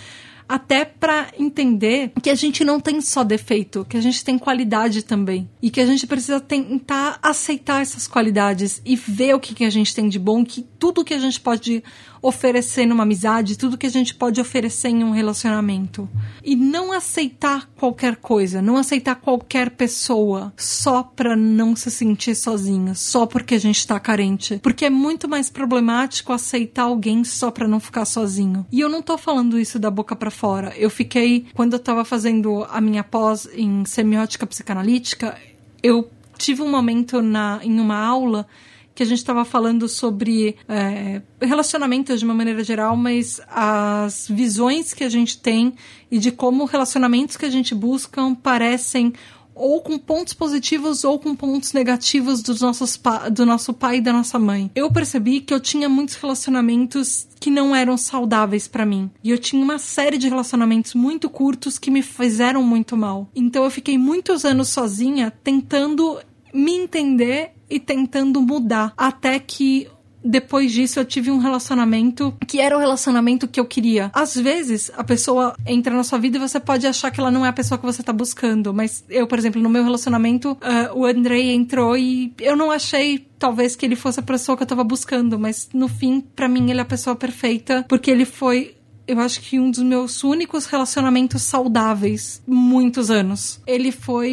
até 0.52 0.84
para 0.84 1.28
entender 1.38 2.12
que 2.22 2.28
a 2.28 2.34
gente 2.34 2.62
não 2.62 2.78
tem 2.78 3.00
só 3.00 3.24
defeito, 3.24 3.86
que 3.88 3.96
a 3.96 4.00
gente 4.02 4.22
tem 4.22 4.38
qualidade 4.38 5.02
também. 5.02 5.48
E 5.62 5.70
que 5.70 5.80
a 5.80 5.86
gente 5.86 6.06
precisa 6.06 6.40
tentar 6.40 7.18
aceitar 7.22 7.80
essas 7.80 8.06
qualidades 8.06 8.82
e 8.84 8.94
ver 8.94 9.34
o 9.34 9.40
que, 9.40 9.54
que 9.54 9.64
a 9.64 9.70
gente 9.70 9.94
tem 9.94 10.10
de 10.10 10.18
bom, 10.18 10.44
que 10.44 10.62
tudo 10.78 11.04
que 11.04 11.14
a 11.14 11.18
gente 11.18 11.40
pode 11.40 11.82
oferecer 12.22 12.86
numa 12.86 13.02
amizade, 13.02 13.58
tudo 13.58 13.76
que 13.76 13.86
a 13.86 13.90
gente 13.90 14.14
pode 14.14 14.40
oferecer 14.40 14.88
em 14.88 15.02
um 15.02 15.10
relacionamento. 15.10 16.08
E 16.44 16.54
não 16.54 16.92
aceitar 16.92 17.68
qualquer 17.76 18.16
coisa, 18.16 18.62
não 18.62 18.76
aceitar 18.76 19.16
qualquer 19.16 19.70
pessoa 19.70 20.52
só 20.56 21.02
pra 21.02 21.36
não 21.36 21.74
se 21.74 21.90
sentir 21.90 22.36
sozinha, 22.36 22.94
só 22.94 23.26
porque 23.26 23.56
a 23.56 23.60
gente 23.60 23.84
tá 23.84 23.98
carente. 23.98 24.60
Porque 24.62 24.84
é 24.84 24.90
muito 24.90 25.28
mais 25.28 25.50
problemático 25.50 26.32
aceitar 26.32 26.84
alguém 26.84 27.24
só 27.24 27.50
pra 27.50 27.66
não 27.66 27.80
ficar 27.80 28.04
sozinho. 28.04 28.64
E 28.70 28.80
eu 28.80 28.88
não 28.88 29.02
tô 29.02 29.18
falando 29.18 29.58
isso 29.58 29.78
da 29.78 29.90
boca 29.90 30.14
para 30.14 30.30
fora. 30.30 30.72
Eu 30.76 30.88
fiquei, 30.88 31.46
quando 31.54 31.72
eu 31.72 31.80
tava 31.80 32.04
fazendo 32.04 32.64
a 32.70 32.80
minha 32.80 33.02
pós 33.02 33.48
em 33.52 33.84
semiótica 33.84 34.46
psicanalítica, 34.46 35.36
eu 35.82 36.08
tive 36.38 36.62
um 36.62 36.70
momento 36.70 37.20
na, 37.20 37.60
em 37.62 37.80
uma 37.80 37.96
aula 37.96 38.46
que 38.94 39.02
a 39.02 39.06
gente 39.06 39.18
estava 39.18 39.44
falando 39.44 39.88
sobre 39.88 40.56
é, 40.68 41.22
relacionamentos 41.40 42.18
de 42.18 42.24
uma 42.24 42.34
maneira 42.34 42.62
geral, 42.62 42.96
mas 42.96 43.40
as 43.48 44.28
visões 44.28 44.92
que 44.92 45.04
a 45.04 45.08
gente 45.08 45.38
tem 45.38 45.74
e 46.10 46.18
de 46.18 46.30
como 46.30 46.64
relacionamentos 46.64 47.36
que 47.36 47.46
a 47.46 47.50
gente 47.50 47.74
busca 47.74 48.20
parecem 48.42 49.12
ou 49.54 49.80
com 49.80 49.98
pontos 49.98 50.32
positivos 50.32 51.04
ou 51.04 51.18
com 51.18 51.34
pontos 51.34 51.72
negativos 51.72 52.42
dos 52.42 52.60
nossos 52.60 52.98
do 53.32 53.44
nosso 53.44 53.72
pai 53.72 53.98
e 53.98 54.00
da 54.00 54.12
nossa 54.12 54.38
mãe. 54.38 54.70
Eu 54.74 54.90
percebi 54.90 55.40
que 55.40 55.52
eu 55.52 55.60
tinha 55.60 55.88
muitos 55.88 56.14
relacionamentos 56.14 57.26
que 57.38 57.50
não 57.50 57.74
eram 57.74 57.96
saudáveis 57.96 58.66
para 58.66 58.86
mim. 58.86 59.10
E 59.22 59.30
eu 59.30 59.38
tinha 59.38 59.62
uma 59.62 59.78
série 59.78 60.18
de 60.18 60.28
relacionamentos 60.28 60.94
muito 60.94 61.28
curtos 61.28 61.78
que 61.78 61.90
me 61.90 62.02
fizeram 62.02 62.62
muito 62.62 62.96
mal. 62.96 63.28
Então 63.34 63.64
eu 63.64 63.70
fiquei 63.70 63.98
muitos 63.98 64.44
anos 64.44 64.68
sozinha 64.68 65.32
tentando 65.42 66.18
me 66.52 66.72
entender 66.72 67.52
e 67.72 67.80
tentando 67.80 68.40
mudar. 68.40 68.92
Até 68.96 69.38
que 69.38 69.88
depois 70.24 70.72
disso 70.72 71.00
eu 71.00 71.04
tive 71.04 71.30
um 71.30 71.38
relacionamento 71.38 72.32
que 72.46 72.60
era 72.60 72.76
o 72.76 72.80
relacionamento 72.80 73.48
que 73.48 73.58
eu 73.58 73.64
queria. 73.64 74.10
Às 74.14 74.34
vezes 74.36 74.90
a 74.96 75.02
pessoa 75.02 75.54
entra 75.66 75.94
na 75.94 76.04
sua 76.04 76.18
vida 76.18 76.36
e 76.36 76.40
você 76.40 76.60
pode 76.60 76.86
achar 76.86 77.10
que 77.10 77.20
ela 77.20 77.30
não 77.30 77.44
é 77.44 77.48
a 77.48 77.52
pessoa 77.52 77.78
que 77.78 77.84
você 77.84 78.02
tá 78.02 78.12
buscando, 78.12 78.72
mas 78.72 79.04
eu, 79.08 79.26
por 79.26 79.38
exemplo, 79.38 79.60
no 79.60 79.68
meu 79.68 79.82
relacionamento, 79.82 80.52
uh, 80.52 80.96
o 80.96 81.04
Andrei 81.04 81.52
entrou 81.52 81.96
e 81.96 82.32
eu 82.38 82.56
não 82.56 82.70
achei 82.70 83.26
talvez 83.38 83.74
que 83.74 83.84
ele 83.84 83.96
fosse 83.96 84.20
a 84.20 84.22
pessoa 84.22 84.56
que 84.56 84.62
eu 84.62 84.66
tava 84.66 84.84
buscando, 84.84 85.38
mas 85.38 85.68
no 85.74 85.88
fim, 85.88 86.20
para 86.20 86.48
mim 86.48 86.70
ele 86.70 86.78
é 86.78 86.82
a 86.82 86.86
pessoa 86.86 87.16
perfeita, 87.16 87.84
porque 87.88 88.10
ele 88.10 88.24
foi 88.24 88.76
eu 89.06 89.18
acho 89.20 89.40
que 89.40 89.58
um 89.58 89.70
dos 89.70 89.82
meus 89.82 90.22
únicos 90.22 90.66
relacionamentos 90.66 91.42
saudáveis 91.42 92.42
muitos 92.46 93.10
anos. 93.10 93.60
Ele 93.66 93.90
foi 93.90 94.30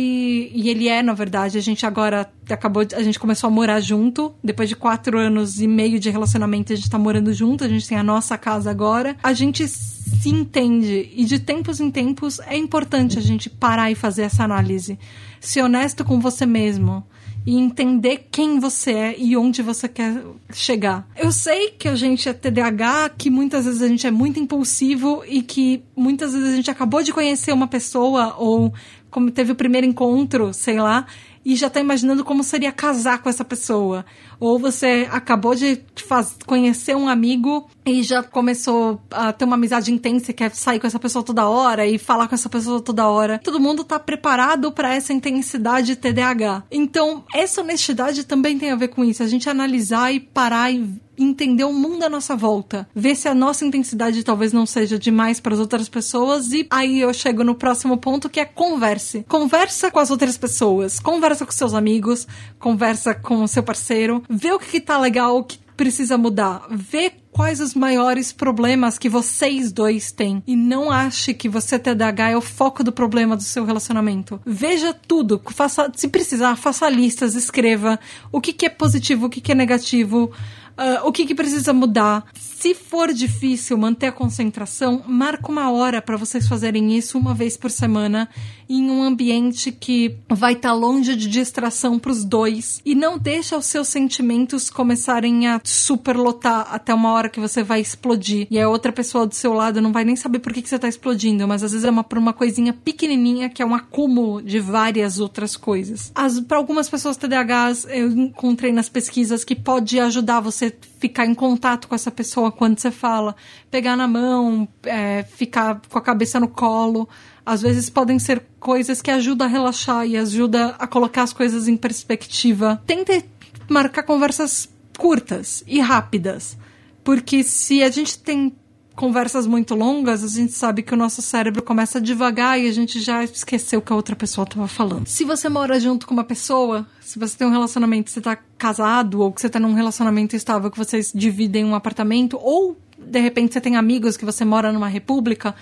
e 0.53 0.69
ele 0.69 0.87
é, 0.87 1.01
na 1.01 1.13
verdade, 1.13 1.57
a 1.57 1.61
gente 1.61 1.85
agora 1.85 2.31
acabou, 2.49 2.85
a 2.95 3.03
gente 3.03 3.19
começou 3.19 3.47
a 3.47 3.51
morar 3.51 3.79
junto 3.79 4.33
depois 4.43 4.69
de 4.69 4.75
quatro 4.75 5.17
anos 5.17 5.59
e 5.59 5.67
meio 5.67 5.99
de 5.99 6.09
relacionamento. 6.09 6.73
A 6.73 6.75
gente 6.75 6.89
tá 6.89 6.97
morando 6.97 7.33
junto, 7.33 7.63
a 7.63 7.67
gente 7.67 7.87
tem 7.87 7.97
a 7.97 8.03
nossa 8.03 8.37
casa 8.37 8.69
agora. 8.69 9.15
A 9.23 9.33
gente 9.33 9.67
se 9.67 10.29
entende 10.29 11.09
e 11.13 11.25
de 11.25 11.39
tempos 11.39 11.79
em 11.79 11.89
tempos 11.89 12.39
é 12.41 12.57
importante 12.57 13.17
a 13.17 13.21
gente 13.21 13.49
parar 13.49 13.91
e 13.91 13.95
fazer 13.95 14.23
essa 14.23 14.43
análise, 14.43 14.99
ser 15.39 15.61
honesto 15.63 16.03
com 16.03 16.19
você 16.19 16.45
mesmo 16.45 17.03
e 17.45 17.57
entender 17.57 18.27
quem 18.31 18.59
você 18.59 18.91
é 18.91 19.15
e 19.17 19.35
onde 19.35 19.61
você 19.61 19.87
quer 19.87 20.23
chegar. 20.53 21.07
Eu 21.17 21.31
sei 21.31 21.71
que 21.71 21.87
a 21.87 21.95
gente 21.95 22.27
é 22.27 22.33
TDAH, 22.33 23.11
que 23.17 23.29
muitas 23.29 23.65
vezes 23.65 23.81
a 23.81 23.87
gente 23.87 24.05
é 24.05 24.11
muito 24.11 24.39
impulsivo 24.39 25.23
e 25.27 25.41
que 25.41 25.83
muitas 25.95 26.33
vezes 26.33 26.53
a 26.53 26.55
gente 26.55 26.71
acabou 26.71 27.01
de 27.01 27.13
conhecer 27.13 27.51
uma 27.51 27.67
pessoa 27.67 28.35
ou 28.37 28.73
como 29.09 29.31
teve 29.31 29.51
o 29.51 29.55
primeiro 29.55 29.87
encontro, 29.87 30.53
sei 30.53 30.79
lá, 30.79 31.07
e 31.43 31.55
já 31.55 31.69
tá 31.69 31.79
imaginando 31.79 32.23
como 32.23 32.43
seria 32.43 32.71
casar 32.71 33.23
com 33.23 33.29
essa 33.29 33.43
pessoa. 33.43 34.05
Ou 34.39 34.59
você 34.59 35.07
acabou 35.09 35.55
de 35.55 35.81
faz, 35.95 36.35
conhecer 36.45 36.95
um 36.95 37.07
amigo 37.07 37.67
e 37.89 38.03
já 38.03 38.23
começou 38.23 39.01
a 39.11 39.33
ter 39.33 39.45
uma 39.45 39.55
amizade 39.55 39.91
intensa 39.91 40.31
e 40.31 40.33
quer 40.33 40.53
sair 40.53 40.79
com 40.79 40.87
essa 40.87 40.99
pessoa 40.99 41.23
toda 41.23 41.47
hora 41.47 41.85
e 41.85 41.97
falar 41.97 42.27
com 42.27 42.35
essa 42.35 42.49
pessoa 42.49 42.81
toda 42.81 43.07
hora. 43.07 43.39
Todo 43.43 43.59
mundo 43.59 43.83
tá 43.83 43.99
preparado 43.99 44.71
para 44.71 44.93
essa 44.93 45.13
intensidade 45.13 45.95
TDAH. 45.95 46.63
Então, 46.71 47.23
essa 47.33 47.61
honestidade 47.61 48.23
também 48.23 48.57
tem 48.57 48.71
a 48.71 48.75
ver 48.75 48.89
com 48.89 49.03
isso. 49.03 49.23
A 49.23 49.27
gente 49.27 49.49
analisar 49.49 50.13
e 50.13 50.19
parar 50.19 50.71
e 50.71 50.99
entender 51.17 51.65
o 51.65 51.73
mundo 51.73 52.03
à 52.03 52.09
nossa 52.09 52.35
volta, 52.35 52.87
ver 52.95 53.15
se 53.15 53.27
a 53.27 53.35
nossa 53.35 53.65
intensidade 53.65 54.23
talvez 54.23 54.53
não 54.53 54.65
seja 54.65 54.97
demais 54.97 55.39
para 55.39 55.53
as 55.53 55.59
outras 55.59 55.89
pessoas 55.89 56.51
e 56.51 56.65
aí 56.69 57.01
eu 57.01 57.13
chego 57.13 57.43
no 57.43 57.55
próximo 57.55 57.97
ponto 57.97 58.29
que 58.29 58.39
é 58.39 58.45
converse. 58.45 59.25
Conversa 59.27 59.91
com 59.91 59.99
as 59.99 60.09
outras 60.09 60.37
pessoas, 60.37 60.99
conversa 60.99 61.45
com 61.45 61.51
seus 61.51 61.73
amigos, 61.73 62.25
conversa 62.57 63.13
com 63.13 63.45
seu 63.47 63.61
parceiro, 63.61 64.23
vê 64.29 64.51
o 64.51 64.59
que, 64.59 64.67
que 64.67 64.81
tá 64.81 64.97
legal, 64.97 65.37
o 65.37 65.43
que 65.43 65.59
precisa 65.79 66.17
mudar, 66.17 66.67
vê 66.69 67.09
quais 67.31 67.61
os 67.61 67.73
maiores 67.73 68.33
problemas 68.33 68.97
que 68.97 69.07
vocês 69.07 69.71
dois 69.71 70.11
têm. 70.11 70.43
E 70.45 70.53
não 70.53 70.91
ache 70.91 71.33
que 71.33 71.47
você 71.47 71.79
TDAH 71.79 72.31
é 72.31 72.35
o 72.35 72.41
foco 72.41 72.83
do 72.83 72.91
problema 72.91 73.37
do 73.37 73.43
seu 73.43 73.63
relacionamento. 73.63 74.41
Veja 74.45 74.93
tudo, 74.93 75.41
faça, 75.51 75.89
se 75.95 76.09
precisar, 76.09 76.57
faça 76.57 76.89
listas, 76.89 77.33
escreva 77.33 77.97
o 78.29 78.41
que, 78.41 78.51
que 78.51 78.65
é 78.65 78.69
positivo, 78.69 79.27
o 79.27 79.29
que, 79.29 79.39
que 79.39 79.53
é 79.53 79.55
negativo, 79.55 80.33
Uh, 80.79 81.05
o 81.05 81.11
que, 81.11 81.25
que, 81.25 81.35
precisa 81.35 81.73
mudar? 81.73 82.25
Se 82.33 82.73
for 82.73 83.11
difícil 83.11 83.77
manter 83.77 84.07
a 84.07 84.11
concentração, 84.13 85.03
marca 85.05 85.51
uma 85.51 85.69
hora 85.69 86.01
para 86.01 86.15
vocês 86.15 86.47
fazerem 86.47 86.97
isso 86.97 87.17
uma 87.17 87.33
vez 87.33 87.57
por 87.57 87.69
semana 87.69 88.29
em 88.69 88.89
um 88.89 89.03
ambiente 89.03 89.71
que 89.73 90.15
vai 90.29 90.53
estar 90.53 90.69
tá 90.69 90.75
longe 90.75 91.15
de 91.15 91.27
distração 91.27 91.99
para 91.99 92.11
os 92.11 92.23
dois 92.23 92.81
e 92.85 92.95
não 92.95 93.17
deixa 93.17 93.57
os 93.57 93.65
seus 93.65 93.87
sentimentos 93.87 94.69
começarem 94.69 95.47
a 95.47 95.59
superlotar 95.63 96.67
até 96.71 96.93
uma 96.93 97.11
hora 97.11 97.29
que 97.29 97.39
você 97.39 97.63
vai 97.63 97.81
explodir 97.81 98.47
e 98.49 98.59
a 98.59 98.69
outra 98.69 98.93
pessoa 98.93 99.25
do 99.25 99.35
seu 99.35 99.53
lado 99.53 99.81
não 99.81 99.91
vai 99.91 100.05
nem 100.05 100.15
saber 100.15 100.39
por 100.39 100.53
que, 100.53 100.61
que 100.61 100.69
você 100.69 100.75
está 100.75 100.87
explodindo, 100.87 101.47
mas 101.47 101.63
às 101.63 101.71
vezes 101.71 101.85
é 101.85 101.89
uma, 101.89 102.03
por 102.03 102.17
uma 102.17 102.31
coisinha 102.31 102.71
pequenininha 102.71 103.49
que 103.49 103.61
é 103.61 103.65
um 103.65 103.75
acúmulo 103.75 104.41
de 104.41 104.59
várias 104.59 105.19
outras 105.19 105.57
coisas. 105.57 106.13
Para 106.47 106.57
algumas 106.57 106.87
pessoas 106.87 107.17
TDAHs, 107.17 107.85
eu 107.89 108.09
encontrei 108.11 108.71
nas 108.71 108.87
pesquisas 108.87 109.43
que 109.43 109.55
pode 109.55 109.99
ajudar 109.99 110.39
você 110.39 110.68
ficar 110.99 111.25
em 111.25 111.33
contato 111.33 111.87
com 111.87 111.95
essa 111.95 112.11
pessoa 112.11 112.51
quando 112.51 112.79
você 112.79 112.91
fala, 112.91 113.35
pegar 113.69 113.95
na 113.95 114.07
mão, 114.07 114.67
é, 114.83 115.23
ficar 115.23 115.81
com 115.89 115.97
a 115.97 116.01
cabeça 116.01 116.39
no 116.39 116.47
colo. 116.47 117.07
Às 117.45 117.61
vezes 117.61 117.89
podem 117.89 118.19
ser 118.19 118.43
coisas 118.59 119.01
que 119.01 119.09
ajudam 119.09 119.47
a 119.47 119.49
relaxar 119.49 120.05
e 120.05 120.17
ajudam 120.17 120.75
a 120.77 120.87
colocar 120.87 121.23
as 121.23 121.33
coisas 121.33 121.67
em 121.67 121.75
perspectiva. 121.75 122.81
Tente 122.85 123.25
marcar 123.69 124.03
conversas 124.03 124.69
curtas 124.97 125.63
e 125.65 125.79
rápidas. 125.79 126.57
Porque 127.03 127.43
se 127.43 127.81
a 127.81 127.89
gente 127.89 128.19
tem 128.19 128.53
conversas 128.99 129.47
muito 129.47 129.75
longas, 129.75 130.25
a 130.25 130.27
gente 130.27 130.51
sabe 130.51 130.81
que 130.81 130.93
o 130.93 130.97
nosso 130.97 131.21
cérebro 131.21 131.63
começa 131.63 132.01
devagar 132.01 132.59
e 132.59 132.67
a 132.67 132.71
gente 132.73 132.99
já 132.99 133.23
esqueceu 133.23 133.79
o 133.79 133.81
que 133.81 133.93
a 133.93 133.95
outra 133.95 134.13
pessoa 134.13 134.43
estava 134.43 134.67
falando. 134.67 135.07
Se 135.07 135.23
você 135.23 135.47
mora 135.47 135.79
junto 135.79 136.05
com 136.05 136.13
uma 136.13 136.25
pessoa, 136.25 136.85
se 136.99 137.17
você 137.17 137.37
tem 137.37 137.47
um 137.47 137.51
relacionamento, 137.51 138.11
você 138.11 138.19
tá 138.19 138.37
casado, 138.57 139.21
ou 139.21 139.31
que 139.31 139.39
você 139.39 139.47
tá 139.47 139.57
num 139.57 139.73
relacionamento 139.73 140.35
estável, 140.35 140.69
que 140.69 140.77
vocês 140.77 141.13
dividem 141.15 141.63
um 141.63 141.75
apartamento, 141.75 142.37
ou 142.41 142.77
de 142.97 143.21
repente 143.21 143.53
você 143.53 143.61
tem 143.61 143.77
amigos 143.77 144.17
que 144.17 144.25
você 144.25 144.43
mora 144.43 144.73
numa 144.73 144.89
república, 144.89 145.55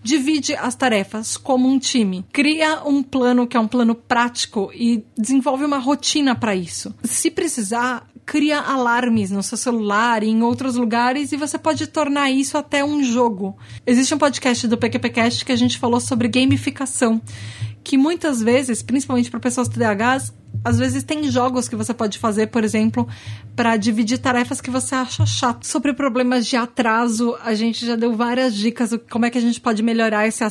divide 0.00 0.54
as 0.54 0.76
tarefas 0.76 1.36
como 1.36 1.68
um 1.68 1.80
time. 1.80 2.24
Cria 2.32 2.80
um 2.86 3.02
plano 3.02 3.44
que 3.44 3.56
é 3.56 3.60
um 3.60 3.66
plano 3.66 3.96
prático 3.96 4.70
e 4.72 5.02
desenvolve 5.18 5.64
uma 5.64 5.78
rotina 5.78 6.36
para 6.36 6.54
isso. 6.54 6.94
Se 7.02 7.28
precisar, 7.28 8.06
cria 8.26 8.60
alarmes 8.60 9.30
no 9.30 9.42
seu 9.42 9.56
celular 9.56 10.22
e 10.22 10.28
em 10.28 10.42
outros 10.42 10.76
lugares 10.76 11.32
e 11.32 11.36
você 11.36 11.58
pode 11.58 11.86
tornar 11.86 12.30
isso 12.30 12.56
até 12.56 12.84
um 12.84 13.02
jogo. 13.02 13.56
Existe 13.86 14.14
um 14.14 14.18
podcast 14.18 14.66
do 14.66 14.78
PQPcast 14.78 15.44
que 15.44 15.52
a 15.52 15.56
gente 15.56 15.78
falou 15.78 16.00
sobre 16.00 16.28
gamificação, 16.28 17.20
que 17.82 17.98
muitas 17.98 18.42
vezes, 18.42 18.82
principalmente 18.82 19.30
para 19.30 19.40
pessoas 19.40 19.68
TDAHs, 19.68 20.32
às 20.62 20.78
vezes 20.78 21.02
tem 21.02 21.30
jogos 21.30 21.68
que 21.68 21.76
você 21.76 21.92
pode 21.92 22.18
fazer, 22.18 22.48
por 22.48 22.64
exemplo, 22.64 23.08
para 23.56 23.76
dividir 23.76 24.18
tarefas 24.18 24.60
que 24.60 24.70
você 24.70 24.94
acha 24.94 25.26
chato. 25.26 25.66
Sobre 25.66 25.92
problemas 25.92 26.46
de 26.46 26.56
atraso, 26.56 27.36
a 27.42 27.54
gente 27.54 27.84
já 27.84 27.96
deu 27.96 28.14
várias 28.14 28.54
dicas 28.54 28.90
de 28.90 28.98
como 28.98 29.26
é 29.26 29.30
que 29.30 29.38
a 29.38 29.40
gente 29.40 29.60
pode 29.60 29.82
melhorar 29.82 30.26
esse, 30.26 30.44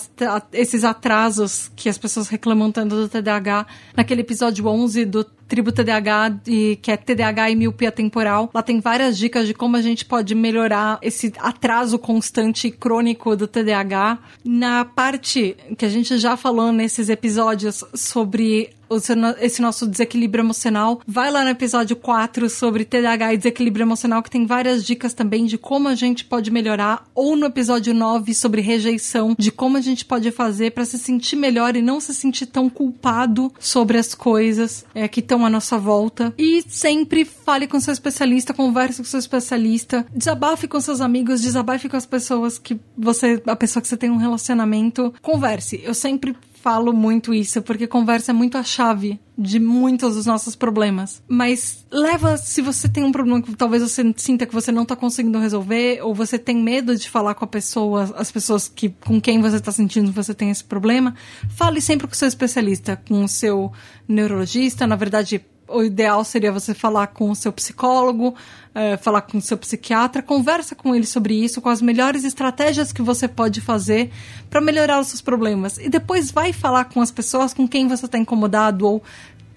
esses 0.52 0.84
atrasos 0.84 1.72
que 1.76 1.90
as 1.90 1.98
pessoas 1.98 2.28
reclamam 2.28 2.72
tanto 2.72 2.96
do 2.96 3.10
TDAH 3.10 3.66
naquele 3.96 4.22
episódio 4.22 4.68
11 4.68 5.06
do 5.06 5.24
Tribo 5.54 5.72
TDAH, 5.72 6.40
que 6.82 6.92
é 6.92 6.98
TDAH 6.98 7.52
e 7.52 7.56
miopia 7.56 7.92
temporal. 7.92 8.50
Lá 8.54 8.64
tem 8.64 8.80
várias 8.80 9.18
dicas 9.18 9.46
de 9.46 9.54
como 9.54 9.78
a 9.78 9.82
gente 9.82 10.06
pode 10.06 10.34
melhorar 10.34 10.98
esse 11.02 11.32
atraso 11.38 12.00
constante 12.00 12.68
e 12.68 12.72
crônico 12.72 13.36
do 13.36 13.48
TDAH. 13.48 14.18
Na 14.44 14.86
parte 14.86 15.56
que 15.78 15.86
a 15.86 15.90
gente 15.90 16.18
já 16.18 16.36
falou 16.36 16.72
nesses 16.72 17.10
episódios 17.10 17.84
sobre 17.94 18.72
esse 18.98 19.62
nosso 19.62 19.88
desequilíbrio 19.88 20.44
emocional, 20.44 21.02
vai 21.08 21.32
lá 21.32 21.44
no 21.44 21.50
episódio 21.50 21.96
4 21.96 22.50
sobre 22.50 22.86
TDAH 22.86 23.34
e 23.34 23.38
desequilíbrio 23.38 23.84
emocional, 23.84 24.22
que 24.22 24.30
tem 24.30 24.46
várias 24.46 24.84
dicas 24.86 25.14
também 25.14 25.46
de 25.46 25.58
como 25.58 25.88
a 25.88 25.96
gente 25.96 26.26
pode 26.26 26.52
melhorar, 26.52 27.06
ou 27.14 27.36
no 27.36 27.46
episódio 27.46 27.94
9 27.94 28.34
sobre 28.34 28.62
rejeição, 28.62 29.36
de 29.38 29.52
como 29.52 29.78
a 29.78 29.82
gente 29.82 30.06
pode 30.06 30.30
fazer 30.32 30.72
para 30.72 30.86
se 30.86 30.98
sentir 30.98 31.36
melhor 31.36 31.76
e 31.76 31.82
não 31.82 32.00
se 32.00 32.14
sentir 32.14 32.46
tão 32.46 32.70
culpado 32.70 33.52
sobre 33.60 33.98
as 33.98 34.14
coisas 34.14 34.86
é, 34.94 35.08
que 35.08 35.20
estão 35.20 35.46
à 35.46 35.50
nossa 35.50 35.78
volta. 35.78 36.34
E 36.38 36.64
sempre 36.68 37.26
fale 37.26 37.68
com 37.68 37.80
seu 37.80 37.94
especialista, 37.94 38.54
converse 38.54 39.02
com 39.02 39.08
seu 39.08 39.20
especialista, 39.20 40.06
desabafe 40.14 40.68
com 40.68 40.80
seus 40.80 41.02
amigos, 41.02 41.42
desabafe 41.42 41.90
com 41.90 41.98
as 41.98 42.06
pessoas 42.06 42.58
que 42.58 42.80
você, 42.98 43.42
a 43.46 43.56
pessoa 43.56 43.82
que 43.82 43.88
você 43.88 43.98
tem 43.98 44.10
um 44.10 44.18
relacionamento. 44.18 45.14
Converse. 45.22 45.82
Eu 45.84 45.94
sempre 45.94 46.36
falo 46.64 46.94
muito 46.94 47.34
isso, 47.34 47.62
porque 47.62 47.86
conversa 47.86 48.32
é 48.32 48.34
muito 48.34 48.58
a 48.58 48.64
chave 48.64 49.20
de 49.38 49.60
muitos 49.60 50.16
dos 50.16 50.26
nossos 50.26 50.56
problemas. 50.56 51.22
Mas 51.28 51.86
leva, 51.92 52.38
se 52.38 52.62
você 52.62 52.88
tem 52.88 53.04
um 53.04 53.12
problema 53.12 53.42
que 53.42 53.54
talvez 53.54 53.84
você 53.84 54.14
sinta 54.16 54.46
que 54.46 54.54
você 54.54 54.72
não 54.72 54.84
está 54.84 54.96
conseguindo 54.96 55.38
resolver, 55.40 56.00
ou 56.02 56.16
você 56.16 56.40
tem 56.40 56.56
medo 56.56 56.96
de 56.96 57.10
falar 57.10 57.36
com 57.36 57.44
a 57.44 57.48
pessoa, 57.48 58.14
as 58.16 58.32
pessoas 58.32 58.70
que, 58.70 58.88
com 58.90 59.20
quem 59.20 59.42
você 59.42 59.58
está 59.58 59.74
sentindo 59.74 60.10
que 60.10 60.16
você 60.16 60.34
tem 60.34 60.52
esse 60.52 60.64
problema, 60.64 61.14
fale 61.50 61.82
sempre 61.82 62.08
com 62.08 62.14
o 62.14 62.16
seu 62.16 62.30
especialista, 62.30 62.96
com 62.96 63.26
o 63.26 63.28
seu 63.28 63.70
neurologista, 64.08 64.88
na 64.88 64.96
verdade, 64.96 65.44
o 65.74 65.84
ideal 65.84 66.24
seria 66.24 66.52
você 66.52 66.74
falar 66.74 67.08
com 67.08 67.32
o 67.32 67.36
seu 67.36 67.52
psicólogo, 67.52 68.36
é, 68.74 68.98
falar 68.98 69.22
com 69.22 69.38
o 69.38 69.42
seu 69.42 69.58
psiquiatra, 69.58 70.22
conversa 70.22 70.76
com 70.76 70.96
ele 70.96 71.06
sobre 71.06 71.34
isso, 71.34 71.62
com 71.62 71.70
as 71.70 71.82
melhores 71.82 72.24
estratégias 72.24 72.92
que 72.92 73.02
você 73.02 73.28
pode 73.28 73.62
fazer 73.62 74.12
para 74.50 74.62
melhorar 74.62 75.00
os 75.00 75.08
seus 75.08 75.22
problemas. 75.22 75.78
E 75.78 75.90
depois 75.90 76.32
vai 76.32 76.54
falar 76.54 76.86
com 76.86 77.02
as 77.02 77.12
pessoas 77.12 77.54
com 77.54 77.68
quem 77.68 77.88
você 77.88 78.06
está 78.06 78.18
incomodado 78.18 78.88
ou 78.88 79.04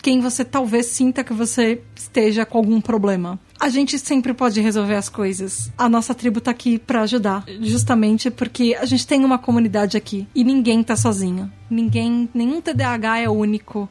quem 0.07 0.21
você 0.21 0.45
talvez 0.45 0.87
sinta 0.87 1.25
que 1.25 1.33
você 1.33 1.83
esteja 1.95 2.47
com 2.47 2.59
algum 2.59 2.81
problema. 2.81 3.41
A 3.59 3.69
gente 3.69 3.99
sempre 3.99 4.33
pode 4.33 4.61
resolver 4.61 4.95
as 4.95 5.09
coisas. 5.09 5.73
A 5.77 5.89
nossa 5.89 6.14
tribo 6.14 6.41
tá 6.41 6.53
aqui 6.53 6.79
para 6.79 7.03
ajudar, 7.03 7.45
justamente 7.61 8.31
porque 8.31 8.77
a 8.79 8.85
gente 8.85 9.05
tem 9.05 9.25
uma 9.25 9.37
comunidade 9.37 9.97
aqui 9.97 10.29
e 10.33 10.45
ninguém 10.45 10.83
tá 10.83 10.95
sozinho. 10.95 11.51
Ninguém, 11.69 12.29
nenhum 12.33 12.61
TDAH 12.61 13.19
é 13.19 13.29
único 13.29 13.89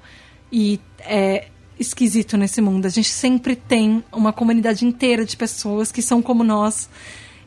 e 0.49 0.79
é, 0.99 1.47
esquisito 1.79 2.37
nesse 2.37 2.61
mundo. 2.61 2.85
A 2.85 2.89
gente 2.89 3.09
sempre 3.09 3.55
tem 3.55 4.03
uma 4.11 4.33
comunidade 4.33 4.85
inteira 4.85 5.25
de 5.25 5.35
pessoas 5.35 5.91
que 5.91 6.01
são 6.01 6.21
como 6.21 6.43
nós 6.43 6.89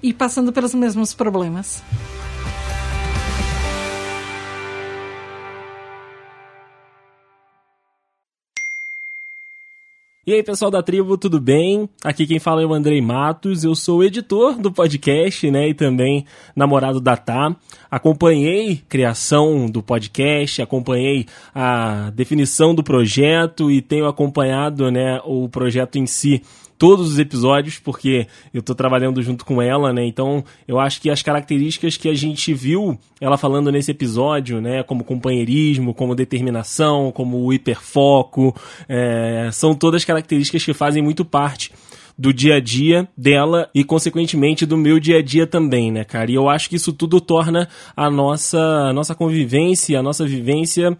e 0.02 0.12
passando 0.12 0.52
pelos 0.52 0.74
mesmos 0.74 1.14
problemas. 1.14 1.82
E 10.28 10.34
aí, 10.34 10.42
pessoal 10.42 10.70
da 10.70 10.82
tribo, 10.82 11.16
tudo 11.16 11.40
bem? 11.40 11.88
Aqui 12.04 12.26
quem 12.26 12.38
fala 12.38 12.60
é 12.60 12.66
o 12.66 12.74
Andrei 12.74 13.00
Matos, 13.00 13.64
eu 13.64 13.74
sou 13.74 14.04
editor 14.04 14.58
do 14.58 14.70
podcast, 14.70 15.50
né, 15.50 15.70
e 15.70 15.72
também 15.72 16.26
namorado 16.54 17.00
da 17.00 17.16
Tá. 17.16 17.56
Acompanhei 17.90 18.72
a 18.72 18.90
criação 18.90 19.70
do 19.70 19.82
podcast, 19.82 20.60
acompanhei 20.60 21.24
a 21.54 22.10
definição 22.10 22.74
do 22.74 22.84
projeto 22.84 23.70
e 23.70 23.80
tenho 23.80 24.06
acompanhado, 24.06 24.90
né, 24.90 25.18
o 25.24 25.48
projeto 25.48 25.96
em 25.96 26.04
si 26.04 26.42
todos 26.78 27.12
os 27.12 27.18
episódios, 27.18 27.78
porque 27.78 28.26
eu 28.54 28.62
tô 28.62 28.74
trabalhando 28.74 29.20
junto 29.20 29.44
com 29.44 29.60
ela, 29.60 29.92
né? 29.92 30.06
Então, 30.06 30.44
eu 30.66 30.78
acho 30.78 31.00
que 31.00 31.10
as 31.10 31.22
características 31.22 31.96
que 31.96 32.08
a 32.08 32.14
gente 32.14 32.54
viu 32.54 32.98
ela 33.20 33.36
falando 33.36 33.72
nesse 33.72 33.90
episódio, 33.90 34.60
né? 34.60 34.82
Como 34.84 35.02
companheirismo, 35.02 35.92
como 35.92 36.14
determinação, 36.14 37.10
como 37.10 37.52
hiperfoco, 37.52 38.54
é, 38.88 39.50
são 39.52 39.74
todas 39.74 40.04
características 40.04 40.64
que 40.64 40.72
fazem 40.72 41.02
muito 41.02 41.24
parte 41.24 41.72
do 42.16 42.32
dia 42.32 42.56
a 42.56 42.60
dia 42.60 43.08
dela 43.16 43.70
e, 43.72 43.84
consequentemente, 43.84 44.66
do 44.66 44.76
meu 44.76 44.98
dia 44.98 45.18
a 45.18 45.22
dia 45.22 45.46
também, 45.46 45.92
né, 45.92 46.04
cara? 46.04 46.30
E 46.30 46.34
eu 46.34 46.48
acho 46.48 46.68
que 46.68 46.76
isso 46.76 46.92
tudo 46.92 47.20
torna 47.20 47.68
a 47.96 48.10
nossa, 48.10 48.58
a 48.60 48.92
nossa 48.92 49.14
convivência, 49.14 49.98
a 49.98 50.02
nossa 50.02 50.26
vivência 50.26 50.96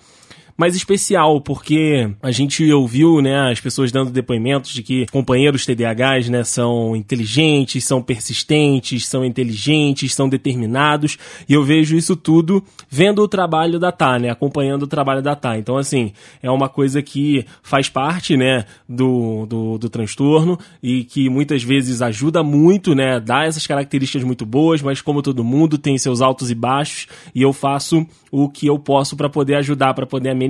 mais 0.58 0.74
especial, 0.74 1.40
porque 1.40 2.10
a 2.20 2.32
gente 2.32 2.68
ouviu, 2.72 3.22
né, 3.22 3.52
as 3.52 3.60
pessoas 3.60 3.92
dando 3.92 4.10
depoimentos 4.10 4.72
de 4.72 4.82
que 4.82 5.06
companheiros 5.06 5.64
TDAHs, 5.64 6.28
né, 6.28 6.42
são 6.42 6.96
inteligentes, 6.96 7.84
são 7.84 8.02
persistentes, 8.02 9.06
são 9.06 9.24
inteligentes, 9.24 10.12
são 10.12 10.28
determinados, 10.28 11.16
e 11.48 11.54
eu 11.54 11.62
vejo 11.62 11.96
isso 11.96 12.16
tudo 12.16 12.60
vendo 12.90 13.22
o 13.22 13.28
trabalho 13.28 13.78
da 13.78 13.92
Tá, 13.92 14.18
né, 14.18 14.30
acompanhando 14.30 14.82
o 14.82 14.88
trabalho 14.88 15.22
da 15.22 15.36
Tá. 15.36 15.56
Então, 15.56 15.76
assim, 15.76 16.12
é 16.42 16.50
uma 16.50 16.68
coisa 16.68 17.00
que 17.00 17.46
faz 17.62 17.88
parte, 17.88 18.36
né, 18.36 18.64
do, 18.88 19.46
do, 19.46 19.78
do 19.78 19.88
transtorno 19.88 20.58
e 20.82 21.04
que 21.04 21.28
muitas 21.30 21.62
vezes 21.62 22.02
ajuda 22.02 22.42
muito, 22.42 22.96
né, 22.96 23.20
dá 23.20 23.44
essas 23.44 23.64
características 23.64 24.24
muito 24.24 24.44
boas, 24.44 24.82
mas 24.82 25.00
como 25.00 25.22
todo 25.22 25.44
mundo 25.44 25.78
tem 25.78 25.96
seus 25.98 26.20
altos 26.20 26.50
e 26.50 26.54
baixos, 26.54 27.06
e 27.32 27.42
eu 27.42 27.52
faço 27.52 28.04
o 28.32 28.48
que 28.48 28.66
eu 28.66 28.76
posso 28.76 29.16
para 29.16 29.28
poder 29.28 29.54
ajudar, 29.54 29.94
para 29.94 30.04
poder 30.04 30.30
amenizar. 30.30 30.47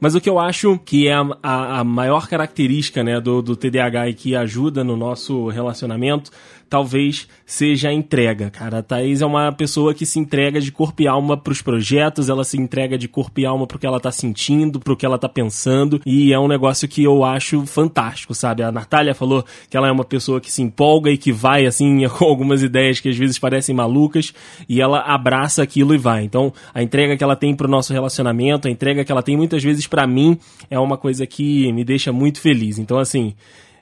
Mas 0.00 0.14
o 0.14 0.20
que 0.20 0.28
eu 0.28 0.38
acho 0.38 0.78
que 0.84 1.08
é 1.08 1.14
a, 1.14 1.26
a, 1.42 1.80
a 1.80 1.84
maior 1.84 2.28
característica 2.28 3.02
né, 3.02 3.20
do, 3.20 3.42
do 3.42 3.56
TDAH 3.56 4.08
e 4.08 4.14
que 4.14 4.36
ajuda 4.36 4.82
no 4.82 4.96
nosso 4.96 5.48
relacionamento 5.48 6.30
talvez 6.70 7.26
seja 7.44 7.88
a 7.88 7.92
entrega, 7.92 8.48
cara. 8.48 8.78
A 8.78 8.82
Thaís 8.82 9.20
é 9.20 9.26
uma 9.26 9.50
pessoa 9.50 9.92
que 9.92 10.06
se 10.06 10.20
entrega 10.20 10.60
de 10.60 10.70
corpo 10.70 11.02
e 11.02 11.08
alma 11.08 11.36
pros 11.36 11.60
projetos, 11.60 12.28
ela 12.28 12.44
se 12.44 12.56
entrega 12.56 12.96
de 12.96 13.08
corpo 13.08 13.40
e 13.40 13.44
alma 13.44 13.66
pro 13.66 13.76
que 13.76 13.86
ela 13.86 13.98
tá 13.98 14.12
sentindo, 14.12 14.78
pro 14.78 14.96
que 14.96 15.04
ela 15.04 15.18
tá 15.18 15.28
pensando, 15.28 16.00
e 16.06 16.32
é 16.32 16.38
um 16.38 16.46
negócio 16.46 16.86
que 16.86 17.02
eu 17.02 17.24
acho 17.24 17.66
fantástico, 17.66 18.32
sabe? 18.36 18.62
A 18.62 18.70
Natália 18.70 19.16
falou 19.16 19.44
que 19.68 19.76
ela 19.76 19.88
é 19.88 19.90
uma 19.90 20.04
pessoa 20.04 20.40
que 20.40 20.50
se 20.50 20.62
empolga 20.62 21.10
e 21.10 21.18
que 21.18 21.32
vai, 21.32 21.66
assim, 21.66 22.06
com 22.16 22.24
algumas 22.24 22.62
ideias 22.62 23.00
que 23.00 23.08
às 23.08 23.16
vezes 23.16 23.36
parecem 23.36 23.74
malucas, 23.74 24.32
e 24.68 24.80
ela 24.80 25.00
abraça 25.00 25.64
aquilo 25.64 25.92
e 25.92 25.98
vai. 25.98 26.22
Então, 26.22 26.52
a 26.72 26.80
entrega 26.80 27.16
que 27.16 27.24
ela 27.24 27.34
tem 27.34 27.52
pro 27.52 27.66
nosso 27.66 27.92
relacionamento, 27.92 28.68
a 28.68 28.70
entrega 28.70 29.04
que 29.04 29.10
ela 29.10 29.24
tem 29.24 29.36
muitas 29.36 29.64
vezes 29.64 29.88
para 29.88 30.06
mim, 30.06 30.38
é 30.70 30.78
uma 30.78 30.96
coisa 30.96 31.26
que 31.26 31.72
me 31.72 31.82
deixa 31.82 32.12
muito 32.12 32.40
feliz. 32.40 32.78
Então, 32.78 32.96
assim, 32.96 33.34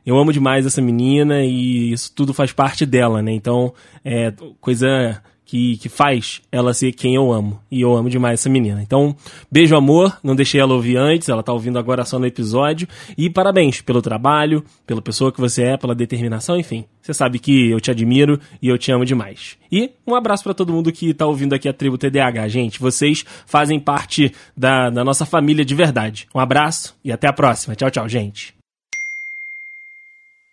eu 0.09 0.19
amo 0.19 0.33
demais 0.33 0.65
essa 0.65 0.81
menina 0.81 1.45
e 1.45 1.93
isso 1.93 2.11
tudo 2.15 2.33
faz 2.33 2.51
parte 2.51 2.87
dela, 2.87 3.21
né? 3.21 3.31
Então, 3.31 3.75
é 4.03 4.33
coisa 4.59 5.23
que, 5.45 5.77
que 5.77 5.91
faz 5.91 6.41
ela 6.51 6.73
ser 6.73 6.93
quem 6.93 7.15
eu 7.15 7.31
amo. 7.31 7.61
E 7.71 7.83
eu 7.83 7.95
amo 7.95 8.09
demais 8.09 8.41
essa 8.41 8.49
menina. 8.49 8.83
Então, 8.83 9.15
beijo, 9.53 9.77
amor. 9.77 10.19
Não 10.23 10.35
deixei 10.35 10.63
ela 10.63 10.73
ouvir 10.73 10.97
antes, 10.97 11.29
ela 11.29 11.43
tá 11.43 11.53
ouvindo 11.53 11.79
agora 11.79 12.07
só 12.07 12.19
no 12.19 12.25
episódio. 12.25 12.89
E 13.19 13.29
parabéns 13.29 13.83
pelo 13.83 14.01
trabalho, 14.01 14.65
pela 14.87 15.03
pessoa 15.03 15.31
que 15.31 15.43
você 15.43 15.63
é, 15.65 15.77
pela 15.77 15.95
determinação, 15.95 16.59
enfim. 16.59 16.87
Você 17.03 17.13
sabe 17.13 17.39
que 17.39 17.69
eu 17.69 17.79
te 17.79 17.91
admiro 17.91 18.41
e 18.63 18.69
eu 18.69 18.79
te 18.79 18.91
amo 18.91 19.05
demais. 19.05 19.59
E 19.71 19.91
um 20.07 20.15
abraço 20.15 20.43
para 20.43 20.55
todo 20.55 20.73
mundo 20.73 20.91
que 20.91 21.13
tá 21.13 21.27
ouvindo 21.27 21.55
aqui 21.55 21.69
a 21.69 21.73
Tribo 21.75 21.99
TDAH, 21.99 22.49
gente. 22.49 22.81
Vocês 22.81 23.27
fazem 23.45 23.79
parte 23.79 24.33
da, 24.57 24.89
da 24.89 25.05
nossa 25.05 25.27
família 25.27 25.67
de 25.67 25.75
verdade. 25.75 26.27
Um 26.35 26.41
abraço 26.41 26.97
e 27.05 27.13
até 27.13 27.29
a 27.29 27.33
próxima. 27.33 27.75
Tchau, 27.75 27.91
tchau, 27.91 28.09
gente. 28.09 28.58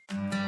Thank 0.08 0.36
you. 0.36 0.45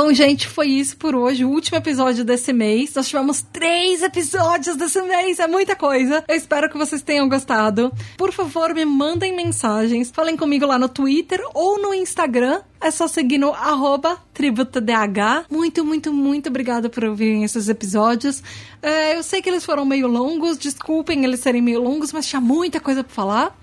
Bom, 0.00 0.12
gente, 0.12 0.46
foi 0.46 0.68
isso 0.68 0.96
por 0.96 1.16
hoje. 1.16 1.44
O 1.44 1.50
último 1.50 1.76
episódio 1.76 2.24
desse 2.24 2.52
mês. 2.52 2.94
Nós 2.94 3.08
tivemos 3.08 3.42
três 3.42 4.00
episódios 4.00 4.76
desse 4.76 5.02
mês. 5.02 5.40
É 5.40 5.48
muita 5.48 5.74
coisa. 5.74 6.22
Eu 6.28 6.36
espero 6.36 6.70
que 6.70 6.78
vocês 6.78 7.02
tenham 7.02 7.28
gostado. 7.28 7.92
Por 8.16 8.32
favor, 8.32 8.72
me 8.72 8.84
mandem 8.84 9.34
mensagens. 9.34 10.12
Falem 10.12 10.36
comigo 10.36 10.64
lá 10.64 10.78
no 10.78 10.88
Twitter 10.88 11.40
ou 11.52 11.82
no 11.82 11.92
Instagram. 11.92 12.60
É 12.80 12.92
só 12.92 13.08
seguir 13.08 13.38
no 13.38 13.52
arroba 13.52 14.16
tributadh. 14.32 15.44
Muito, 15.50 15.84
muito, 15.84 16.12
muito 16.12 16.48
obrigada 16.48 16.88
por 16.88 17.02
ouvirem 17.02 17.42
esses 17.42 17.68
episódios. 17.68 18.40
É, 18.80 19.16
eu 19.16 19.22
sei 19.24 19.42
que 19.42 19.50
eles 19.50 19.64
foram 19.64 19.84
meio 19.84 20.06
longos. 20.06 20.58
Desculpem 20.58 21.24
eles 21.24 21.40
serem 21.40 21.60
meio 21.60 21.82
longos, 21.82 22.12
mas 22.12 22.24
tinha 22.24 22.40
muita 22.40 22.78
coisa 22.78 23.02
pra 23.02 23.12
falar. 23.12 23.58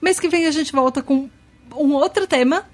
Mês 0.00 0.20
que 0.20 0.28
vem 0.28 0.46
a 0.46 0.52
gente 0.52 0.70
volta 0.70 1.02
com 1.02 1.28
um 1.76 1.92
outro 1.94 2.24
tema. 2.24 2.70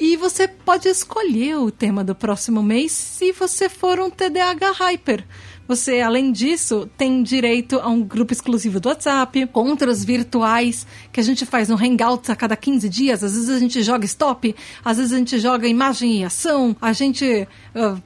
E 0.00 0.16
você 0.16 0.48
pode 0.48 0.88
escolher 0.88 1.56
o 1.56 1.70
tema 1.70 2.02
do 2.02 2.14
próximo 2.14 2.62
mês 2.62 2.90
se 2.90 3.32
você 3.32 3.68
for 3.68 4.00
um 4.00 4.08
TDAH 4.08 4.72
Hyper. 4.72 5.26
Você, 5.70 6.00
além 6.00 6.32
disso, 6.32 6.90
tem 6.98 7.22
direito 7.22 7.78
a 7.78 7.86
um 7.86 8.02
grupo 8.02 8.32
exclusivo 8.32 8.80
do 8.80 8.88
WhatsApp, 8.88 9.38
encontros 9.38 10.04
virtuais 10.04 10.84
que 11.12 11.20
a 11.20 11.22
gente 11.22 11.46
faz 11.46 11.68
no 11.68 11.76
Hangouts 11.76 12.28
a 12.28 12.34
cada 12.34 12.56
15 12.56 12.88
dias. 12.88 13.22
Às 13.22 13.34
vezes 13.34 13.48
a 13.48 13.58
gente 13.60 13.80
joga 13.80 14.04
stop, 14.04 14.52
às 14.84 14.96
vezes 14.96 15.12
a 15.12 15.18
gente 15.18 15.38
joga 15.38 15.68
imagem 15.68 16.22
e 16.22 16.24
ação, 16.24 16.74
a 16.80 16.92
gente. 16.92 17.46
Uh, 17.72 18.02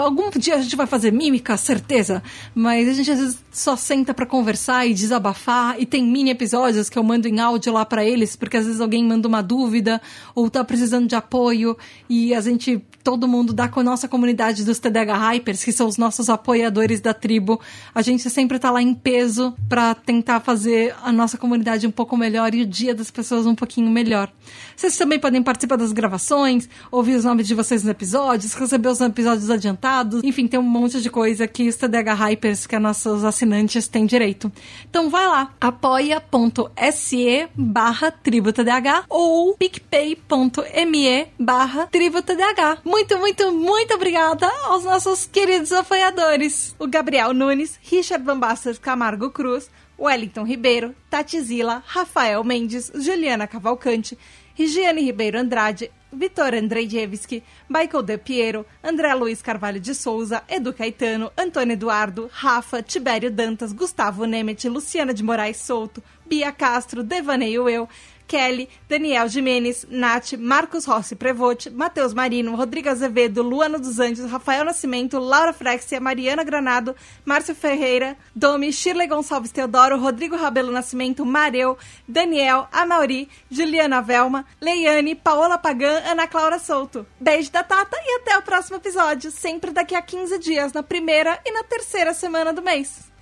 algum 0.00 0.30
dia 0.30 0.56
a 0.56 0.60
gente 0.60 0.74
vai 0.74 0.88
fazer 0.88 1.12
mímica, 1.12 1.56
certeza. 1.56 2.24
Mas 2.52 2.88
a 2.88 2.92
gente 2.92 3.08
às 3.12 3.20
vezes 3.20 3.44
só 3.52 3.76
senta 3.76 4.12
para 4.12 4.26
conversar 4.26 4.84
e 4.84 4.92
desabafar. 4.92 5.80
E 5.80 5.86
tem 5.86 6.02
mini 6.02 6.30
episódios 6.30 6.90
que 6.90 6.98
eu 6.98 7.04
mando 7.04 7.28
em 7.28 7.38
áudio 7.38 7.72
lá 7.72 7.84
para 7.84 8.04
eles, 8.04 8.34
porque 8.34 8.56
às 8.56 8.66
vezes 8.66 8.80
alguém 8.80 9.04
manda 9.04 9.28
uma 9.28 9.44
dúvida 9.44 10.02
ou 10.34 10.50
tá 10.50 10.64
precisando 10.64 11.06
de 11.06 11.14
apoio. 11.14 11.78
E 12.08 12.34
a 12.34 12.40
gente, 12.40 12.82
todo 13.06 13.28
mundo 13.28 13.52
da 13.52 13.70
nossa 13.84 14.08
comunidade 14.08 14.64
dos 14.64 14.80
TDH 14.80 15.16
Hypers, 15.16 15.62
que 15.62 15.70
são 15.70 15.86
os 15.86 15.96
nossos 15.96 16.28
apoiadores 16.28 17.00
da 17.00 17.14
tribo, 17.14 17.60
a 17.94 18.02
gente 18.02 18.28
sempre 18.28 18.58
tá 18.58 18.68
lá 18.68 18.82
em 18.82 18.92
peso 18.92 19.54
para 19.68 19.94
tentar 19.94 20.40
fazer 20.40 20.92
a 21.04 21.12
nossa 21.12 21.38
comunidade 21.38 21.86
um 21.86 21.90
pouco 21.92 22.16
melhor 22.16 22.52
e 22.52 22.62
o 22.62 22.66
dia 22.66 22.96
das 22.96 23.08
pessoas 23.08 23.46
um 23.46 23.54
pouquinho 23.54 23.88
melhor. 23.92 24.28
Vocês 24.74 24.96
também 24.98 25.20
podem 25.20 25.40
participar 25.40 25.76
das 25.76 25.92
gravações, 25.92 26.68
ouvir 26.90 27.14
os 27.14 27.24
nomes 27.24 27.46
de 27.46 27.54
vocês 27.54 27.84
nos 27.84 27.90
episódios, 27.92 28.54
receber 28.54 28.88
os 28.88 29.00
episódios 29.00 29.50
adiantados, 29.50 30.24
enfim, 30.24 30.48
tem 30.48 30.58
um 30.58 30.64
monte 30.64 31.00
de 31.00 31.08
coisa 31.08 31.46
que 31.46 31.68
os 31.68 31.76
TDH 31.76 32.12
Hypers, 32.12 32.66
que 32.66 32.74
é 32.74 32.78
nossos 32.80 33.22
assinantes, 33.22 33.86
têm 33.86 34.04
direito. 34.04 34.50
Então 34.90 35.08
vai 35.08 35.28
lá, 35.28 35.54
apoia.se 35.60 37.48
barra 37.54 38.10
tributadh 38.10 39.04
ou 39.08 39.54
picpay.me 39.54 41.26
barra 41.38 41.86
tributadh. 41.86 42.80
Muito, 42.96 43.18
muito, 43.18 43.52
muito 43.52 43.92
obrigada 43.92 44.50
aos 44.64 44.82
nossos 44.82 45.26
queridos 45.26 45.70
apoiadores. 45.70 46.74
O 46.78 46.88
Gabriel 46.88 47.34
Nunes, 47.34 47.78
Richard 47.82 48.24
Bambastas 48.24 48.78
Camargo 48.78 49.30
Cruz, 49.30 49.70
Wellington 49.98 50.44
Ribeiro, 50.44 50.94
Tatizila, 51.10 51.82
Rafael 51.86 52.42
Mendes, 52.42 52.90
Juliana 52.94 53.46
Cavalcante, 53.46 54.16
Regiane 54.54 55.02
Ribeiro 55.02 55.38
Andrade, 55.38 55.90
Vitor 56.10 56.54
Andrzejewski, 56.54 57.42
Michael 57.68 58.02
De 58.02 58.16
Piero, 58.16 58.64
André 58.82 59.12
Luiz 59.14 59.42
Carvalho 59.42 59.78
de 59.78 59.94
Souza, 59.94 60.42
Edu 60.48 60.72
Caetano, 60.72 61.30
Antônio 61.36 61.74
Eduardo, 61.74 62.30
Rafa, 62.32 62.82
Tibério 62.82 63.30
Dantas, 63.30 63.74
Gustavo 63.74 64.24
Nemet, 64.24 64.66
Luciana 64.70 65.12
de 65.12 65.22
Moraes 65.22 65.58
Souto, 65.58 66.02
Bia 66.24 66.50
Castro, 66.50 67.02
Devaneio 67.02 67.68
Eu, 67.68 67.86
Kelly, 68.26 68.68
Daniel 68.88 69.28
Jimenez, 69.28 69.86
Nath, 69.88 70.32
Marcos 70.32 70.84
Rossi 70.86 71.14
Prevote, 71.14 71.70
Matheus 71.70 72.12
Marino, 72.12 72.56
Rodrigo 72.56 72.88
Azevedo, 72.88 73.42
Luana 73.42 73.78
dos 73.78 73.98
Anjos, 73.98 74.30
Rafael 74.30 74.64
Nascimento, 74.64 75.18
Laura 75.18 75.52
Frexia, 75.52 76.00
Mariana 76.00 76.44
Granado, 76.44 76.94
Márcio 77.24 77.54
Ferreira, 77.54 78.16
Domi, 78.34 78.72
Shirley 78.72 79.06
Gonçalves 79.06 79.52
Teodoro, 79.52 79.98
Rodrigo 79.98 80.36
Rabelo 80.36 80.72
Nascimento, 80.72 81.24
Mareu, 81.24 81.78
Daniel, 82.06 82.68
Amauri, 82.72 83.28
Juliana 83.50 84.02
Velma, 84.02 84.44
Leiane, 84.60 85.14
Paola 85.14 85.58
Pagan, 85.58 86.02
Ana 86.06 86.26
Clara 86.26 86.58
Souto. 86.58 87.06
Beijo 87.20 87.50
da 87.50 87.62
Tata 87.62 87.96
e 87.96 88.20
até 88.20 88.36
o 88.38 88.42
próximo 88.42 88.76
episódio, 88.76 89.30
sempre 89.30 89.70
daqui 89.70 89.94
a 89.94 90.02
15 90.02 90.38
dias, 90.38 90.72
na 90.72 90.82
primeira 90.82 91.40
e 91.44 91.52
na 91.52 91.62
terceira 91.62 92.12
semana 92.12 92.52
do 92.52 92.62
mês. 92.62 93.15